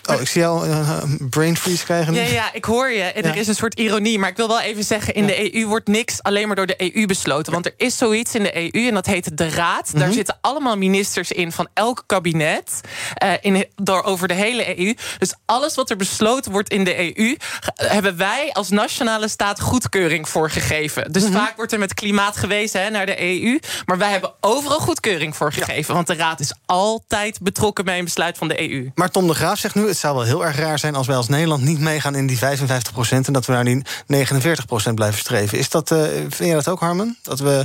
eh, 0.09 0.15
Oh, 0.15 0.21
ik 0.21 0.29
zie 0.29 0.41
jou 0.41 0.69
eh, 0.69 1.03
brain 1.31 1.57
freeze 1.57 1.85
krijgen. 1.85 2.13
nu. 2.13 2.19
Ja, 2.21 2.25
ja, 2.27 2.53
ik 2.53 2.65
hoor 2.65 2.91
je. 2.91 3.03
En 3.03 3.23
Ja. 3.23 3.29
er 3.29 3.37
is 3.37 3.47
een 3.47 3.55
soort 3.55 3.75
ironie. 3.79 4.19
Maar 4.19 4.29
ik 4.31 4.37
wil 4.37 4.49
wel 4.49 4.61
even 4.61 4.85
zeggen: 4.85 5.15
in 5.15 5.27
de 5.27 5.55
EU 5.57 5.67
wordt 5.67 5.89
niks 5.89 6.23
alleen 6.23 6.47
maar 6.47 6.57
door 6.57 6.67
de 6.67 6.95
EU 6.95 7.07
besloten. 7.07 7.53
Want 7.53 7.67
er 7.67 7.75
is 7.77 7.97
zoiets 7.97 8.35
in 8.35 8.43
de 8.43 8.57
EU 8.75 8.87
en 8.89 8.95
dat 8.95 9.07
heet 9.07 9.37
de 9.39 9.49
Raad. 9.51 9.89
Mhm. 9.91 9.99
Daar 9.99 10.13
zitten 10.13 10.39
allemaal 10.41 10.77
ministers 10.77 11.33
in 11.33 11.53
van 11.53 11.69
elk 11.75 12.03
kabinet. 12.07 12.81
eh, 13.15 13.33
in, 13.41 13.67
door, 13.77 14.03
over 14.03 14.29
de 14.29 14.35
hele 14.35 14.79
EU. 14.81 14.95
Dus 15.19 15.33
alles 15.47 15.75
wat 15.75 15.91
er 15.91 15.97
besloten 15.97 16.53
wordt 16.53 16.71
in 16.71 16.85
de 16.85 16.99
EU. 17.19 17.37
ge- 17.61 17.73
hebben 17.87 18.17
wij 18.17 18.51
als 18.53 18.69
nationale 18.69 19.29
staat 19.29 19.61
goedkeuring 19.61 20.29
voor 20.29 20.51
gegeven. 20.51 21.13
Dus 21.13 21.25
vaak 21.33 21.57
wordt 21.57 21.73
er 21.73 21.79
met 21.79 21.95
klimaat 21.95 22.37
gewezen 22.37 22.83
hè, 22.83 22.91
naar 22.91 23.07
de 23.07 23.23
EU. 23.23 23.59
Maar 23.87 23.99
wij 23.99 24.11
hebben 24.11 24.33
overal 24.41 24.79
goedkeuring 24.79 25.37
voor 25.37 25.53
gegeven. 25.53 25.95
Want 25.95 26.07
de 26.07 26.15
Raad 26.15 26.41
is 26.41 26.53
altijd 26.67 27.39
betrokken 27.41 27.85
bij 27.85 27.99
een 27.99 28.05
besluit 28.05 28.39
van 28.39 28.49
de 28.49 28.71
EU. 28.71 28.91
Maar 28.95 29.11
Tom 29.11 29.27
de 29.27 29.35
Graaf 29.35 29.59
zegt 29.59 29.75
nu... 29.75 29.93
het 29.99 30.07
zou 30.07 30.17
wel 30.19 30.27
heel 30.27 30.45
erg 30.47 30.57
raar 30.57 30.79
zijn 30.79 30.95
als 30.95 31.07
wij 31.07 31.17
als 31.17 31.29
Nederland 31.29 31.63
niet 31.63 31.81
meegaan 31.81 32.15
in 32.15 32.27
die 32.27 32.39
55% 32.39 32.41
en 33.27 33.33
dat 33.33 33.47
we 33.47 33.53
naar 33.53 33.65
die 33.65 33.83
49% 34.07 34.95
blijven 34.95 35.19
streven. 35.19 35.59
Is 35.59 35.69
dat, 35.69 35.91
eh, 35.91 35.99
vind 36.29 36.49
je 36.49 36.53
dat 36.53 36.69
ook, 36.69 36.81
Harmen? 36.81 37.17
Dat 37.23 37.39
we 37.39 37.65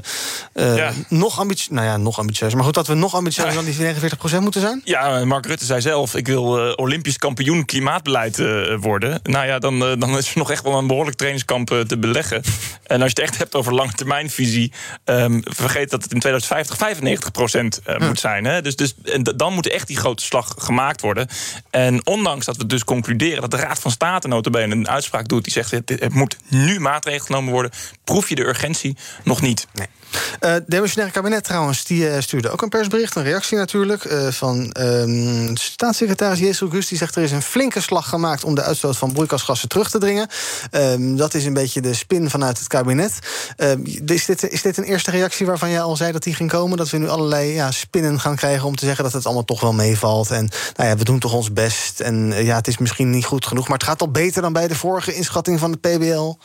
eh, 0.53 0.75
Ja. 0.75 0.91
nog 1.09 1.39
ambitieuzer... 1.39 1.73
Nou 1.73 1.87
ja, 1.87 1.97
nog 1.97 2.19
ambitieuzer. 2.19 2.57
Maar 2.57 2.65
goed, 2.65 2.75
dat 2.75 2.87
we 2.87 2.93
nog 2.93 3.15
ambitieuzer 3.15 3.53
dan 3.53 3.65
die 3.65 3.73
49% 3.73 4.39
moeten 4.39 4.61
zijn? 4.61 4.81
Ja, 4.83 5.25
Mark 5.25 5.45
Rutte 5.45 5.65
zei 5.65 5.81
zelf: 5.81 6.15
ik 6.15 6.27
wil 6.27 6.67
eh, 6.67 6.73
Olympisch 6.75 7.17
kampioen 7.17 7.65
klimaatbeleid 7.65 8.37
worden. 8.79 9.19
Nou 9.23 9.45
ja, 9.45 9.59
dan, 9.59 9.79
dan 9.79 10.17
is 10.17 10.31
er 10.31 10.37
nog 10.37 10.51
echt 10.51 10.63
wel 10.63 10.77
een 10.77 10.87
behoorlijk 10.87 11.17
trainingskamp 11.17 11.67
te 11.87 11.97
beleggen. 11.97 12.41
En 12.83 13.01
als 13.01 13.11
je 13.15 13.21
het 13.21 13.29
echt 13.29 13.37
hebt 13.37 13.55
over 13.55 13.73
langetermijnvisie, 13.73 14.71
ehm 15.03 15.39
vergeet 15.43 15.89
dat 15.89 16.03
het 16.03 16.13
in 16.13 16.19
2050 16.19 16.77
95 16.77 17.31
procent 17.31 17.79
eh, 17.83 18.07
moet 18.07 18.19
zijn. 18.19 18.45
Hè? 18.45 18.61
Dus, 18.61 18.75
dus 18.75 18.95
en 19.03 19.23
dan 19.23 19.53
moet 19.53 19.67
echt 19.69 19.87
die 19.87 19.97
grote 19.97 20.23
slag 20.23 20.53
gemaakt 20.57 21.01
worden. 21.01 21.27
En 21.69 22.05
ondanks 22.05 22.22
ondanks 22.23 22.45
dat 22.45 22.57
we 22.57 22.65
dus 22.65 22.83
concluderen 22.83 23.41
dat 23.41 23.51
de 23.51 23.57
Raad 23.57 23.79
van 23.79 23.91
State 23.91 24.27
notabene 24.27 24.75
een 24.75 24.89
uitspraak 24.89 25.27
doet 25.27 25.43
die 25.43 25.53
zegt 25.53 25.71
het, 25.71 26.13
moet 26.13 26.37
nu 26.47 26.79
maatregelen 26.79 27.25
genomen 27.25 27.51
worden, 27.51 27.71
proef 28.03 28.29
je 28.29 28.35
de 28.35 28.47
urgentie 28.47 28.97
nog 29.23 29.41
niet. 29.41 29.67
Nee. 29.73 29.87
Uh, 30.13 30.51
het 30.51 30.63
demissionaire 30.67 31.19
kabinet 31.19 31.43
trouwens, 31.43 31.83
die 31.85 32.09
uh, 32.09 32.19
stuurde 32.19 32.49
ook 32.49 32.61
een 32.61 32.69
persbericht, 32.69 33.15
een 33.15 33.23
reactie 33.23 33.57
natuurlijk, 33.57 34.03
uh, 34.03 34.27
van 34.27 34.75
uh, 34.79 35.49
staatssecretaris 35.53 36.39
Jezus 36.39 36.61
August. 36.61 36.89
Die 36.89 36.97
zegt 36.97 37.15
er 37.15 37.23
is 37.23 37.31
een 37.31 37.41
flinke 37.41 37.81
slag 37.81 38.09
gemaakt 38.09 38.43
om 38.43 38.55
de 38.55 38.63
uitstoot 38.63 38.97
van 38.97 39.13
broeikasgassen 39.13 39.69
terug 39.69 39.89
te 39.89 39.97
dringen. 39.97 40.27
Ehm, 40.71 41.15
dat 41.15 41.33
is 41.33 41.45
een 41.45 41.53
beetje 41.53 41.81
de 41.81 41.93
spin 41.93 42.29
vanuit 42.29 42.57
het 42.57 42.67
kabinet. 42.67 43.19
Ehm, 43.57 43.79
is, 44.05 44.25
dit, 44.25 44.51
is 44.51 44.61
dit 44.61 44.77
een 44.77 44.83
eerste 44.83 45.11
reactie 45.11 45.45
waarvan 45.45 45.69
jij 45.69 45.81
al 45.81 45.95
zei 45.95 46.11
dat 46.11 46.23
die 46.23 46.35
ging 46.35 46.49
komen? 46.49 46.77
Dat 46.77 46.89
we 46.89 46.97
nu 46.97 47.09
allerlei 47.09 47.53
ja, 47.53 47.71
spinnen 47.71 48.19
gaan 48.19 48.35
krijgen 48.35 48.67
om 48.67 48.75
te 48.75 48.85
zeggen 48.85 49.03
dat 49.03 49.13
het 49.13 49.25
allemaal 49.25 49.45
toch 49.45 49.61
wel 49.61 49.73
meevalt. 49.73 50.31
En 50.31 50.49
nou 50.75 50.89
ja, 50.89 50.97
we 50.97 51.03
doen 51.03 51.19
toch 51.19 51.33
ons 51.33 51.53
best. 51.53 51.99
En 51.99 52.12
ja, 52.45 52.55
het 52.55 52.67
is 52.67 52.77
misschien 52.77 53.09
niet 53.09 53.25
goed 53.25 53.45
genoeg, 53.45 53.67
maar 53.67 53.77
het 53.77 53.87
gaat 53.87 54.01
al 54.01 54.11
beter 54.11 54.41
dan 54.41 54.53
bij 54.53 54.67
de 54.67 54.75
vorige 54.75 55.15
inschatting 55.15 55.59
van 55.59 55.71
het 55.71 55.81
PBL. 55.81 56.35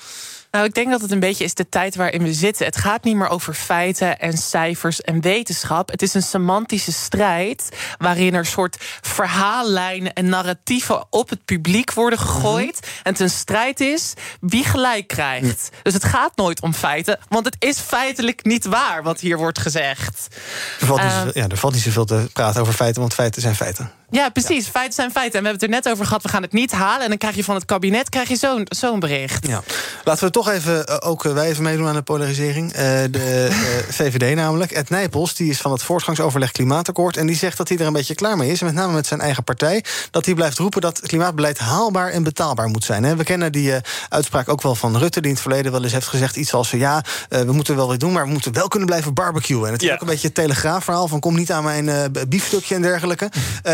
Nou, 0.51 0.65
ik 0.65 0.75
denk 0.75 0.91
dat 0.91 1.01
het 1.01 1.11
een 1.11 1.21
beetje 1.21 1.45
is 1.45 1.55
de 1.55 1.69
tijd 1.69 1.97
waarin 1.97 2.23
we 2.23 2.33
zitten. 2.33 2.67
Het 2.67 2.77
gaat 2.77 3.05
niet 3.05 3.17
meer 3.17 3.29
over 3.29 3.55
feiten 3.55 4.19
en 4.19 4.39
cijfers 4.39 5.01
en 5.01 5.21
wetenschap. 5.21 5.91
Het 5.91 6.03
is 6.03 6.15
een 6.15 6.23
semantische 6.23 6.93
strijd 6.93 7.69
waarin 7.99 8.35
er 8.35 8.47
soort 8.47 8.77
verhaallijnen 9.01 10.13
en 10.13 10.29
narratieven 10.29 11.07
op 11.11 11.29
het 11.29 11.45
publiek 11.45 11.93
worden 11.93 12.19
gegooid. 12.19 12.79
En 13.03 13.13
het 13.13 13.21
een 13.21 13.31
strijd 13.31 13.81
is 13.81 14.13
wie 14.41 14.65
gelijk 14.65 15.07
krijgt. 15.07 15.69
Dus 15.83 15.95
het 15.95 16.05
gaat 16.05 16.37
nooit 16.37 16.61
om 16.61 16.75
feiten, 16.75 17.19
want 17.29 17.45
het 17.45 17.57
is 17.59 17.79
feitelijk 17.79 18.45
niet 18.45 18.65
waar 18.65 19.03
wat 19.03 19.21
hier 19.21 19.37
wordt 19.37 19.59
gezegd. 19.59 20.37
Er 20.81 20.87
valt, 20.87 21.03
niet, 21.03 21.13
zoveel, 21.13 21.31
ja, 21.35 21.49
er 21.49 21.57
valt 21.57 21.75
niet 21.75 21.83
zoveel 21.83 22.05
te 22.05 22.29
praten 22.33 22.61
over 22.61 22.75
feiten, 22.75 23.01
want 23.01 23.15
feiten 23.15 23.43
zijn 23.43 23.55
feiten. 23.55 23.98
Ja, 24.11 24.29
precies. 24.29 24.69
Feiten 24.69 24.95
zijn 24.95 25.11
feiten. 25.11 25.39
En 25.39 25.45
we 25.45 25.49
hebben 25.49 25.69
het 25.69 25.77
er 25.77 25.83
net 25.83 25.93
over 25.93 26.07
gehad, 26.07 26.23
we 26.23 26.29
gaan 26.29 26.43
het 26.43 26.53
niet 26.53 26.73
halen. 26.73 27.03
En 27.03 27.09
dan 27.09 27.19
krijg 27.19 27.37
je 27.37 27.45
van 27.45 27.55
het 27.55 27.65
kabinet 27.65 28.09
krijg 28.09 28.29
je 28.29 28.37
zo'n 28.37 28.67
zo'n 28.69 29.01
bericht. 29.01 29.47
Ja. 29.47 29.63
Laten 30.05 30.25
we 30.25 30.31
toch 30.31 30.49
even, 30.49 30.85
uh, 30.89 30.97
ook 30.99 31.25
uh, 31.25 31.33
wij 31.33 31.49
even 31.49 31.63
meedoen 31.63 31.87
aan 31.87 31.95
de 31.95 32.03
polarisering. 32.03 32.73
Uh, 32.73 32.79
de 33.11 33.49
VVD 33.99 34.35
namelijk. 34.35 34.71
Ed 34.71 34.91
Nijpels, 34.91 35.35
die 35.35 35.51
is 35.51 35.61
van 35.61 35.73
het 35.73 35.83
voortgangsoverleg 35.83 36.53
Klimaatakkoord. 36.53 37.17
En 37.17 37.27
die 37.27 37.37
zegt 37.37 37.57
dat 37.57 37.69
hij 37.69 37.79
er 37.79 37.87
een 37.87 37.93
beetje 37.93 38.15
klaar 38.15 38.37
mee 38.37 38.51
is. 38.51 38.63
Met 38.63 38.75
name 38.75 38.93
met 38.93 39.07
zijn 39.07 39.21
eigen 39.21 39.45
partij. 39.45 39.85
Dat 40.11 40.25
hij 40.25 40.35
blijft 40.35 40.59
roepen 40.59 40.81
dat 40.81 41.01
klimaatbeleid 41.01 41.59
haalbaar 41.59 42.11
en 42.11 42.23
betaalbaar 42.23 42.69
moet 42.69 42.85
zijn. 42.85 43.17
We 43.17 43.25
kennen 43.25 43.53
die 43.53 43.73
uitspraak 44.09 44.49
ook 44.49 44.63
wel 44.63 44.75
van 44.75 44.97
Rutte, 44.97 45.21
die 45.21 45.29
in 45.29 45.35
het 45.35 45.43
verleden 45.43 45.73
wel 45.73 45.83
eens 45.83 45.93
heeft 45.93 46.07
gezegd 46.07 46.37
iets 46.37 46.55
als: 46.55 46.71
ja, 46.71 47.05
we 47.29 47.53
moeten 47.53 47.77
wel 47.77 47.89
weer 47.89 47.99
doen, 47.99 48.13
maar 48.13 48.25
we 48.25 48.33
moeten 48.33 48.53
wel 48.53 48.69
kunnen 48.69 48.89
blijven 48.89 49.15
barbecuen. 49.15 49.67
En 49.67 49.73
het 49.73 49.83
is 49.83 49.91
ook 49.91 50.01
een 50.01 50.07
beetje 50.07 50.27
het 50.27 50.37
telegraafverhaal 50.37 51.09
van 51.09 51.21
kom 51.21 51.37
niet 51.37 51.53
aan 51.53 51.65
mijn 51.65 52.13
biefstukje 52.29 52.75
en 52.75 52.83
dergelijke. 52.83 53.31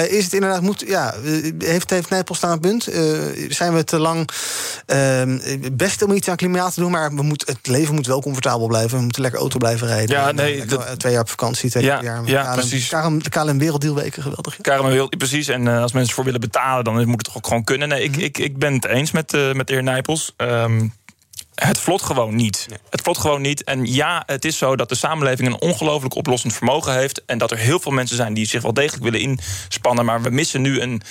is 0.08 0.23
is 0.24 0.32
het 0.32 0.42
inderdaad 0.42 0.62
moet. 0.62 0.84
Ja, 0.86 1.14
heeft, 1.58 1.90
heeft 1.90 2.10
Nijpels 2.10 2.38
staan 2.38 2.52
een 2.52 2.60
punt? 2.60 2.94
Uh, 2.94 3.22
zijn 3.48 3.74
we 3.74 3.84
te 3.84 3.98
lang 3.98 4.28
uh, 4.86 5.22
best 5.72 6.02
om 6.02 6.12
iets 6.12 6.28
aan 6.28 6.36
klimaat 6.36 6.74
te 6.74 6.80
doen, 6.80 6.90
maar 6.90 7.14
we 7.14 7.22
moet, 7.22 7.46
het 7.46 7.66
leven 7.66 7.94
moet 7.94 8.06
wel 8.06 8.22
comfortabel 8.22 8.66
blijven. 8.66 8.96
We 8.96 9.02
moeten 9.02 9.22
lekker 9.22 9.40
auto 9.40 9.58
blijven 9.58 9.86
rijden. 9.86 10.16
Ja, 10.16 10.32
nee, 10.32 10.64
dat, 10.64 10.98
twee 10.98 11.12
jaar 11.12 11.20
op 11.20 11.28
vakantie, 11.28 11.70
twee 11.70 11.84
ja, 11.84 12.02
jaar. 12.02 12.24
Ja, 12.24 12.42
KLM, 12.42 12.54
precies. 12.54 12.88
KLM, 12.88 13.22
de 13.22 13.30
KLM 13.30 13.58
Werelddeelweken, 13.58 14.22
geweldig. 14.22 14.58
Ja. 14.62 14.76
KLM 14.76 14.86
Wereld, 14.86 15.18
precies. 15.18 15.48
En 15.48 15.66
uh, 15.66 15.82
als 15.82 15.92
mensen 15.92 16.08
ervoor 16.08 16.24
willen 16.24 16.40
betalen, 16.40 16.84
dan 16.84 16.94
moet 16.94 17.16
het 17.16 17.24
toch 17.24 17.36
ook 17.36 17.46
gewoon 17.46 17.64
kunnen. 17.64 17.88
Nee, 17.88 18.02
ik, 18.02 18.16
ik, 18.16 18.38
ik 18.38 18.58
ben 18.58 18.72
het 18.72 18.86
eens 18.86 19.10
met, 19.10 19.32
met 19.32 19.66
de 19.66 19.72
heer 19.72 19.82
Nijpels. 19.82 20.34
Um, 20.36 20.92
het 21.54 21.78
vlot 21.78 22.02
gewoon 22.02 22.34
niet. 22.34 22.66
Nee. 22.68 22.78
Het 22.90 23.00
vlot 23.00 23.18
gewoon 23.18 23.40
niet. 23.40 23.64
En 23.64 23.86
ja, 23.86 24.22
het 24.26 24.44
is 24.44 24.58
zo 24.58 24.76
dat 24.76 24.88
de 24.88 24.94
samenleving 24.94 25.48
een 25.48 25.60
ongelooflijk 25.60 26.14
oplossend 26.14 26.54
vermogen 26.54 26.94
heeft. 26.94 27.24
En 27.24 27.38
dat 27.38 27.50
er 27.50 27.58
heel 27.58 27.80
veel 27.80 27.92
mensen 27.92 28.16
zijn 28.16 28.34
die 28.34 28.46
zich 28.46 28.62
wel 28.62 28.74
degelijk 28.74 29.02
willen 29.04 29.20
inspannen. 29.20 30.04
Maar 30.04 30.22
we 30.22 30.30
missen 30.30 30.60
nu 30.60 30.80
een. 30.80 31.02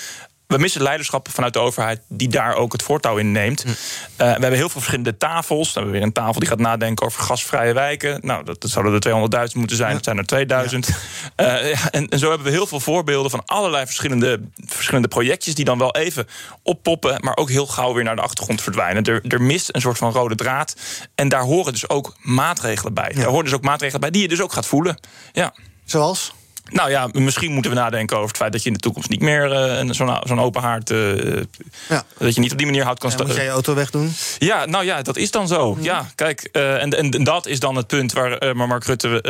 We 0.54 0.60
missen 0.60 0.82
leiderschap 0.82 1.30
vanuit 1.30 1.54
de 1.54 1.60
overheid 1.60 2.02
die 2.08 2.28
daar 2.28 2.56
ook 2.56 2.72
het 2.72 2.84
voortouw 2.84 3.18
in 3.18 3.32
neemt. 3.32 3.66
Mm. 3.66 3.72
Uh, 3.72 3.78
we 4.18 4.24
hebben 4.24 4.52
heel 4.54 4.70
veel 4.70 4.70
verschillende 4.70 5.18
tafels. 5.18 5.68
We 5.68 5.74
hebben 5.74 5.92
weer 5.92 6.02
een 6.02 6.12
tafel 6.12 6.39
die 6.39 6.50
gaat 6.50 6.60
nadenken 6.60 7.06
over 7.06 7.22
gasvrije 7.22 7.74
wijken. 7.74 8.20
Nou, 8.22 8.44
dat, 8.44 8.62
dat 8.62 8.72
zouden 8.72 8.94
er 8.94 9.48
200.000 9.50 9.54
moeten 9.54 9.78
zijn. 9.78 9.89
Ja. 9.89 9.96
Dat 9.96 10.04
zijn 10.04 10.18
er 10.18 10.26
2000. 10.26 10.89
Ja. 11.36 11.62
Uh, 11.62 11.72
ja, 11.74 11.89
en, 11.92 12.10
en, 12.10 12.20
zo 12.20 12.28
hebben 12.30 12.48
we 12.48 12.54
heel 12.54 12.68
veel 12.68 12.80
voorbeelden 12.80 13.32
van 13.32 13.46
allerlei 13.46 13.86
verschillende, 13.86 14.42
verschillende 14.66 15.08
projectjes... 15.08 15.56
die 15.56 15.66
dan 15.66 15.78
wel 15.78 15.96
even 15.96 16.28
oppoppen, 16.63 17.18
maar 17.20 17.38
ook 17.38 17.50
heel 17.50 17.68
gauw 17.68 17.94
weer 17.94 18.04
naar 18.04 18.16
de 18.16 18.22
achtergrond 18.22 18.62
verdwijnen. 18.62 19.04
Er, 19.04 19.22
er 19.28 19.42
mist 19.42 19.70
een 19.72 19.82
soort 19.82 19.98
van 19.98 20.12
rode 20.12 20.36
draad. 20.36 20.76
En 21.16 21.30
daar 21.30 21.44
horen 21.44 21.74
dus 21.74 21.89
ook 21.89 22.16
maatregelen 22.22 22.94
bij. 22.94 23.12
Daar 23.16 23.26
horen 23.26 23.44
dus 23.44 23.54
ook 23.54 23.63
maatregelen 23.63 24.02
bij 24.02 24.12
die 24.12 24.22
je 24.22 24.28
dus 24.28 24.42
ook 24.42 24.54
gaat 24.54 24.66
voelen. 24.66 25.00
Ja. 25.32 25.54
Zoals? 25.86 26.34
Nou 26.71 26.89
ja, 26.89 27.10
misschien 27.12 27.52
moeten 27.52 27.71
we 27.71 27.78
nadenken 27.78 28.15
over 28.15 28.28
het 28.28 28.38
feit 28.38 28.52
dat 28.52 28.62
je 28.62 28.67
in 28.67 28.73
de 28.73 28.82
toekomst 28.82 29.10
niet 29.10 29.21
meer 29.21 29.52
uh, 29.84 29.91
zo'n 29.91 30.17
zo'n 30.23 30.39
open 30.39 30.62
haard. 30.62 30.89
Uh, 30.89 31.41
ja. 31.89 32.04
Dat 32.17 32.36
je 32.36 32.41
niet 32.41 32.52
op 32.52 32.58
die 32.58 32.65
manier 32.65 32.84
hout 32.84 32.99
kan 32.99 33.12
staan. 33.12 33.28
Moet 33.28 33.36
jij 33.36 33.45
je 33.45 33.49
auto 33.49 33.73
wegdoen? 33.73 34.13
Ja, 34.38 34.65
nou 34.65 34.86
ja, 34.86 35.02
dat 35.02 35.17
is 35.17 35.32
dan 35.32 35.47
zo. 35.47 35.78
Ja, 35.80 35.84
ja 35.84 36.12
kijk, 36.15 36.49
uh, 36.52 36.82
en, 36.82 36.97
en, 36.97 37.12
en, 37.12 37.23
dat 37.23 37.45
is 37.45 37.60
dan 37.60 37.76
het 37.76 37.88
punt 37.88 38.13
waar 38.13 38.56
Mark 38.56 38.84
Rutte. 38.84 39.21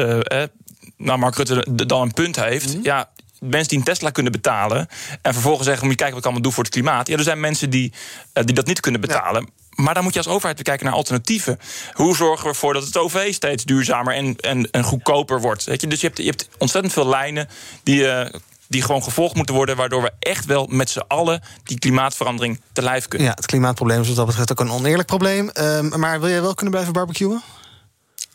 nou, 0.98 1.20
Mark 1.20 1.36
Rutte 1.36 1.86
dan 1.86 2.02
een 2.02 2.14
punt 2.14 2.36
heeft. 2.36 2.76
Mm. 2.76 2.84
Ja, 2.84 3.10
mensen 3.40 3.68
die 3.68 3.78
een 3.78 3.84
Tesla 3.84 4.10
kunnen 4.10 4.32
betalen. 4.32 4.88
en 5.22 5.34
vervolgens 5.34 5.68
zeggen: 5.68 5.86
moet 5.86 5.94
je 5.94 6.04
kijken 6.04 6.16
wat 6.16 6.26
ik 6.26 6.26
allemaal 6.26 6.44
doe 6.44 6.52
voor 6.52 6.64
het 6.64 6.74
klimaat. 6.74 7.08
Ja, 7.08 7.18
er 7.18 7.24
zijn 7.24 7.40
mensen 7.40 7.70
die, 7.70 7.94
die 8.34 8.56
dat 8.56 8.66
niet 8.66 8.80
kunnen 8.80 9.02
betalen. 9.02 9.42
Ja. 9.42 9.63
Maar 9.76 9.94
dan 9.94 10.04
moet 10.04 10.14
je 10.14 10.20
als 10.20 10.28
overheid 10.28 10.62
kijken 10.62 10.86
naar 10.86 10.96
alternatieven. 10.96 11.60
Hoe 11.94 12.16
zorgen 12.16 12.44
we 12.44 12.50
ervoor 12.50 12.74
dat 12.74 12.86
het 12.86 12.98
OV 12.98 13.34
steeds 13.34 13.64
duurzamer 13.64 14.14
en, 14.16 14.36
en, 14.36 14.72
en 14.72 14.84
goedkoper 14.84 15.42
wordt? 15.42 15.64
Weet 15.64 15.82
je? 15.82 15.88
Dus 15.88 16.02
je 16.02 16.08
hebt, 16.08 16.18
je 16.18 16.26
hebt 16.26 16.50
ontzettend 16.58 16.94
veel 16.94 17.08
lijnen 17.08 17.48
die, 17.84 18.02
uh, 18.02 18.26
die 18.68 18.82
gewoon 18.82 19.04
gevolgd 19.04 19.36
moeten 19.36 19.56
worden, 19.56 19.76
waardoor 19.76 20.02
we 20.02 20.12
echt 20.20 20.46
wel 20.46 20.68
met 20.70 20.90
z'n 20.90 21.04
allen 21.08 21.42
die 21.64 21.80
klimaatverandering 21.80 22.62
te 22.74 22.82
lijf 22.82 23.08
kunnen. 23.08 23.28
Ja, 23.28 23.34
het 23.34 23.46
klimaatprobleem 23.46 24.02
is 24.02 24.08
wat 24.08 24.16
dat 24.16 24.26
betreft 24.26 24.52
ook 24.52 24.60
een 24.60 24.72
oneerlijk 24.72 25.08
probleem. 25.08 25.50
Um, 25.54 26.00
maar 26.00 26.20
wil 26.20 26.30
jij 26.30 26.42
wel 26.42 26.54
kunnen 26.54 26.74
blijven 26.74 26.94
barbecuen? 26.94 27.42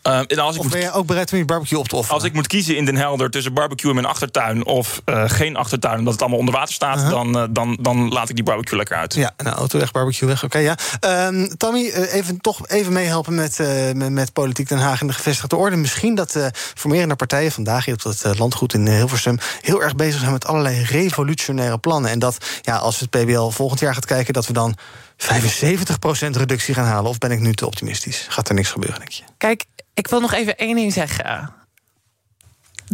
Uh, 0.07 0.19
en 0.27 0.39
als 0.39 0.55
ik 0.55 0.61
of 0.61 0.69
ben 0.69 0.81
je 0.81 0.93
ook 0.93 1.07
bereid 1.07 1.33
om 1.33 1.39
je 1.39 1.45
barbecue 1.45 1.79
op 1.79 1.89
te 1.89 1.97
offeren? 1.97 2.15
Als 2.15 2.25
ik 2.25 2.33
moet 2.33 2.47
kiezen 2.47 2.77
in 2.77 2.85
Den 2.85 2.97
Helder 2.97 3.31
tussen 3.31 3.53
barbecue 3.53 3.89
in 3.89 3.95
mijn 3.95 4.07
achtertuin... 4.07 4.67
of 4.67 5.03
uh, 5.07 5.25
geen 5.27 5.57
achtertuin, 5.57 5.99
omdat 5.99 6.13
het 6.13 6.23
allemaal 6.23 6.39
onder 6.39 6.55
water 6.55 6.75
staat... 6.75 6.97
Uh 6.97 7.03
-huh. 7.03 7.11
dan, 7.11 7.37
uh, 7.37 7.45
dan, 7.51 7.79
dan 7.81 8.09
laat 8.09 8.29
ik 8.29 8.35
die 8.35 8.45
barbecue 8.45 8.77
lekker 8.77 8.97
uit. 8.97 9.15
Ja, 9.15 9.35
nou, 9.37 9.57
auto 9.57 9.79
weg, 9.79 9.91
barbecue 9.91 10.29
weg, 10.29 10.45
oké, 10.45 10.59
okay, 10.59 10.77
ja. 11.01 11.27
Um, 11.27 11.57
Tammy, 11.57 11.91
even, 11.91 12.41
toch 12.41 12.69
even 12.69 12.93
meehelpen 12.93 13.35
met, 13.35 13.59
met, 13.95 14.11
met, 14.11 14.33
Politiek 14.33 14.69
Den 14.69 14.79
Haag 14.79 15.01
en 15.01 15.07
de 15.07 15.13
gevestigde 15.13 15.57
orde. 15.57 15.77
Misschien 15.77 16.15
dat 16.15 16.51
formerende 16.75 17.17
partijen 17.17 17.53
vandaag 17.53 17.85
hier 17.85 17.95
op 17.95 18.03
het 18.03 18.39
landgoed 18.39 18.75
in 18.75 18.89
Hilversum... 18.89 19.39
heel 19.61 19.83
erg 19.83 19.97
bezig 19.97 20.21
zijn 20.21 20.33
met 20.33 20.47
allerlei 20.47 20.83
revolutionaire 20.83 21.79
plannen. 21.79 22.11
En 22.11 22.19
dat, 22.19 22.37
ja, 22.63 22.77
als 22.77 23.01
het 23.01 23.11
PBL 23.11 23.49
volgend 23.49 23.81
jaar 23.81 23.95
gaat 23.95 24.07
kijken... 24.07 24.33
dat 24.33 24.47
we 24.47 24.53
dan 24.53 24.77
75% 25.19 25.27
reductie 26.31 26.75
gaan 26.75 26.85
halen. 26.85 27.11
Of 27.11 27.19
ben 27.19 27.31
ik 27.31 27.41
nu 27.41 27.53
te 27.53 27.67
optimistisch? 27.67 28.27
Gaat 28.29 28.49
er 28.49 28.55
niks 28.55 28.71
gebeuren, 28.71 28.99
denk 28.99 29.13
je? 29.13 29.23
Kijk, 29.39 29.65
ik 29.99 30.09
wil 30.09 30.21
nog 30.21 30.33
even 30.33 30.57
één 30.57 30.75
ding 30.75 30.93
zeggen. 30.93 31.58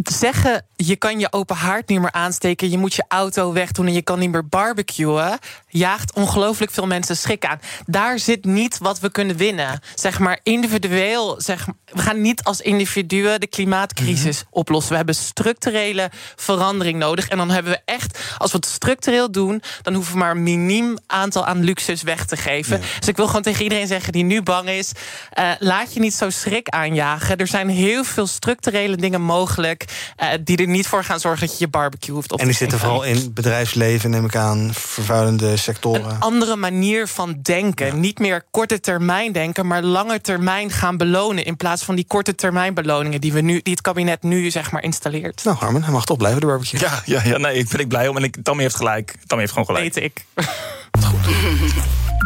Zeggen, 0.03 0.65
je 0.75 0.95
kan 0.95 1.19
je 1.19 1.31
open 1.31 1.55
haard 1.55 1.87
niet 1.87 1.99
meer 1.99 2.11
aansteken... 2.11 2.69
je 2.69 2.77
moet 2.77 2.93
je 2.93 3.05
auto 3.07 3.53
wegdoen 3.53 3.85
en 3.85 3.93
je 3.93 4.01
kan 4.01 4.19
niet 4.19 4.31
meer 4.31 4.47
barbecuen... 4.47 5.39
jaagt 5.67 6.13
ongelooflijk 6.13 6.71
veel 6.71 6.87
mensen 6.87 7.17
schrik 7.17 7.45
aan. 7.45 7.59
Daar 7.85 8.19
zit 8.19 8.45
niet 8.45 8.77
wat 8.77 8.99
we 8.99 9.11
kunnen 9.11 9.35
winnen. 9.35 9.79
Zeg 9.95 10.19
maar 10.19 10.39
individueel, 10.43 11.41
zeg, 11.41 11.67
we 11.85 12.01
gaan 12.01 12.21
niet 12.21 12.43
als 12.43 12.61
individuen... 12.61 13.39
de 13.39 13.47
klimaatcrisis 13.47 14.37
mm 14.37 14.47
-hmm. 14.49 14.59
oplossen. 14.59 14.89
We 14.89 14.97
hebben 14.97 15.15
structurele 15.15 16.11
verandering 16.35 16.99
nodig. 16.99 17.27
En 17.27 17.37
dan 17.37 17.51
hebben 17.51 17.71
we 17.71 17.81
echt, 17.85 18.19
als 18.37 18.51
we 18.51 18.57
het 18.57 18.65
structureel 18.65 19.31
doen... 19.31 19.61
dan 19.81 19.93
hoeven 19.93 20.13
we 20.13 20.19
maar 20.19 20.31
een 20.31 20.43
miniem 20.43 20.97
aantal 21.07 21.45
aan 21.45 21.63
luxus 21.63 22.01
weg 22.01 22.25
te 22.25 22.37
geven. 22.37 22.79
Ja. 22.79 22.85
Dus 22.99 23.07
ik 23.07 23.17
wil 23.17 23.27
gewoon 23.27 23.41
tegen 23.41 23.63
iedereen 23.63 23.87
zeggen 23.87 24.13
die 24.13 24.23
nu 24.23 24.41
bang 24.41 24.69
is... 24.69 24.91
Uh, 25.39 25.51
laat 25.59 25.93
je 25.93 25.99
niet 25.99 26.13
zo 26.13 26.29
schrik 26.29 26.69
aanjagen. 26.69 27.37
Er 27.37 27.47
zijn 27.47 27.69
heel 27.69 28.03
veel 28.03 28.27
structurele 28.27 28.95
dingen 28.95 29.21
mogelijk... 29.21 29.84
Uh, 30.17 30.29
die 30.43 30.57
er 30.57 30.67
niet 30.67 30.87
voor 30.87 31.03
gaan 31.03 31.19
zorgen 31.19 31.47
dat 31.47 31.57
je 31.57 31.65
je 31.65 31.71
barbecue 31.71 32.15
hoeft 32.15 32.31
op 32.31 32.39
En 32.39 32.45
die 32.45 32.55
zitten 32.55 32.79
vooral 32.79 33.03
in 33.03 33.33
bedrijfsleven, 33.33 34.09
neem 34.09 34.25
ik 34.25 34.35
aan, 34.35 34.69
vervuilende 34.73 35.57
sectoren. 35.57 36.09
Een 36.09 36.19
andere 36.19 36.55
manier 36.55 37.07
van 37.07 37.39
denken. 37.41 37.85
Ja. 37.85 37.93
Niet 37.93 38.19
meer 38.19 38.45
korte 38.51 38.79
termijn 38.79 39.31
denken, 39.31 39.67
maar 39.67 39.83
lange 39.83 40.21
termijn 40.21 40.71
gaan 40.71 40.97
belonen. 40.97 41.45
In 41.45 41.57
plaats 41.57 41.83
van 41.83 41.95
die 41.95 42.05
korte 42.07 42.35
termijn 42.35 42.73
beloningen 42.73 43.21
die, 43.21 43.33
we 43.33 43.41
nu, 43.41 43.59
die 43.63 43.73
het 43.73 43.81
kabinet 43.81 44.23
nu 44.23 44.51
zeg 44.51 44.71
maar 44.71 44.83
installeert. 44.83 45.43
Nou, 45.43 45.57
Harmen, 45.57 45.83
hij 45.83 45.91
mag 45.91 46.05
toch 46.05 46.17
blijven, 46.17 46.39
de 46.39 46.47
barbecue. 46.47 46.79
Ja, 46.79 47.01
ja, 47.05 47.21
ja 47.23 47.37
nee, 47.37 47.57
ik 47.57 47.69
ben 47.69 47.79
ik 47.79 47.87
blij 47.87 48.07
om. 48.07 48.17
En 48.17 48.23
ik, 48.23 48.37
Tammy 48.43 48.61
heeft 48.61 48.75
gelijk. 48.75 49.15
Tammy 49.25 49.43
heeft 49.43 49.57
gewoon 49.57 49.75
gelijk. 49.75 49.93
Weet 49.93 50.03
ik. 50.03 50.25
Goed. 51.07 51.25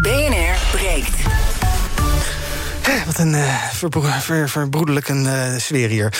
BNR 0.02 0.58
breekt. 0.72 1.16
Wat 3.10 3.18
een 3.18 3.34
uh, 3.34 3.64
verbro 3.72 4.02
ver 4.20 4.50
verbroedelijk 4.50 5.08
een 5.08 5.24
uh, 5.24 5.58
sfeer 5.58 5.90
hier. 5.90 6.14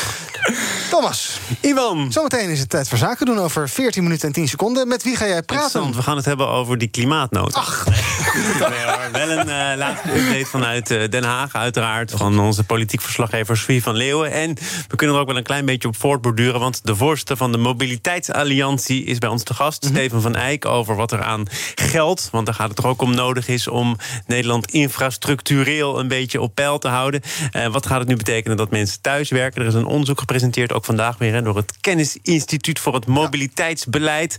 Thomas. 0.90 1.40
Ivan. 1.62 2.12
Zometeen 2.12 2.50
is 2.50 2.60
het 2.60 2.70
tijd 2.70 2.88
voor 2.88 2.98
zaken 2.98 3.26
doen 3.26 3.40
over 3.40 3.70
14 3.70 4.04
minuten 4.04 4.28
en 4.28 4.34
10 4.34 4.48
seconden. 4.48 4.88
Met 4.88 5.04
wie 5.04 5.16
ga 5.16 5.28
jij 5.28 5.44
praten? 5.44 5.96
We 5.96 6.02
gaan 6.02 6.16
het 6.16 6.26
hebben 6.26 6.48
over 6.48 6.78
die 6.78 6.88
klimaatnood. 6.88 7.54
Ach, 7.54 7.86
Nee, 8.70 8.84
hoor. 8.84 9.10
Wel 9.12 9.30
een 9.30 9.50
eh, 9.50 9.78
laatste 9.78 10.18
update 10.18 10.46
vanuit 10.46 10.92
eh, 10.92 11.10
Den 11.10 11.24
Haag, 11.24 11.54
uiteraard. 11.54 12.12
Van 12.12 12.40
onze 12.40 12.64
politiek 12.64 13.02
verslaggever 13.02 13.58
Sofie 13.58 13.84
van 13.84 13.96
Leeuwen. 13.96 14.32
En 14.32 14.58
we 14.88 14.96
kunnen 14.96 15.16
er 15.16 15.22
ook 15.22 15.28
wel 15.28 15.38
een 15.38 15.44
klein 15.44 15.66
beetje 15.66 15.88
op 15.88 15.98
voortborduren. 15.98 16.60
Want 16.60 16.86
de 16.86 16.96
voorzitter 16.96 17.38
van 17.38 17.52
de 17.52 17.58
Mobiliteitsalliantie 17.58 19.04
is 19.04 19.18
bij 19.18 19.30
ons 19.30 19.44
te 19.44 19.54
gast. 19.54 19.86
Steven 19.86 20.22
van 20.22 20.36
Eyck, 20.36 20.66
over 20.66 20.96
wat 20.96 21.12
er 21.12 21.24
aan 21.24 21.46
geld... 21.76 22.28
want 22.32 22.46
daar 22.46 22.56
gaat 22.56 22.70
het 22.70 22.78
er 22.78 22.88
ook 22.88 23.02
om 23.02 23.16
nodig 23.16 23.48
is... 23.48 23.68
om 23.68 23.98
Nederland 24.26 24.72
infrastructureel 24.72 26.00
een 26.00 26.08
beetje 26.08 26.42
op 26.42 26.56
peil 26.56 26.79
te 26.82 26.88
houden. 26.88 27.22
Eh, 27.52 27.68
wat 27.68 27.86
gaat 27.86 28.00
het 28.00 28.08
nu 28.08 28.16
betekenen 28.16 28.58
dat 28.58 28.72
mensen 28.72 29.02
thuiswerken? 29.02 29.62
Er 29.62 29.68
is 29.68 29.74
een 29.74 29.86
onderzoek 29.86 30.20
gepresenteerd, 30.20 30.74
ook 30.74 30.86
vandaag 30.86 31.18
weer... 31.18 31.34
Hè, 31.34 31.42
door 31.42 31.56
het 31.56 31.78
Kennisinstituut 31.82 32.80
voor 32.80 32.94
het 32.94 33.06
Mobiliteitsbeleid. 33.06 34.38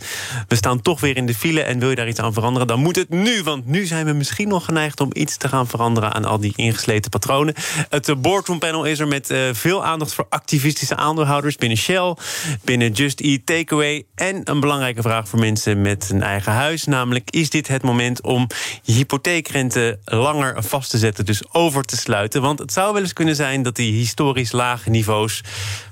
We 0.49 0.55
staan 0.55 0.83
toch 0.83 1.01
weer 1.01 1.17
in 1.17 1.27
de 1.27 1.35
file 1.35 1.63
en 1.63 1.79
wil 1.79 1.91
je 1.91 1.97
daar 1.97 2.09
iets 2.09 2.21
aan 2.21 2.33
veranderen... 2.33 2.67
dan 2.69 2.81
moet 2.81 2.97
het 2.97 3.09
nu, 3.09 3.43
want 3.43 3.67
nu 3.67 3.87
zijn 3.87 4.07
we 4.07 4.13
misschien 4.13 4.49
nog 4.49 4.65
geneigd... 4.65 5.01
om 5.01 5.11
iets 5.13 5.37
te 5.37 5.49
gaan 5.49 5.67
veranderen 5.67 6.13
aan 6.13 6.25
al 6.25 6.41
die 6.41 6.53
ingesleten 6.57 7.11
patronen. 7.11 7.55
Het 7.89 8.09
eh, 8.09 8.17
boardroom 8.17 8.59
panel 8.59 8.85
is 8.85 8.99
er 8.99 9.09
met 9.09 9.31
eh, 9.31 9.41
veel 9.53 9.85
aandacht 9.85 10.15
voor 10.15 10.27
activistische 10.29 10.97
aandeelhouders... 10.97 11.57
binnen 11.57 11.79
Shell, 11.79 12.17
binnen 12.65 12.93
Just 12.93 13.21
Eat 13.21 13.47
Takeaway... 13.47 14.05
en 14.15 14.41
een 14.45 14.61
belangrijke 14.61 15.03
vraag 15.03 15.29
voor 15.29 15.39
mensen 15.39 15.81
met 15.81 16.09
een 16.11 16.23
eigen 16.23 16.53
huis... 16.53 16.85
namelijk, 16.85 17.31
is 17.31 17.51
dit 17.51 17.69
het 17.69 17.83
moment 17.83 18.23
om 18.23 18.47
je 18.83 18.93
hypotheekrente 18.93 19.99
langer 20.05 20.63
vast 20.63 20.91
te 20.91 20.99
zetten... 20.99 21.25
dus 21.25 21.43
over 21.53 21.83
te 21.83 21.97
sluiten? 21.97 22.20
Want 22.29 22.59
het 22.59 22.73
zou 22.73 22.93
wel 22.93 23.03
eens 23.03 23.13
kunnen 23.13 23.37
zijn 23.37 23.63
dat 23.63 23.77
die 23.77 23.93
historisch 23.93 24.53
lage 24.53 24.91
niveaus... 24.91 25.41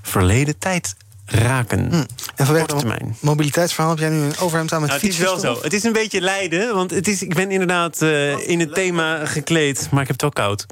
verleden 0.03 0.59
tijd 0.59 0.95
raken. 1.29 1.89
Hm. 1.91 2.05
En 2.35 2.47
vanwege 2.47 2.66
termijn. 2.66 3.16
mobiliteitsverhaal 3.20 3.91
heb 3.91 4.01
jij 4.01 4.09
nu 4.09 4.20
een 4.20 4.39
overhemd 4.39 4.72
aan 4.72 4.81
met 4.81 4.91
Nou, 4.91 5.01
het 5.01 5.11
is 5.11 5.18
wel 5.18 5.39
zo. 5.39 5.59
Het 5.62 5.72
is 5.72 5.85
een 5.85 5.93
beetje 5.93 6.20
lijden, 6.20 6.74
want 6.74 6.91
het 6.91 7.09
is, 7.09 7.22
ik 7.22 7.35
ben 7.35 7.51
inderdaad 7.51 8.03
eh, 8.03 8.49
in 8.49 8.61
het 8.61 8.74
thema 8.74 9.26
gekleed, 9.26 9.89
maar 9.91 10.03
ik 10.03 10.09
heb 10.09 10.20
het 10.20 10.35
wel 10.35 10.47
koud. 10.47 10.66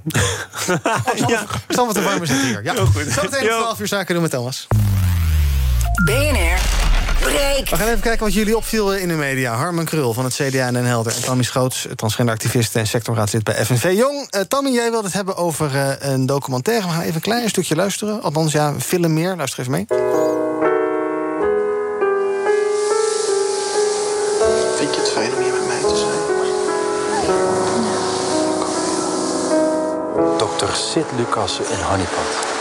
ja. 1.32 1.46
Zal 1.68 1.86
wat 1.86 1.94
te 1.94 2.02
warmer 2.02 2.26
zitten 2.26 2.46
hier. 2.46 2.64
Ja. 2.64 2.72
Heel 2.72 2.86
goed. 2.86 3.04
Zometeen 3.08 3.42
om 3.42 3.48
12 3.48 3.80
uur 3.80 3.88
zaken 3.88 4.14
doen 4.14 4.22
met 4.22 4.30
Thomas. 4.30 4.66
BNR 6.04 6.75
We 7.26 7.76
gaan 7.76 7.88
even 7.88 8.00
kijken 8.00 8.24
wat 8.24 8.34
jullie 8.34 8.56
opviel 8.56 8.94
in 8.94 9.08
de 9.08 9.14
media. 9.14 9.54
Harmen 9.54 9.84
Krul 9.84 10.12
van 10.12 10.24
het 10.24 10.34
CDA 10.34 10.66
en 10.66 10.72
Den 10.72 10.84
Helder. 10.84 11.14
En 11.14 11.22
Tammy 11.22 11.42
Schoots, 11.42 11.86
transgenderactivist 11.94 12.76
en 12.76 12.86
sectorraadslid 12.86 13.44
bij 13.44 13.64
FNV 13.64 13.92
Jong. 13.96 14.26
Eh 14.30 14.40
Tammy, 14.40 14.70
jij 14.70 14.90
wilde 14.90 15.06
het 15.06 15.16
hebben 15.16 15.36
over 15.36 15.74
eh, 15.74 16.12
een 16.12 16.26
documentaire. 16.26 16.86
We 16.86 16.92
gaan 16.92 17.02
even 17.02 17.14
een 17.14 17.20
klein 17.20 17.48
stukje 17.48 17.76
luisteren. 17.76 18.22
Althans, 18.22 18.52
ja, 18.52 18.68
een 18.68 18.80
film 18.80 19.12
meer. 19.12 19.36
Luister 19.36 19.60
even 19.60 19.72
mee. 19.72 19.86
Vind 24.76 24.94
je 24.94 25.00
het 25.00 25.10
fijn 25.10 25.34
om 25.34 25.42
hier 25.42 25.52
met 25.52 25.66
mij 25.66 25.80
te 25.80 25.96
zijn? 25.96 26.24
Dr. 30.36 30.74
Sid 30.74 31.06
Lucassen 31.16 31.64
in 31.70 31.80
Honeypot. 31.80 32.55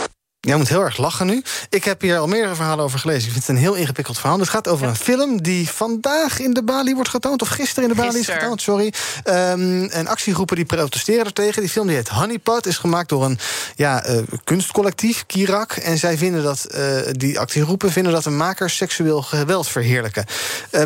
Jij 0.46 0.56
moet 0.56 0.68
heel 0.68 0.82
erg 0.82 0.96
lachen 0.96 1.26
nu. 1.26 1.42
Ik 1.68 1.84
heb 1.84 2.00
hier 2.00 2.18
al 2.18 2.26
meerdere 2.26 2.54
verhalen 2.54 2.84
over 2.84 2.98
gelezen. 2.98 3.26
Ik 3.26 3.32
vind 3.32 3.46
het 3.46 3.56
een 3.56 3.62
heel 3.62 3.74
ingewikkeld 3.74 4.18
verhaal. 4.18 4.38
Het 4.38 4.48
gaat 4.48 4.68
over 4.68 4.86
een 4.86 4.96
film 4.96 5.42
die 5.42 5.68
vandaag 5.68 6.40
in 6.40 6.52
de 6.52 6.62
Bali 6.62 6.94
wordt 6.94 7.08
getoond. 7.08 7.42
Of 7.42 7.48
gisteren 7.48 7.88
in 7.90 7.96
de 7.96 8.02
Bali 8.02 8.18
is 8.18 8.28
getoond, 8.28 8.62
sorry. 8.62 8.92
Ehm, 9.24 9.84
en 9.84 10.06
actiegroepen 10.06 10.56
die 10.56 10.64
protesteren 10.64 11.24
er 11.24 11.32
tegen. 11.32 11.60
Die 11.62 11.70
film 11.70 11.86
die 11.86 11.96
heet 11.96 12.08
Honeypot. 12.08 12.66
Is 12.66 12.78
gemaakt 12.78 13.08
door 13.08 13.24
een 13.24 13.38
ja, 13.74 14.04
eh, 14.04 14.18
kunstcollectief, 14.44 15.26
Kirak. 15.26 15.72
En 15.72 15.98
zij 15.98 16.18
vinden 16.18 16.42
dat, 16.42 16.64
eh, 16.64 16.96
die 17.10 17.38
actiegroepen 17.38 17.92
vinden 17.92 18.12
dat 18.12 18.24
de 18.24 18.30
makers 18.30 18.76
seksueel 18.76 19.22
geweld 19.22 19.68
verheerlijken. 19.68 20.24
Eh, 20.70 20.82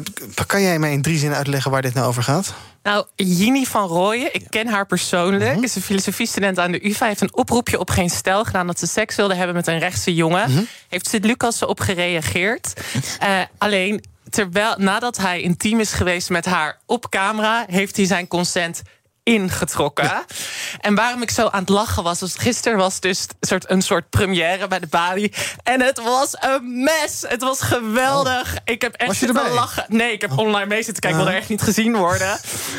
kan 0.47 0.63
jij 0.63 0.79
mij 0.79 0.93
in 0.93 1.03
drie 1.03 1.19
zinnen 1.19 1.39
uitleggen 1.39 1.71
waar 1.71 1.83
dit 1.83 1.95
nou 1.95 2.07
over 2.07 2.23
gaat? 2.23 2.53
Nou, 2.83 3.07
Jini 3.15 3.67
van 3.67 3.89
Rooyen, 3.89 4.35
ik 4.35 4.47
ken 4.49 4.67
haar 4.67 4.87
persoonlijk. 4.87 5.55
Mhm. 5.55 5.65
Is 5.65 5.75
een 5.75 5.83
filosofiestudent 5.83 6.59
aan 6.59 6.73
de 6.73 6.89
UvA. 6.89 7.07
Heeft 7.07 7.21
een 7.21 7.37
oproepje 7.37 7.79
op 7.79 7.91
geen 7.91 8.11
stijl 8.11 8.45
gedaan 8.45 8.67
dat 8.67 8.79
ze 8.79 8.87
seks 8.87 9.17
wilde 9.17 9.35
hebben 9.35 9.57
met 9.57 9.67
een 9.67 9.79
rechtse 9.79 10.15
jongen. 10.15 10.51
Mhm. 10.51 10.63
Heeft 10.89 11.09
Sint-Lucas 11.09 11.63
op 11.63 11.81
gereageerd. 11.81 12.73
Eh, 13.19 13.41
alleen, 13.59 14.05
terwijl, 14.31 14.75
nadat 14.79 15.17
hij 15.17 15.41
intiem 15.41 15.81
is 15.81 15.93
geweest 15.93 16.31
met 16.31 16.45
haar 16.45 16.81
op 16.87 17.09
camera, 17.09 17.65
heeft 17.69 17.97
hij 17.97 18.07
zijn 18.07 18.29
consent 18.29 18.83
ingetrokken. 19.23 20.25
En 20.81 20.95
waarom 20.95 21.23
ik 21.23 21.31
zo 21.31 21.47
aan 21.47 21.61
het 21.61 21.69
lachen 21.69 22.03
was, 22.03 22.21
was 22.21 22.35
gisteren 22.37 22.79
was 22.79 23.01
dus 23.01 23.27
een 23.41 23.49
soort, 23.49 23.71
een 23.71 23.83
soort 23.83 24.11
première 24.11 24.69
bij 24.69 24.79
de 24.81 24.87
Bali. 24.87 25.33
En 25.63 25.81
het 25.81 26.03
was 26.03 26.37
een 26.41 26.83
mes. 26.83 27.25
Het 27.27 27.43
was 27.43 27.61
geweldig. 27.61 28.57
Ik 28.65 28.83
heb 28.83 28.95
echt 28.95 29.11
Oh. 29.11 29.17
Zitten? 29.17 29.47
Oh. 29.47 29.55
lachen. 29.55 29.85
Nee, 29.89 30.13
ik 30.13 30.21
heb 30.21 30.39
online 30.39 30.67
mee 30.67 30.83
zitten 30.83 31.03
kijken. 31.03 31.19
Ik 31.19 31.25
wil 31.25 31.35
er 31.35 31.41
echt 31.41 31.49
niet 31.49 31.63
gezien 31.63 31.97
worden. 31.97 32.39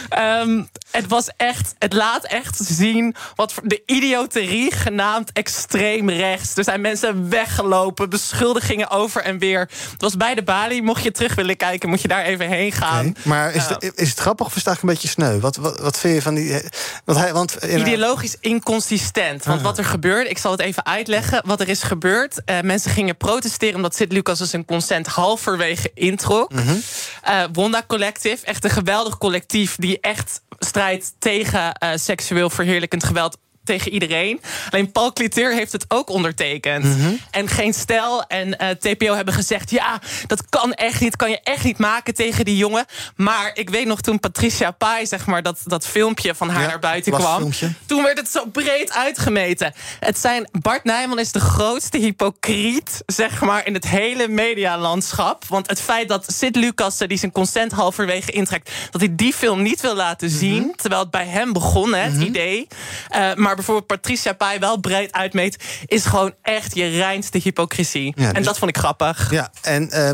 Ehm, 0.09 0.63
het 0.91 1.07
was 1.07 1.29
echt, 1.37 1.75
het 1.79 1.93
laat 1.93 2.23
echt 2.23 2.57
zien 2.61 3.15
wat 3.35 3.53
voor 3.53 3.67
de 3.67 3.83
idioterie 3.85 4.71
genaamd 4.71 5.31
extreem 5.31 6.09
rechts. 6.09 6.57
Er 6.57 6.63
zijn 6.63 6.81
mensen 6.81 7.29
weggelopen, 7.29 8.09
beschuldigingen 8.09 8.89
over 8.89 9.21
en 9.21 9.37
weer. 9.37 9.59
Het 9.91 10.01
was 10.01 10.17
bij 10.17 10.35
de 10.35 10.43
Bali. 10.43 10.81
Mocht 10.81 11.03
je 11.03 11.11
terug 11.11 11.35
willen 11.35 11.57
kijken, 11.57 11.89
moet 11.89 12.01
je 12.01 12.07
daar 12.07 12.23
even 12.23 12.47
heen 12.47 12.71
gaan. 12.71 13.15
Maar 13.23 13.53
is, 13.53 13.63
is 13.95 14.09
het 14.09 14.19
grappig 14.19 14.45
of 14.45 14.55
is 14.55 14.63
het 14.63 14.67
eigenlijk 14.67 14.81
een 14.81 14.87
beetje 14.87 15.23
sneu? 15.23 15.39
Wat, 15.39 15.55
wat, 15.55 15.79
wat 15.79 15.99
vind 15.99 16.13
je 16.15 16.21
van 16.21 16.30
die... 16.35 16.61
Want 17.05 17.17
hij, 17.19 17.33
want, 17.33 17.57
eh, 17.57 17.79
Ideologisch 17.79 18.35
inconsistent. 18.39 19.43
Want 19.45 19.59
Ah. 19.59 19.65
wat 19.65 19.77
er 19.77 19.85
gebeurde, 19.85 20.29
ik 20.29 20.37
zal 20.37 20.51
het 20.51 20.59
even 20.61 20.85
uitleggen. 20.85 21.41
Wat 21.45 21.59
er 21.59 21.69
is 21.69 21.83
gebeurd, 21.83 22.43
eh, 22.45 22.59
mensen 22.61 22.91
gingen 22.91 23.17
protesteren... 23.17 23.75
omdat 23.75 23.95
Sid 23.95 24.11
Lucas 24.11 24.37
dus 24.37 24.53
een 24.53 24.65
consent 24.65 25.07
halverwege 25.07 25.91
introk. 25.93 26.53
Mhm. 26.53 26.75
Eh, 27.21 27.43
Wonda 27.53 27.83
Collective, 27.87 28.45
echt 28.45 28.63
een 28.63 28.69
geweldig 28.69 29.17
collectief... 29.17 29.75
die 29.75 29.99
echt 29.99 30.41
strijdt 30.59 31.13
tegen 31.19 31.73
eh, 31.73 31.89
seksueel 31.95 32.49
verheerlijkend 32.49 33.03
geweld 33.03 33.37
tegen 33.63 33.91
iedereen. 33.91 34.41
Alleen 34.69 34.91
Paul 34.91 35.13
Cliteur 35.13 35.53
heeft 35.53 35.71
het 35.71 35.85
ook 35.87 36.09
ondertekend. 36.09 36.83
Mhm. 36.85 37.11
En 37.31 37.47
Geen 37.47 37.73
Stijl 37.73 38.23
en 38.27 38.57
eh, 38.57 38.69
TPO 38.69 39.13
hebben 39.15 39.33
gezegd... 39.33 39.69
ja, 39.71 39.99
dat 40.27 40.49
kan 40.49 40.73
echt 40.73 40.99
niet, 41.01 41.15
kan 41.15 41.29
je 41.29 41.39
echt 41.43 41.63
niet 41.63 41.77
maken 41.77 42.13
tegen 42.13 42.45
die 42.45 42.57
jongen. 42.57 42.85
Maar 43.15 43.51
ik 43.53 43.69
weet 43.69 43.85
nog 43.85 44.01
toen 44.01 44.19
Patricia 44.19 44.71
Pai, 44.71 45.05
zeg 45.05 45.25
maar... 45.25 45.43
dat, 45.43 45.59
dat 45.65 45.87
filmpje 45.87 46.35
van 46.35 46.49
haar 46.49 46.61
Ja, 46.61 46.67
naar 46.67 46.79
buiten 46.79 47.11
kwam... 47.13 47.37
filmpje. 47.37 47.71
toen 47.85 48.03
werd 48.03 48.17
het 48.17 48.29
zo 48.29 48.45
breed 48.45 48.91
uitgemeten. 48.91 49.73
Het 49.99 50.19
zijn, 50.19 50.49
Bart 50.51 50.83
Nijman 50.83 51.19
is 51.19 51.31
de 51.31 51.39
grootste 51.39 51.97
hypocriet, 51.97 53.03
zeg 53.05 53.41
maar, 53.41 53.65
in 53.67 53.73
het 53.73 53.87
hele 53.87 54.27
medialandschap. 54.27 55.45
Want 55.47 55.69
het 55.69 55.81
feit 55.81 56.07
dat 56.09 56.33
Sid 56.33 56.55
Lucassen, 56.55 57.09
die 57.09 57.17
zijn 57.17 57.31
consent 57.31 57.71
halverwege 57.71 58.31
intrekt... 58.31 58.71
dat 58.91 59.01
hij 59.01 59.15
die 59.15 59.33
film 59.33 59.61
niet 59.61 59.81
wil 59.81 59.95
laten 59.95 60.27
Mhm. 60.29 60.37
zien, 60.37 60.73
terwijl 60.75 61.01
het 61.01 61.11
bij 61.11 61.25
hem 61.25 61.53
begon, 61.53 61.93
hè, 61.93 61.99
het 62.01 62.21
idee. 62.21 62.67
Eh, 63.09 63.33
maar 63.35 63.50
bijvoorbeeld 63.55 63.87
Patricia 63.87 64.33
Pai 64.33 64.59
wel 64.59 64.79
breed 64.79 65.11
uitmeet... 65.11 65.63
is 65.85 66.05
gewoon 66.05 66.33
echt 66.41 66.75
je 66.75 66.87
reinste 66.87 67.37
hypocrisie. 67.43 68.13
Ja, 68.15 68.27
en 68.27 68.33
dus- 68.33 68.45
dat 68.45 68.57
vond 68.57 68.69
ik 68.69 68.77
grappig. 68.77 69.31
Ja, 69.31 69.51
en 69.61 69.89
eh, 69.91 70.09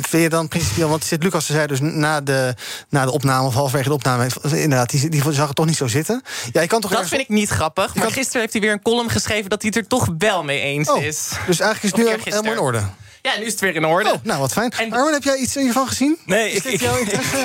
vind 0.00 0.22
je 0.22 0.28
dan 0.28 0.48
principieel... 0.48 0.88
Want 0.88 1.04
Sid 1.04 1.22
Lucas 1.22 1.46
zei 1.46 1.66
dus 1.66 1.80
na 1.80 2.20
de, 2.20 2.54
na 2.88 3.04
de 3.04 3.12
opname... 3.12 3.46
of 3.46 3.54
halverwege 3.54 3.88
de 3.88 3.94
opname, 3.94 4.26
inderdaad, 4.42 4.90
die, 4.90 5.08
die 5.08 5.32
zag 5.32 5.46
het 5.46 5.56
toch 5.56 5.66
niet 5.66 5.76
zo 5.76 5.86
zitten. 5.86 6.22
Ja, 6.52 6.60
je 6.60 6.66
kan 6.66 6.80
toch 6.80 6.90
Dat 6.90 7.00
ergens- 7.00 7.16
vind 7.16 7.30
ik 7.30 7.36
niet 7.36 7.48
grappig. 7.48 7.94
Maar 7.94 8.12
gisteren 8.12 8.40
heeft 8.40 8.52
hij 8.52 8.62
weer 8.62 8.72
een 8.72 8.82
column 8.82 9.10
geschreven... 9.10 9.50
dat 9.50 9.62
hij 9.62 9.70
het 9.74 9.82
er 9.82 9.88
toch 9.88 10.08
wel 10.18 10.44
mee 10.44 10.60
eens 10.60 10.90
Oh, 10.90 11.02
is. 11.02 11.28
Dus 11.46 11.60
eigenlijk 11.60 11.82
is 11.82 11.90
het 12.02 12.10
nu 12.26 12.32
helemaal 12.32 12.52
in 12.52 12.58
orde. 12.58 12.82
Ja, 13.22 13.38
nu 13.38 13.44
is 13.44 13.52
het 13.52 13.60
weer 13.60 13.74
in 13.74 13.84
orde. 13.84 14.10
Oh, 14.12 14.16
nou, 14.22 14.40
wat 14.40 14.52
fijn. 14.52 14.72
Armin, 14.90 15.12
heb 15.12 15.22
jij 15.22 15.36
iets 15.36 15.54
hiervan 15.54 15.88
gezien? 15.88 16.18
Nee, 16.26 16.50
is 16.50 16.56
ik- 16.56 16.62
dit 16.62 16.72
ik- 16.72 16.80
jouw 16.80 16.96
interesse, 16.98 17.36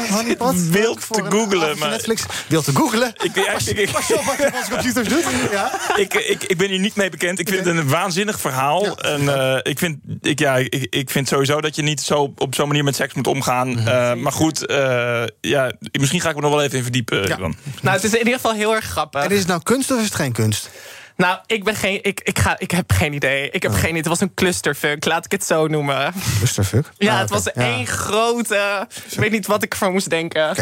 wild 0.72 1.08
te 1.12 1.24
avondje 1.24 1.76
maar- 1.80 1.90
Netflix. 1.90 2.24
Wild 2.48 2.66
te 2.66 2.76
googlen? 2.76 3.14
Ik, 3.24 3.36
ja, 3.36 3.52
ik, 3.52 3.66
ik, 3.78 3.92
Pas 3.92 4.14
op 4.14 4.24
wat 4.24 4.38
je 4.38 4.46
op 4.48 4.54
onze 4.54 4.70
computers 4.72 5.08
doet. 5.08 5.24
Ja. 5.52 5.72
ik, 5.96 6.14
ik, 6.14 6.44
ik 6.44 6.58
ben 6.58 6.70
hier 6.70 6.80
niet 6.80 6.96
mee 6.96 7.10
bekend. 7.10 7.40
Ik 7.40 7.50
vind 7.50 7.66
het 7.66 7.78
een 7.78 7.88
waanzinnig 7.90 8.40
verhaal. 8.40 8.98
En 8.98 9.36
eh, 9.36 9.60
ik, 9.72 9.80
vind, 9.80 9.98
ik, 10.22 10.40
ja, 10.40 10.56
ik, 10.58 10.88
ik 10.90 11.10
vind 11.10 11.28
sowieso 11.28 11.62
dat 11.62 11.76
je 11.76 11.82
niet 11.82 12.02
zo 12.02 12.34
op 12.38 12.56
zo'n 12.56 12.68
manier 12.68 12.84
met 12.84 12.96
seks 12.96 13.14
moet 13.14 13.28
omgaan. 13.28 13.70
Mhm. 13.70 13.88
Eh, 13.88 14.14
maar 14.14 14.32
goed, 14.32 14.66
eh, 14.66 15.24
ja, 15.42 15.72
misschien 16.00 16.22
ga 16.22 16.30
ik 16.30 16.36
me 16.36 16.42
nog 16.42 16.52
wel 16.52 16.62
even 16.64 16.78
in 16.78 16.84
verdiepen. 16.84 17.28
Dan. 17.30 17.56
Nou, 17.82 17.96
het 17.96 18.04
is 18.06 18.12
in 18.12 18.18
ieder 18.18 18.34
geval 18.34 18.54
heel 18.54 18.76
erg 18.76 18.86
grappig. 18.86 19.24
En 19.24 19.32
is 19.32 19.40
het 19.40 19.48
nou 19.48 19.62
kunst 19.64 19.92
of 19.92 19.98
is 20.00 20.06
het 20.06 20.16
geen 20.16 20.32
kunst? 20.32 20.70
Nou, 21.18 21.38
ik, 21.46 21.64
ben 21.64 21.76
geen, 21.76 22.00
ik, 22.04 22.20
ik, 22.24 22.40
ga, 22.40 22.56
ik 22.60 22.72
heb 22.72 22.92
geen 22.92 23.14
idee. 23.14 23.50
Ik 23.50 23.62
heb 23.64 23.72
Oh. 23.72 23.78
geen 23.78 23.88
idee. 23.90 24.00
Het 24.00 24.08
was 24.08 24.20
een 24.22 24.34
clusterfuck, 24.34 25.06
laat 25.06 25.26
ik 25.26 25.32
het 25.32 25.44
zo 25.46 25.68
noemen. 25.68 26.14
Clusterfuck? 26.38 26.90
Ja, 26.98 27.14
Ah, 27.14 27.20
het 27.20 27.30
was 27.30 27.44
Ja. 27.44 27.52
één 27.54 27.88
grote... 27.88 28.88
Ik 29.12 29.18
weet 29.20 29.32
niet 29.32 29.48
wat 29.48 29.64
ik 29.64 29.72
ervan 29.72 29.92
moest 29.92 30.10
denken. 30.10 30.56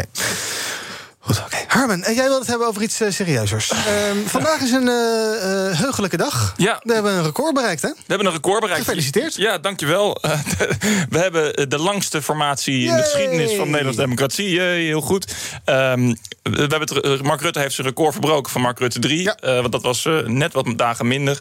Goed, 1.24 1.38
oké. 1.38 1.56
Harmen, 1.68 2.02
en 2.02 2.14
jij 2.14 2.24
wilde 2.24 2.38
het 2.38 2.48
hebben 2.48 2.66
over 2.66 2.82
iets 2.82 3.00
eh, 3.00 3.10
serieuzers. 3.10 3.70
Ehm, 3.70 4.16
vandaag 4.26 4.60
is 4.60 4.70
een 4.70 4.88
eh, 4.88 5.68
eh, 5.70 5.78
heugelijke 5.78 6.16
dag. 6.16 6.54
Ja. 6.56 6.80
We 6.82 6.92
hebben 6.92 7.12
een 7.12 7.22
record 7.22 7.54
bereikt, 7.54 7.82
hè? 7.82 7.88
We 7.88 8.02
hebben 8.06 8.26
een 8.26 8.32
record 8.32 8.60
bereikt. 8.60 8.84
Gefeliciteerd. 8.84 9.34
Ja, 9.34 9.58
dankjewel. 9.58 10.16
Eh, 10.22 10.38
we 11.14 11.18
hebben 11.18 11.68
de 11.68 11.78
langste 11.78 12.22
formatie 12.22 12.86
in 12.88 12.96
de 12.96 13.02
geschiedenis 13.02 13.50
van 13.50 13.64
de 13.64 13.70
Nederlandse 13.70 14.00
democratie. 14.00 14.50
Yay, 14.50 14.80
heel 14.82 15.00
goed. 15.00 15.34
Ehm, 15.64 16.14
we 16.42 16.60
hebben 16.60 16.80
het, 16.80 17.00
eh, 17.00 17.20
Mark 17.20 17.40
Rutte 17.40 17.58
heeft 17.58 17.74
zijn 17.74 17.86
record 17.86 18.12
verbroken 18.12 18.52
van 18.52 18.60
Mark 18.60 18.78
Rutte 18.78 18.98
3. 18.98 19.34
eh, 19.34 19.60
want 19.60 19.72
dat 19.72 19.82
was 19.82 20.04
eh, 20.04 20.18
net 20.18 20.52
wat 20.52 20.72
dagen 20.76 21.06
minder. 21.06 21.38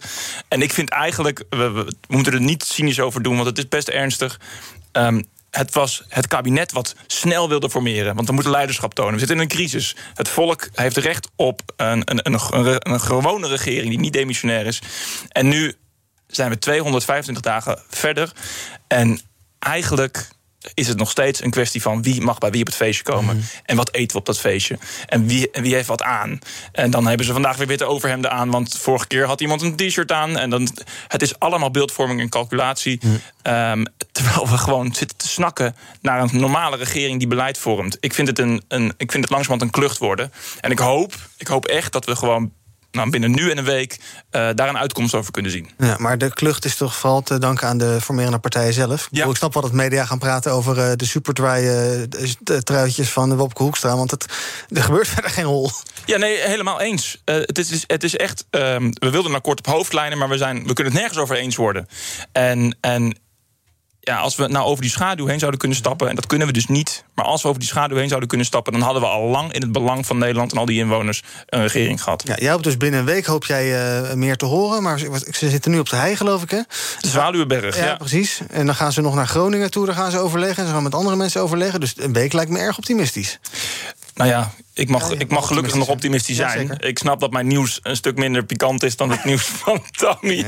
En 0.47 0.61
ik 0.61 0.73
vind 0.73 0.89
eigenlijk, 0.89 1.43
we, 1.49 1.69
we 1.69 1.93
moeten 2.07 2.33
er 2.33 2.41
niet 2.41 2.63
cynisch 2.63 2.99
over 2.99 3.21
doen, 3.21 3.35
want 3.35 3.47
het 3.47 3.57
is 3.57 3.67
best 3.67 3.87
ernstig. 3.87 4.39
Ehm, 4.91 5.21
het 5.51 5.73
was 5.73 6.03
het 6.07 6.27
kabinet 6.27 6.71
wat 6.71 6.95
snel 7.07 7.49
wilde 7.49 7.69
formeren. 7.69 8.15
Want 8.15 8.27
we 8.27 8.33
moeten 8.33 8.51
leiderschap 8.51 8.93
tonen. 8.93 9.13
We 9.13 9.19
zitten 9.19 9.35
in 9.35 9.41
een 9.41 9.47
crisis. 9.47 9.95
Het 10.13 10.29
volk 10.29 10.69
heeft 10.73 10.97
recht 10.97 11.29
op 11.35 11.61
een, 11.75 12.01
een, 12.05 12.19
een, 12.23 12.91
een, 12.91 13.01
gewone 13.01 13.47
regering 13.47 13.89
die 13.89 13.99
niet 13.99 14.13
demissionair 14.13 14.65
is. 14.65 14.81
En 15.29 15.47
nu 15.47 15.73
zijn 16.27 16.49
we 16.49 16.57
225 16.57 17.43
dagen 17.43 17.79
verder. 17.89 18.31
En 18.87 19.21
eigenlijk 19.59 20.27
is 20.73 20.87
het 20.87 20.97
nog 20.97 21.09
steeds 21.09 21.43
een 21.43 21.49
kwestie 21.49 21.81
van 21.81 22.01
wie 22.01 22.21
mag 22.21 22.37
bij 22.37 22.51
wie 22.51 22.61
op 22.61 22.67
het 22.67 22.75
feestje 22.75 23.03
komen. 23.03 23.35
Mhm. 23.35 23.45
En 23.65 23.75
wat 23.75 23.93
eten 23.93 24.11
we 24.11 24.17
op 24.17 24.25
dat 24.25 24.39
feestje. 24.39 24.77
En 25.05 25.27
wie, 25.27 25.51
en 25.51 25.61
wie 25.61 25.73
heeft 25.73 25.87
wat 25.87 26.01
aan. 26.01 26.39
En 26.71 26.91
dan 26.91 27.07
hebben 27.07 27.25
ze 27.25 27.33
vandaag 27.33 27.57
weer 27.57 27.67
witte 27.67 27.85
overhemden 27.85 28.31
aan. 28.31 28.49
Want 28.49 28.77
vorige 28.77 29.07
keer 29.07 29.25
had 29.25 29.41
iemand 29.41 29.61
een 29.61 29.75
t-shirt 29.75 30.11
aan. 30.11 30.37
En 30.37 30.49
dan, 30.49 30.67
het 31.07 31.21
is 31.21 31.39
allemaal 31.39 31.71
beeldvorming 31.71 32.19
en 32.19 32.29
calculatie. 32.29 32.99
Mhm. 33.03 33.15
Ehm, 33.41 33.83
terwijl 34.11 34.49
we 34.49 34.57
gewoon 34.57 34.93
zitten 34.93 35.17
te 35.17 35.27
snakken 35.27 35.75
naar 36.01 36.21
een 36.21 36.39
normale 36.39 36.77
regering 36.77 37.19
die 37.19 37.27
beleid 37.27 37.57
vormt. 37.57 37.97
Ik 37.99 38.13
vind 38.13 38.27
het, 38.27 38.39
een, 38.39 38.63
een, 38.67 38.93
ik 38.97 39.11
vind 39.11 39.23
het 39.23 39.29
langzamerhand 39.29 39.61
een 39.61 39.81
klucht 39.81 39.97
worden. 39.97 40.31
En 40.59 40.71
ik 40.71 40.79
hoop, 40.79 41.13
ik 41.37 41.47
hoop 41.47 41.65
echt 41.65 41.91
dat 41.91 42.05
we 42.05 42.15
gewoon 42.15 42.51
nou, 42.91 43.09
binnen 43.09 43.31
nu 43.31 43.51
en 43.51 43.57
een 43.57 43.63
week 43.63 43.99
eh, 44.29 44.49
daar 44.55 44.69
een 44.69 44.77
uitkomst 44.77 45.15
over 45.15 45.31
kunnen 45.31 45.51
zien. 45.51 45.69
Ja, 45.77 45.95
maar 45.97 46.17
de 46.17 46.33
klucht 46.33 46.65
is 46.65 46.75
toch 46.75 46.95
vooral 46.95 47.21
te 47.21 47.37
danken 47.37 47.67
aan 47.67 47.77
de 47.77 48.01
formerende 48.01 48.39
partijen 48.39 48.73
zelf. 48.73 49.03
Ik, 49.03 49.09
bedoel, 49.09 49.29
ik 49.29 49.37
snap 49.37 49.53
wel 49.53 49.61
dat 49.61 49.71
media 49.71 50.05
gaan 50.05 50.19
praten 50.19 50.51
over 50.51 50.77
eh, 50.79 50.91
de 50.95 52.05
uh, 52.51 52.57
truitjes 52.57 53.09
van 53.09 53.35
Wopke 53.35 53.63
Hoekstra. 53.63 53.95
Want 53.95 54.11
het, 54.11 54.25
er 54.69 54.83
gebeurt 54.83 55.07
verder 55.15 55.31
geen 55.31 55.43
rol. 55.43 55.69
Ja, 56.05 56.17
nee, 56.17 56.37
helemaal 56.37 56.81
eens. 56.81 57.21
Uh, 57.25 57.35
het, 57.35 57.57
is, 57.57 57.83
het 57.87 58.03
is 58.03 58.15
echt. 58.15 58.45
Uh, 58.51 58.61
we 58.93 59.09
wilden 59.09 59.31
maar 59.31 59.41
kort 59.41 59.59
op 59.59 59.65
hoofdlijnen, 59.65 60.17
maar 60.17 60.29
we, 60.29 60.37
zijn, 60.37 60.67
we 60.67 60.73
kunnen 60.73 60.93
het 60.93 61.01
nergens 61.01 61.19
over 61.19 61.35
eens 61.35 61.55
worden. 61.55 61.87
En. 62.31 62.77
en 62.81 63.15
ja, 64.03 64.17
als 64.17 64.35
we 64.35 64.47
nou 64.47 64.65
over 64.65 64.81
die 64.81 64.91
schaduw 64.91 65.25
heen 65.25 65.39
zouden 65.39 65.59
kunnen 65.59 65.77
stappen, 65.77 66.09
en 66.09 66.15
dat 66.15 66.25
kunnen 66.25 66.47
we 66.47 66.53
dus 66.53 66.67
niet, 66.67 67.03
maar 67.13 67.25
als 67.25 67.41
we 67.41 67.47
over 67.47 67.59
die 67.59 67.69
schaduw 67.69 67.97
heen 67.97 68.07
zouden 68.07 68.29
kunnen 68.29 68.47
stappen, 68.47 68.73
dan 68.73 68.81
hadden 68.81 69.01
we 69.01 69.07
al 69.07 69.27
lang 69.27 69.53
in 69.53 69.61
het 69.61 69.71
belang 69.71 70.05
van 70.05 70.17
Nederland 70.17 70.51
en 70.51 70.57
al 70.57 70.65
die 70.65 70.79
inwoners 70.79 71.23
een 71.45 71.61
regering 71.61 72.03
gehad. 72.03 72.23
Ja, 72.25 72.35
jij 72.35 72.51
hoopt 72.51 72.63
dus 72.63 72.77
binnen 72.77 72.99
een 72.99 73.05
week 73.05 73.25
hoop 73.25 73.45
jij 73.45 74.01
uh, 74.01 74.13
meer 74.13 74.37
te 74.37 74.45
horen, 74.45 74.83
maar 74.83 74.99
ze 74.99 75.49
zitten 75.49 75.71
nu 75.71 75.79
op 75.79 75.89
de 75.89 75.95
hei, 75.95 76.15
geloof 76.15 76.43
ik, 76.43 76.49
hè? 76.51 76.61
De 76.99 77.07
Zwaluwenberg, 77.07 77.77
ja, 77.77 77.85
ja. 77.85 77.95
precies. 77.95 78.39
En 78.49 78.65
dan 78.65 78.75
gaan 78.75 78.91
ze 78.91 79.01
nog 79.01 79.15
naar 79.15 79.27
Groningen 79.27 79.71
toe, 79.71 79.85
daar 79.85 79.95
gaan 79.95 80.11
ze 80.11 80.17
overleggen, 80.17 80.63
en 80.63 80.67
ze 80.67 80.73
gaan 80.73 80.83
met 80.83 80.95
andere 80.95 81.15
mensen 81.15 81.41
overleggen. 81.41 81.79
Dus 81.79 81.93
een 81.97 82.13
week 82.13 82.33
lijkt 82.33 82.51
me 82.51 82.59
erg 82.59 82.77
optimistisch. 82.77 83.39
Nou 84.21 84.33
ja, 84.33 84.51
ik 84.73 84.89
mag, 84.89 85.09
ja, 85.09 85.19
ik 85.19 85.29
mag 85.29 85.47
gelukkig 85.47 85.75
nog 85.75 85.87
optimistisch 85.87 86.35
zijn. 86.35 86.67
Ja, 86.67 86.79
ik 86.79 86.97
snap 86.97 87.19
dat 87.19 87.31
mijn 87.31 87.47
nieuws 87.47 87.79
een 87.83 87.95
stuk 87.95 88.17
minder 88.17 88.43
pikant 88.43 88.83
is 88.83 88.95
dan 88.95 89.09
het 89.09 89.23
nieuws 89.29 89.43
van 89.43 89.83
Tommy. 89.91 90.33
Ja. 90.33 90.45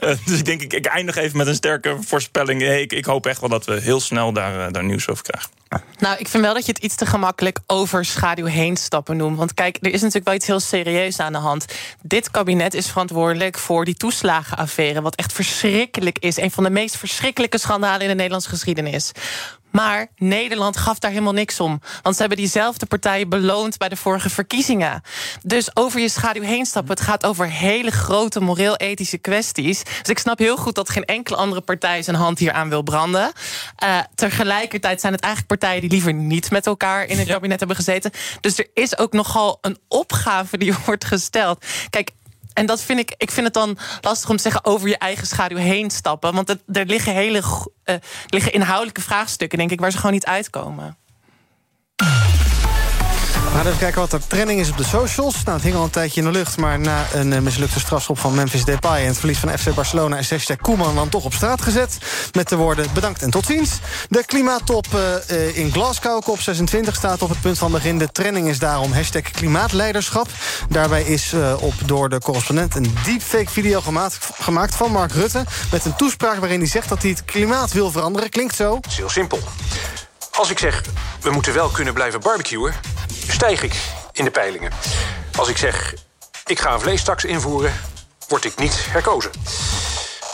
Uh, 0.00 0.16
dus 0.24 0.38
ik 0.38 0.44
denk, 0.44 0.62
ik, 0.62 0.72
ik, 0.72 0.86
eindig 0.86 1.16
even 1.16 1.36
met 1.36 1.46
een 1.46 1.54
sterke 1.54 1.96
voorspelling. 2.00 2.60
Hey, 2.60 2.82
ik, 2.82 2.92
ik, 2.92 3.04
hoop 3.04 3.26
echt 3.26 3.40
wel 3.40 3.48
dat 3.48 3.64
we 3.64 3.80
heel 3.80 4.00
snel 4.00 4.32
daar, 4.32 4.66
uh, 4.66 4.72
daar 4.72 4.84
nieuws 4.84 5.08
over 5.08 5.24
krijgen. 5.24 5.50
Nou, 5.98 6.18
ik 6.18 6.28
vind 6.28 6.42
wel 6.42 6.54
dat 6.54 6.66
je 6.66 6.72
het 6.72 6.82
iets 6.82 6.94
te 6.94 7.06
gemakkelijk 7.06 7.58
over 7.66 8.04
schaduw 8.04 8.44
heen 8.44 8.76
stappen 8.76 9.16
noemt. 9.16 9.38
Want 9.38 9.54
kijk, 9.54 9.76
er 9.80 9.92
is 9.92 10.00
natuurlijk 10.00 10.26
wel 10.26 10.34
iets 10.34 10.46
heel 10.46 10.60
serieus 10.60 11.18
aan 11.20 11.32
de 11.32 11.38
hand. 11.38 11.64
Dit 12.02 12.30
kabinet 12.30 12.74
is 12.74 12.86
verantwoordelijk 12.86 13.58
voor 13.58 13.84
die 13.84 13.94
toeslagenaffaire. 13.94 15.02
Wat 15.02 15.14
echt 15.14 15.32
verschrikkelijk 15.32 16.18
is. 16.18 16.36
Een 16.36 16.50
van 16.50 16.64
de 16.64 16.70
meest 16.70 16.96
verschrikkelijke 16.96 17.58
schandalen 17.58 18.00
in 18.00 18.08
de 18.08 18.14
Nederlandse 18.14 18.48
geschiedenis. 18.48 19.12
Maar 19.74 20.06
Nederland 20.16 20.76
gaf 20.76 20.98
daar 20.98 21.10
helemaal 21.10 21.32
niks 21.32 21.60
om. 21.60 21.80
Want 22.02 22.14
ze 22.14 22.20
hebben 22.20 22.38
diezelfde 22.38 22.86
partijen 22.86 23.28
beloond 23.28 23.78
bij 23.78 23.88
de 23.88 23.96
vorige 23.96 24.30
verkiezingen. 24.30 25.02
Dus 25.42 25.76
over 25.76 26.00
je 26.00 26.08
schaduw 26.08 26.42
heen 26.42 26.66
stappen. 26.66 26.94
Het 26.94 27.04
gaat 27.04 27.26
over 27.26 27.50
hele 27.50 27.90
grote 27.90 28.40
moreel-ethische 28.40 29.18
kwesties. 29.18 29.82
Dus 29.82 30.08
ik 30.08 30.18
snap 30.18 30.38
heel 30.38 30.56
goed 30.56 30.74
dat 30.74 30.90
geen 30.90 31.04
enkele 31.04 31.36
andere 31.36 31.60
partij 31.60 32.02
zijn 32.02 32.16
hand 32.16 32.38
hier 32.38 32.52
aan 32.52 32.68
wil 32.68 32.82
branden. 32.82 33.32
Uh, 33.84 33.98
tegelijkertijd 34.14 35.00
zijn 35.00 35.12
het 35.12 35.22
eigenlijk 35.22 35.58
partijen 35.58 35.80
die 35.80 35.90
liever 35.90 36.12
niet 36.12 36.50
met 36.50 36.66
elkaar 36.66 37.04
in 37.04 37.18
het 37.18 37.26
ja. 37.26 37.32
kabinet 37.32 37.58
hebben 37.58 37.76
gezeten. 37.76 38.10
Dus 38.40 38.58
er 38.58 38.68
is 38.74 38.98
ook 38.98 39.12
nogal 39.12 39.58
een 39.60 39.78
opgave 39.88 40.58
die 40.58 40.74
wordt 40.86 41.04
gesteld. 41.04 41.64
Kijk, 41.90 42.10
en 42.54 42.66
dat 42.66 42.82
vind 42.82 42.98
ik, 42.98 43.14
ik 43.16 43.30
vind 43.30 43.46
het 43.46 43.54
dan 43.54 43.78
lastig 44.00 44.30
om 44.30 44.36
te 44.36 44.42
zeggen 44.42 44.64
over 44.64 44.88
je 44.88 44.98
eigen 44.98 45.26
schaduw 45.26 45.56
heen 45.56 45.90
stappen. 45.90 46.34
Want 46.34 46.48
er 46.48 46.86
liggen 46.86 47.12
hele 47.12 47.42
uh, 47.84 47.94
liggen 48.26 48.52
inhoudelijke 48.52 49.00
vraagstukken, 49.00 49.58
denk 49.58 49.70
ik, 49.70 49.80
waar 49.80 49.90
ze 49.90 49.96
gewoon 49.96 50.12
niet 50.12 50.26
uitkomen. 50.26 50.96
Gaan 53.54 53.66
even 53.66 53.78
kijken 53.78 54.00
wat 54.00 54.12
er 54.12 54.26
trending 54.26 54.60
is 54.60 54.70
op 54.70 54.76
de 54.76 54.84
socials. 54.84 55.34
Nou, 55.44 55.56
het 55.56 55.62
hing 55.62 55.76
al 55.76 55.84
een 55.84 55.90
tijdje 55.90 56.20
in 56.20 56.26
de 56.26 56.32
lucht, 56.32 56.56
maar 56.56 56.78
na 56.78 57.06
een 57.12 57.32
uh, 57.32 57.38
mislukte 57.38 57.80
strafschop 57.80 58.18
van 58.18 58.34
Memphis 58.34 58.64
Depay 58.64 59.00
en 59.00 59.06
het 59.06 59.18
verlies 59.18 59.38
van 59.38 59.58
FC 59.58 59.74
Barcelona 59.74 60.18
is 60.18 60.30
hashtag 60.30 60.56
Koeman 60.56 60.94
dan 60.94 61.08
toch 61.08 61.24
op 61.24 61.34
straat 61.34 61.62
gezet. 61.62 61.98
Met 62.32 62.48
de 62.48 62.56
woorden 62.56 62.86
bedankt 62.94 63.22
en 63.22 63.30
tot 63.30 63.46
ziens. 63.46 63.78
De 64.08 64.24
klimaattop 64.26 64.86
uh, 64.94 65.56
in 65.56 65.72
Glasgow, 65.72 66.22
COP 66.22 66.40
26, 66.40 66.94
staat 66.94 67.22
op 67.22 67.28
het 67.28 67.40
punt 67.40 67.58
van 67.58 67.72
begin. 67.72 67.98
De 67.98 68.12
trending 68.12 68.48
is 68.48 68.58
daarom 68.58 68.92
hashtag 68.92 69.30
klimaatleiderschap. 69.30 70.28
Daarbij 70.68 71.02
is 71.02 71.32
op 71.60 71.74
door 71.84 72.08
de 72.08 72.18
correspondent 72.18 72.74
een 72.74 72.94
deepfake 73.04 73.50
video 73.50 73.80
gemaakt, 73.80 74.18
gemaakt 74.40 74.74
van 74.74 74.90
Mark 74.90 75.12
Rutte. 75.12 75.44
Met 75.70 75.84
een 75.84 75.96
toespraak 75.96 76.38
waarin 76.38 76.58
hij 76.58 76.68
zegt 76.68 76.88
dat 76.88 77.02
hij 77.02 77.10
het 77.10 77.24
klimaat 77.24 77.72
wil 77.72 77.90
veranderen. 77.90 78.30
Klinkt 78.30 78.54
zo. 78.54 78.74
Het 78.74 78.86
is 78.86 78.96
heel 78.96 79.10
simpel. 79.10 79.38
Als 80.30 80.50
ik 80.50 80.58
zeg, 80.58 80.82
we 81.20 81.30
moeten 81.30 81.54
wel 81.54 81.68
kunnen 81.68 81.94
blijven 81.94 82.20
barbecuen, 82.20 82.74
stijg 83.44 83.62
ik 83.62 83.74
in 84.12 84.24
de 84.24 84.30
peilingen. 84.30 84.72
Als 85.36 85.48
ik 85.48 85.56
zeg, 85.56 85.94
ik 86.46 86.58
ga 86.58 86.72
een 86.72 86.80
vleestaks 86.80 87.24
invoeren, 87.24 87.72
word 88.28 88.44
ik 88.44 88.56
niet 88.56 88.86
herkozen. 88.88 89.30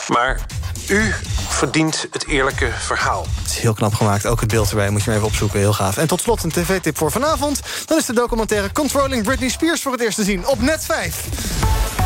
Maar 0.08 0.40
u 0.88 1.14
verdient 1.48 2.06
het 2.10 2.26
eerlijke 2.26 2.70
verhaal. 2.78 3.26
Het 3.42 3.50
is 3.50 3.58
heel 3.58 3.74
knap 3.74 3.94
gemaakt. 3.94 4.26
Ook 4.26 4.40
het 4.40 4.48
beeld 4.50 4.70
erbij 4.70 4.90
moet 4.90 5.00
je 5.00 5.06
maar 5.06 5.16
even 5.16 5.28
opzoeken. 5.28 5.58
Heel 5.58 5.72
gaaf. 5.72 5.96
En 5.96 6.06
tot 6.06 6.20
slot 6.20 6.42
een 6.42 6.52
tv-tip 6.52 6.96
voor 6.96 7.10
vanavond. 7.10 7.60
Dan 7.86 7.98
is 7.98 8.06
de 8.06 8.14
documentaire 8.14 8.72
Controlling 8.72 9.24
Britney 9.24 9.48
Spears 9.48 9.82
voor 9.82 9.92
het 9.92 10.00
eerst 10.00 10.16
te 10.16 10.24
zien 10.24 10.46
op 10.46 10.60
net 10.60 10.84
5. 10.84 11.99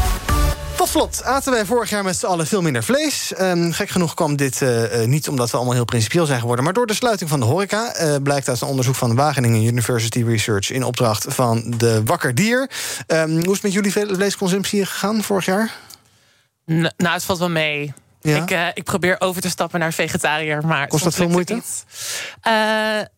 Tot 0.84 0.92
slot 0.92 1.24
aten 1.24 1.52
wij 1.52 1.64
vorig 1.64 1.90
jaar 1.90 2.04
met 2.04 2.16
z'n 2.16 2.26
allen 2.26 2.46
veel 2.46 2.62
minder 2.62 2.84
vlees. 2.84 3.32
Um, 3.40 3.72
gek 3.72 3.88
genoeg 3.88 4.14
kwam 4.14 4.36
dit 4.36 4.60
uh, 4.60 5.00
uh, 5.00 5.06
niet 5.06 5.28
omdat 5.28 5.50
we 5.50 5.56
allemaal 5.56 5.74
heel 5.74 5.84
principieel 5.84 6.26
zijn 6.26 6.40
geworden... 6.40 6.64
maar 6.64 6.74
door 6.74 6.86
de 6.86 6.94
sluiting 6.94 7.30
van 7.30 7.40
de 7.40 7.46
horeca. 7.46 8.00
Uh, 8.00 8.16
blijkt 8.22 8.48
uit 8.48 8.60
een 8.60 8.68
onderzoek 8.68 8.94
van 8.94 9.14
Wageningen 9.14 9.64
University 9.64 10.22
Research... 10.22 10.70
in 10.70 10.84
opdracht 10.84 11.26
van 11.28 11.74
de 11.76 12.02
Wakker 12.04 12.34
Dier. 12.34 12.70
Um, 13.06 13.30
hoe 13.30 13.40
is 13.40 13.52
het 13.52 13.62
met 13.62 13.72
jullie 13.72 13.92
vleesconsumptie 13.92 14.86
gegaan 14.86 15.22
vorig 15.22 15.44
jaar? 15.44 15.72
N 16.66 16.90
nou, 16.96 17.14
het 17.14 17.24
valt 17.24 17.38
wel 17.38 17.50
mee. 17.50 17.92
Ja? 18.24 18.42
Ik, 18.42 18.50
uh, 18.50 18.66
ik 18.74 18.84
probeer 18.84 19.16
over 19.18 19.42
te 19.42 19.48
stappen 19.48 19.80
naar 19.80 19.92
vegetariër. 19.92 20.66
Maar 20.66 20.86
Kost 20.86 21.04
dat 21.04 21.14
veel 21.14 21.28
moeite? 21.28 21.54
Uh, 21.54 22.52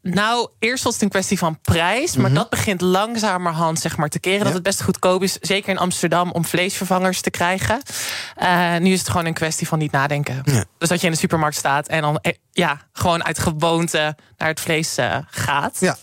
nou, 0.02 0.48
eerst 0.59 0.84
was 0.84 0.92
het 0.92 1.02
een 1.02 1.09
kwestie 1.09 1.38
van 1.38 1.61
prijs. 1.61 2.12
Maar 2.16 2.18
mm 2.18 2.24
-hmm. 2.24 2.34
dat 2.34 2.50
begint 2.50 2.80
langzamerhand 2.80 3.80
zeg 3.80 3.96
maar, 3.96 4.09
te 4.09 4.18
keren. 4.18 4.38
Ja. 4.38 4.44
Dat 4.44 4.52
het 4.52 4.62
best 4.62 4.82
goedkoop 4.82 5.22
is, 5.22 5.38
zeker 5.40 5.70
in 5.70 5.78
Amsterdam, 5.78 6.30
om 6.30 6.44
vleesvervangers 6.44 7.20
te 7.20 7.30
krijgen. 7.30 7.82
Uh, 8.42 8.76
nu 8.76 8.92
is 8.92 8.98
het 8.98 9.09
gewoon 9.09 9.26
een 9.26 9.34
kwestie 9.34 9.68
van 9.68 9.78
niet 9.78 9.92
nadenken. 9.92 10.42
Ja. 10.44 10.64
Dus 10.78 10.88
dat 10.88 11.00
je 11.00 11.07
in 11.07 11.12
de 11.12 11.18
supermarkt 11.18 11.57
staat 11.57 11.86
en 11.86 12.00
dan 12.00 12.20
ja, 12.52 12.80
gewoon 12.92 13.24
uit 13.24 13.38
gewoonte 13.38 14.16
naar 14.36 14.48
het 14.48 14.61
vlees 14.61 14.96
gaat. 15.30 15.76
Ja. 15.80 15.96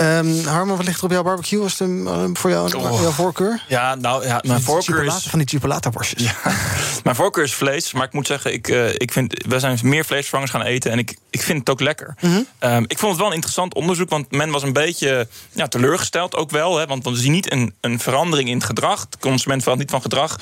Um, 0.00 0.44
Harman, 0.44 0.76
wat 0.76 0.86
ligt 0.86 0.98
er 0.98 1.04
op 1.04 1.10
jouw 1.10 1.22
barbecue? 1.22 1.60
Was 1.60 1.78
het 1.78 1.88
um, 1.88 2.36
voor 2.36 2.50
jou 2.50 2.74
oh. 2.76 3.00
jouw 3.00 3.10
voorkeur? 3.10 3.64
Ja, 3.68 3.94
nou 3.94 4.26
ja, 4.26 4.42
mijn 4.46 4.62
voorkeur 4.62 5.04
is... 5.04 5.26
Van 5.28 5.38
die 5.38 5.48
chipolata-worstjes. 5.48 6.22
Ja, 6.22 6.52
mijn 7.04 7.16
voorkeur 7.16 7.44
is 7.44 7.54
vlees, 7.54 7.92
maar 7.92 8.04
ik 8.04 8.12
moet 8.12 8.26
zeggen, 8.26 8.37
ik, 8.44 8.68
uh, 8.68 8.88
ik 8.94 9.12
vind, 9.12 9.44
we 9.48 9.58
zijn 9.58 9.78
meer 9.82 10.04
vleesvervangers 10.04 10.50
gaan 10.50 10.62
eten 10.62 10.90
en 10.90 10.98
ik, 10.98 11.16
ik 11.30 11.42
vind 11.42 11.58
het 11.58 11.70
ook 11.70 11.80
lekker. 11.80 12.14
Mm 12.20 12.30
-hmm. 12.30 12.70
um, 12.70 12.84
ik 12.86 12.98
vond 12.98 13.10
het 13.10 13.20
wel 13.20 13.26
een 13.28 13.34
interessant 13.34 13.74
onderzoek, 13.74 14.08
want 14.08 14.30
men 14.30 14.50
was 14.50 14.62
een 14.62 14.72
beetje 14.72 15.28
ja, 15.52 15.68
teleurgesteld 15.68 16.34
ook 16.34 16.50
wel. 16.50 16.78
Hè, 16.78 16.86
want 16.86 17.04
we 17.04 17.16
zien 17.16 17.32
niet 17.32 17.52
een, 17.52 17.74
een 17.80 17.98
verandering 17.98 18.48
in 18.48 18.56
het 18.56 18.66
gedrag. 18.66 19.08
De 19.08 19.18
consument 19.18 19.62
verandert 19.62 19.90
niet 19.90 20.02
van 20.02 20.10
gedrag. 20.10 20.38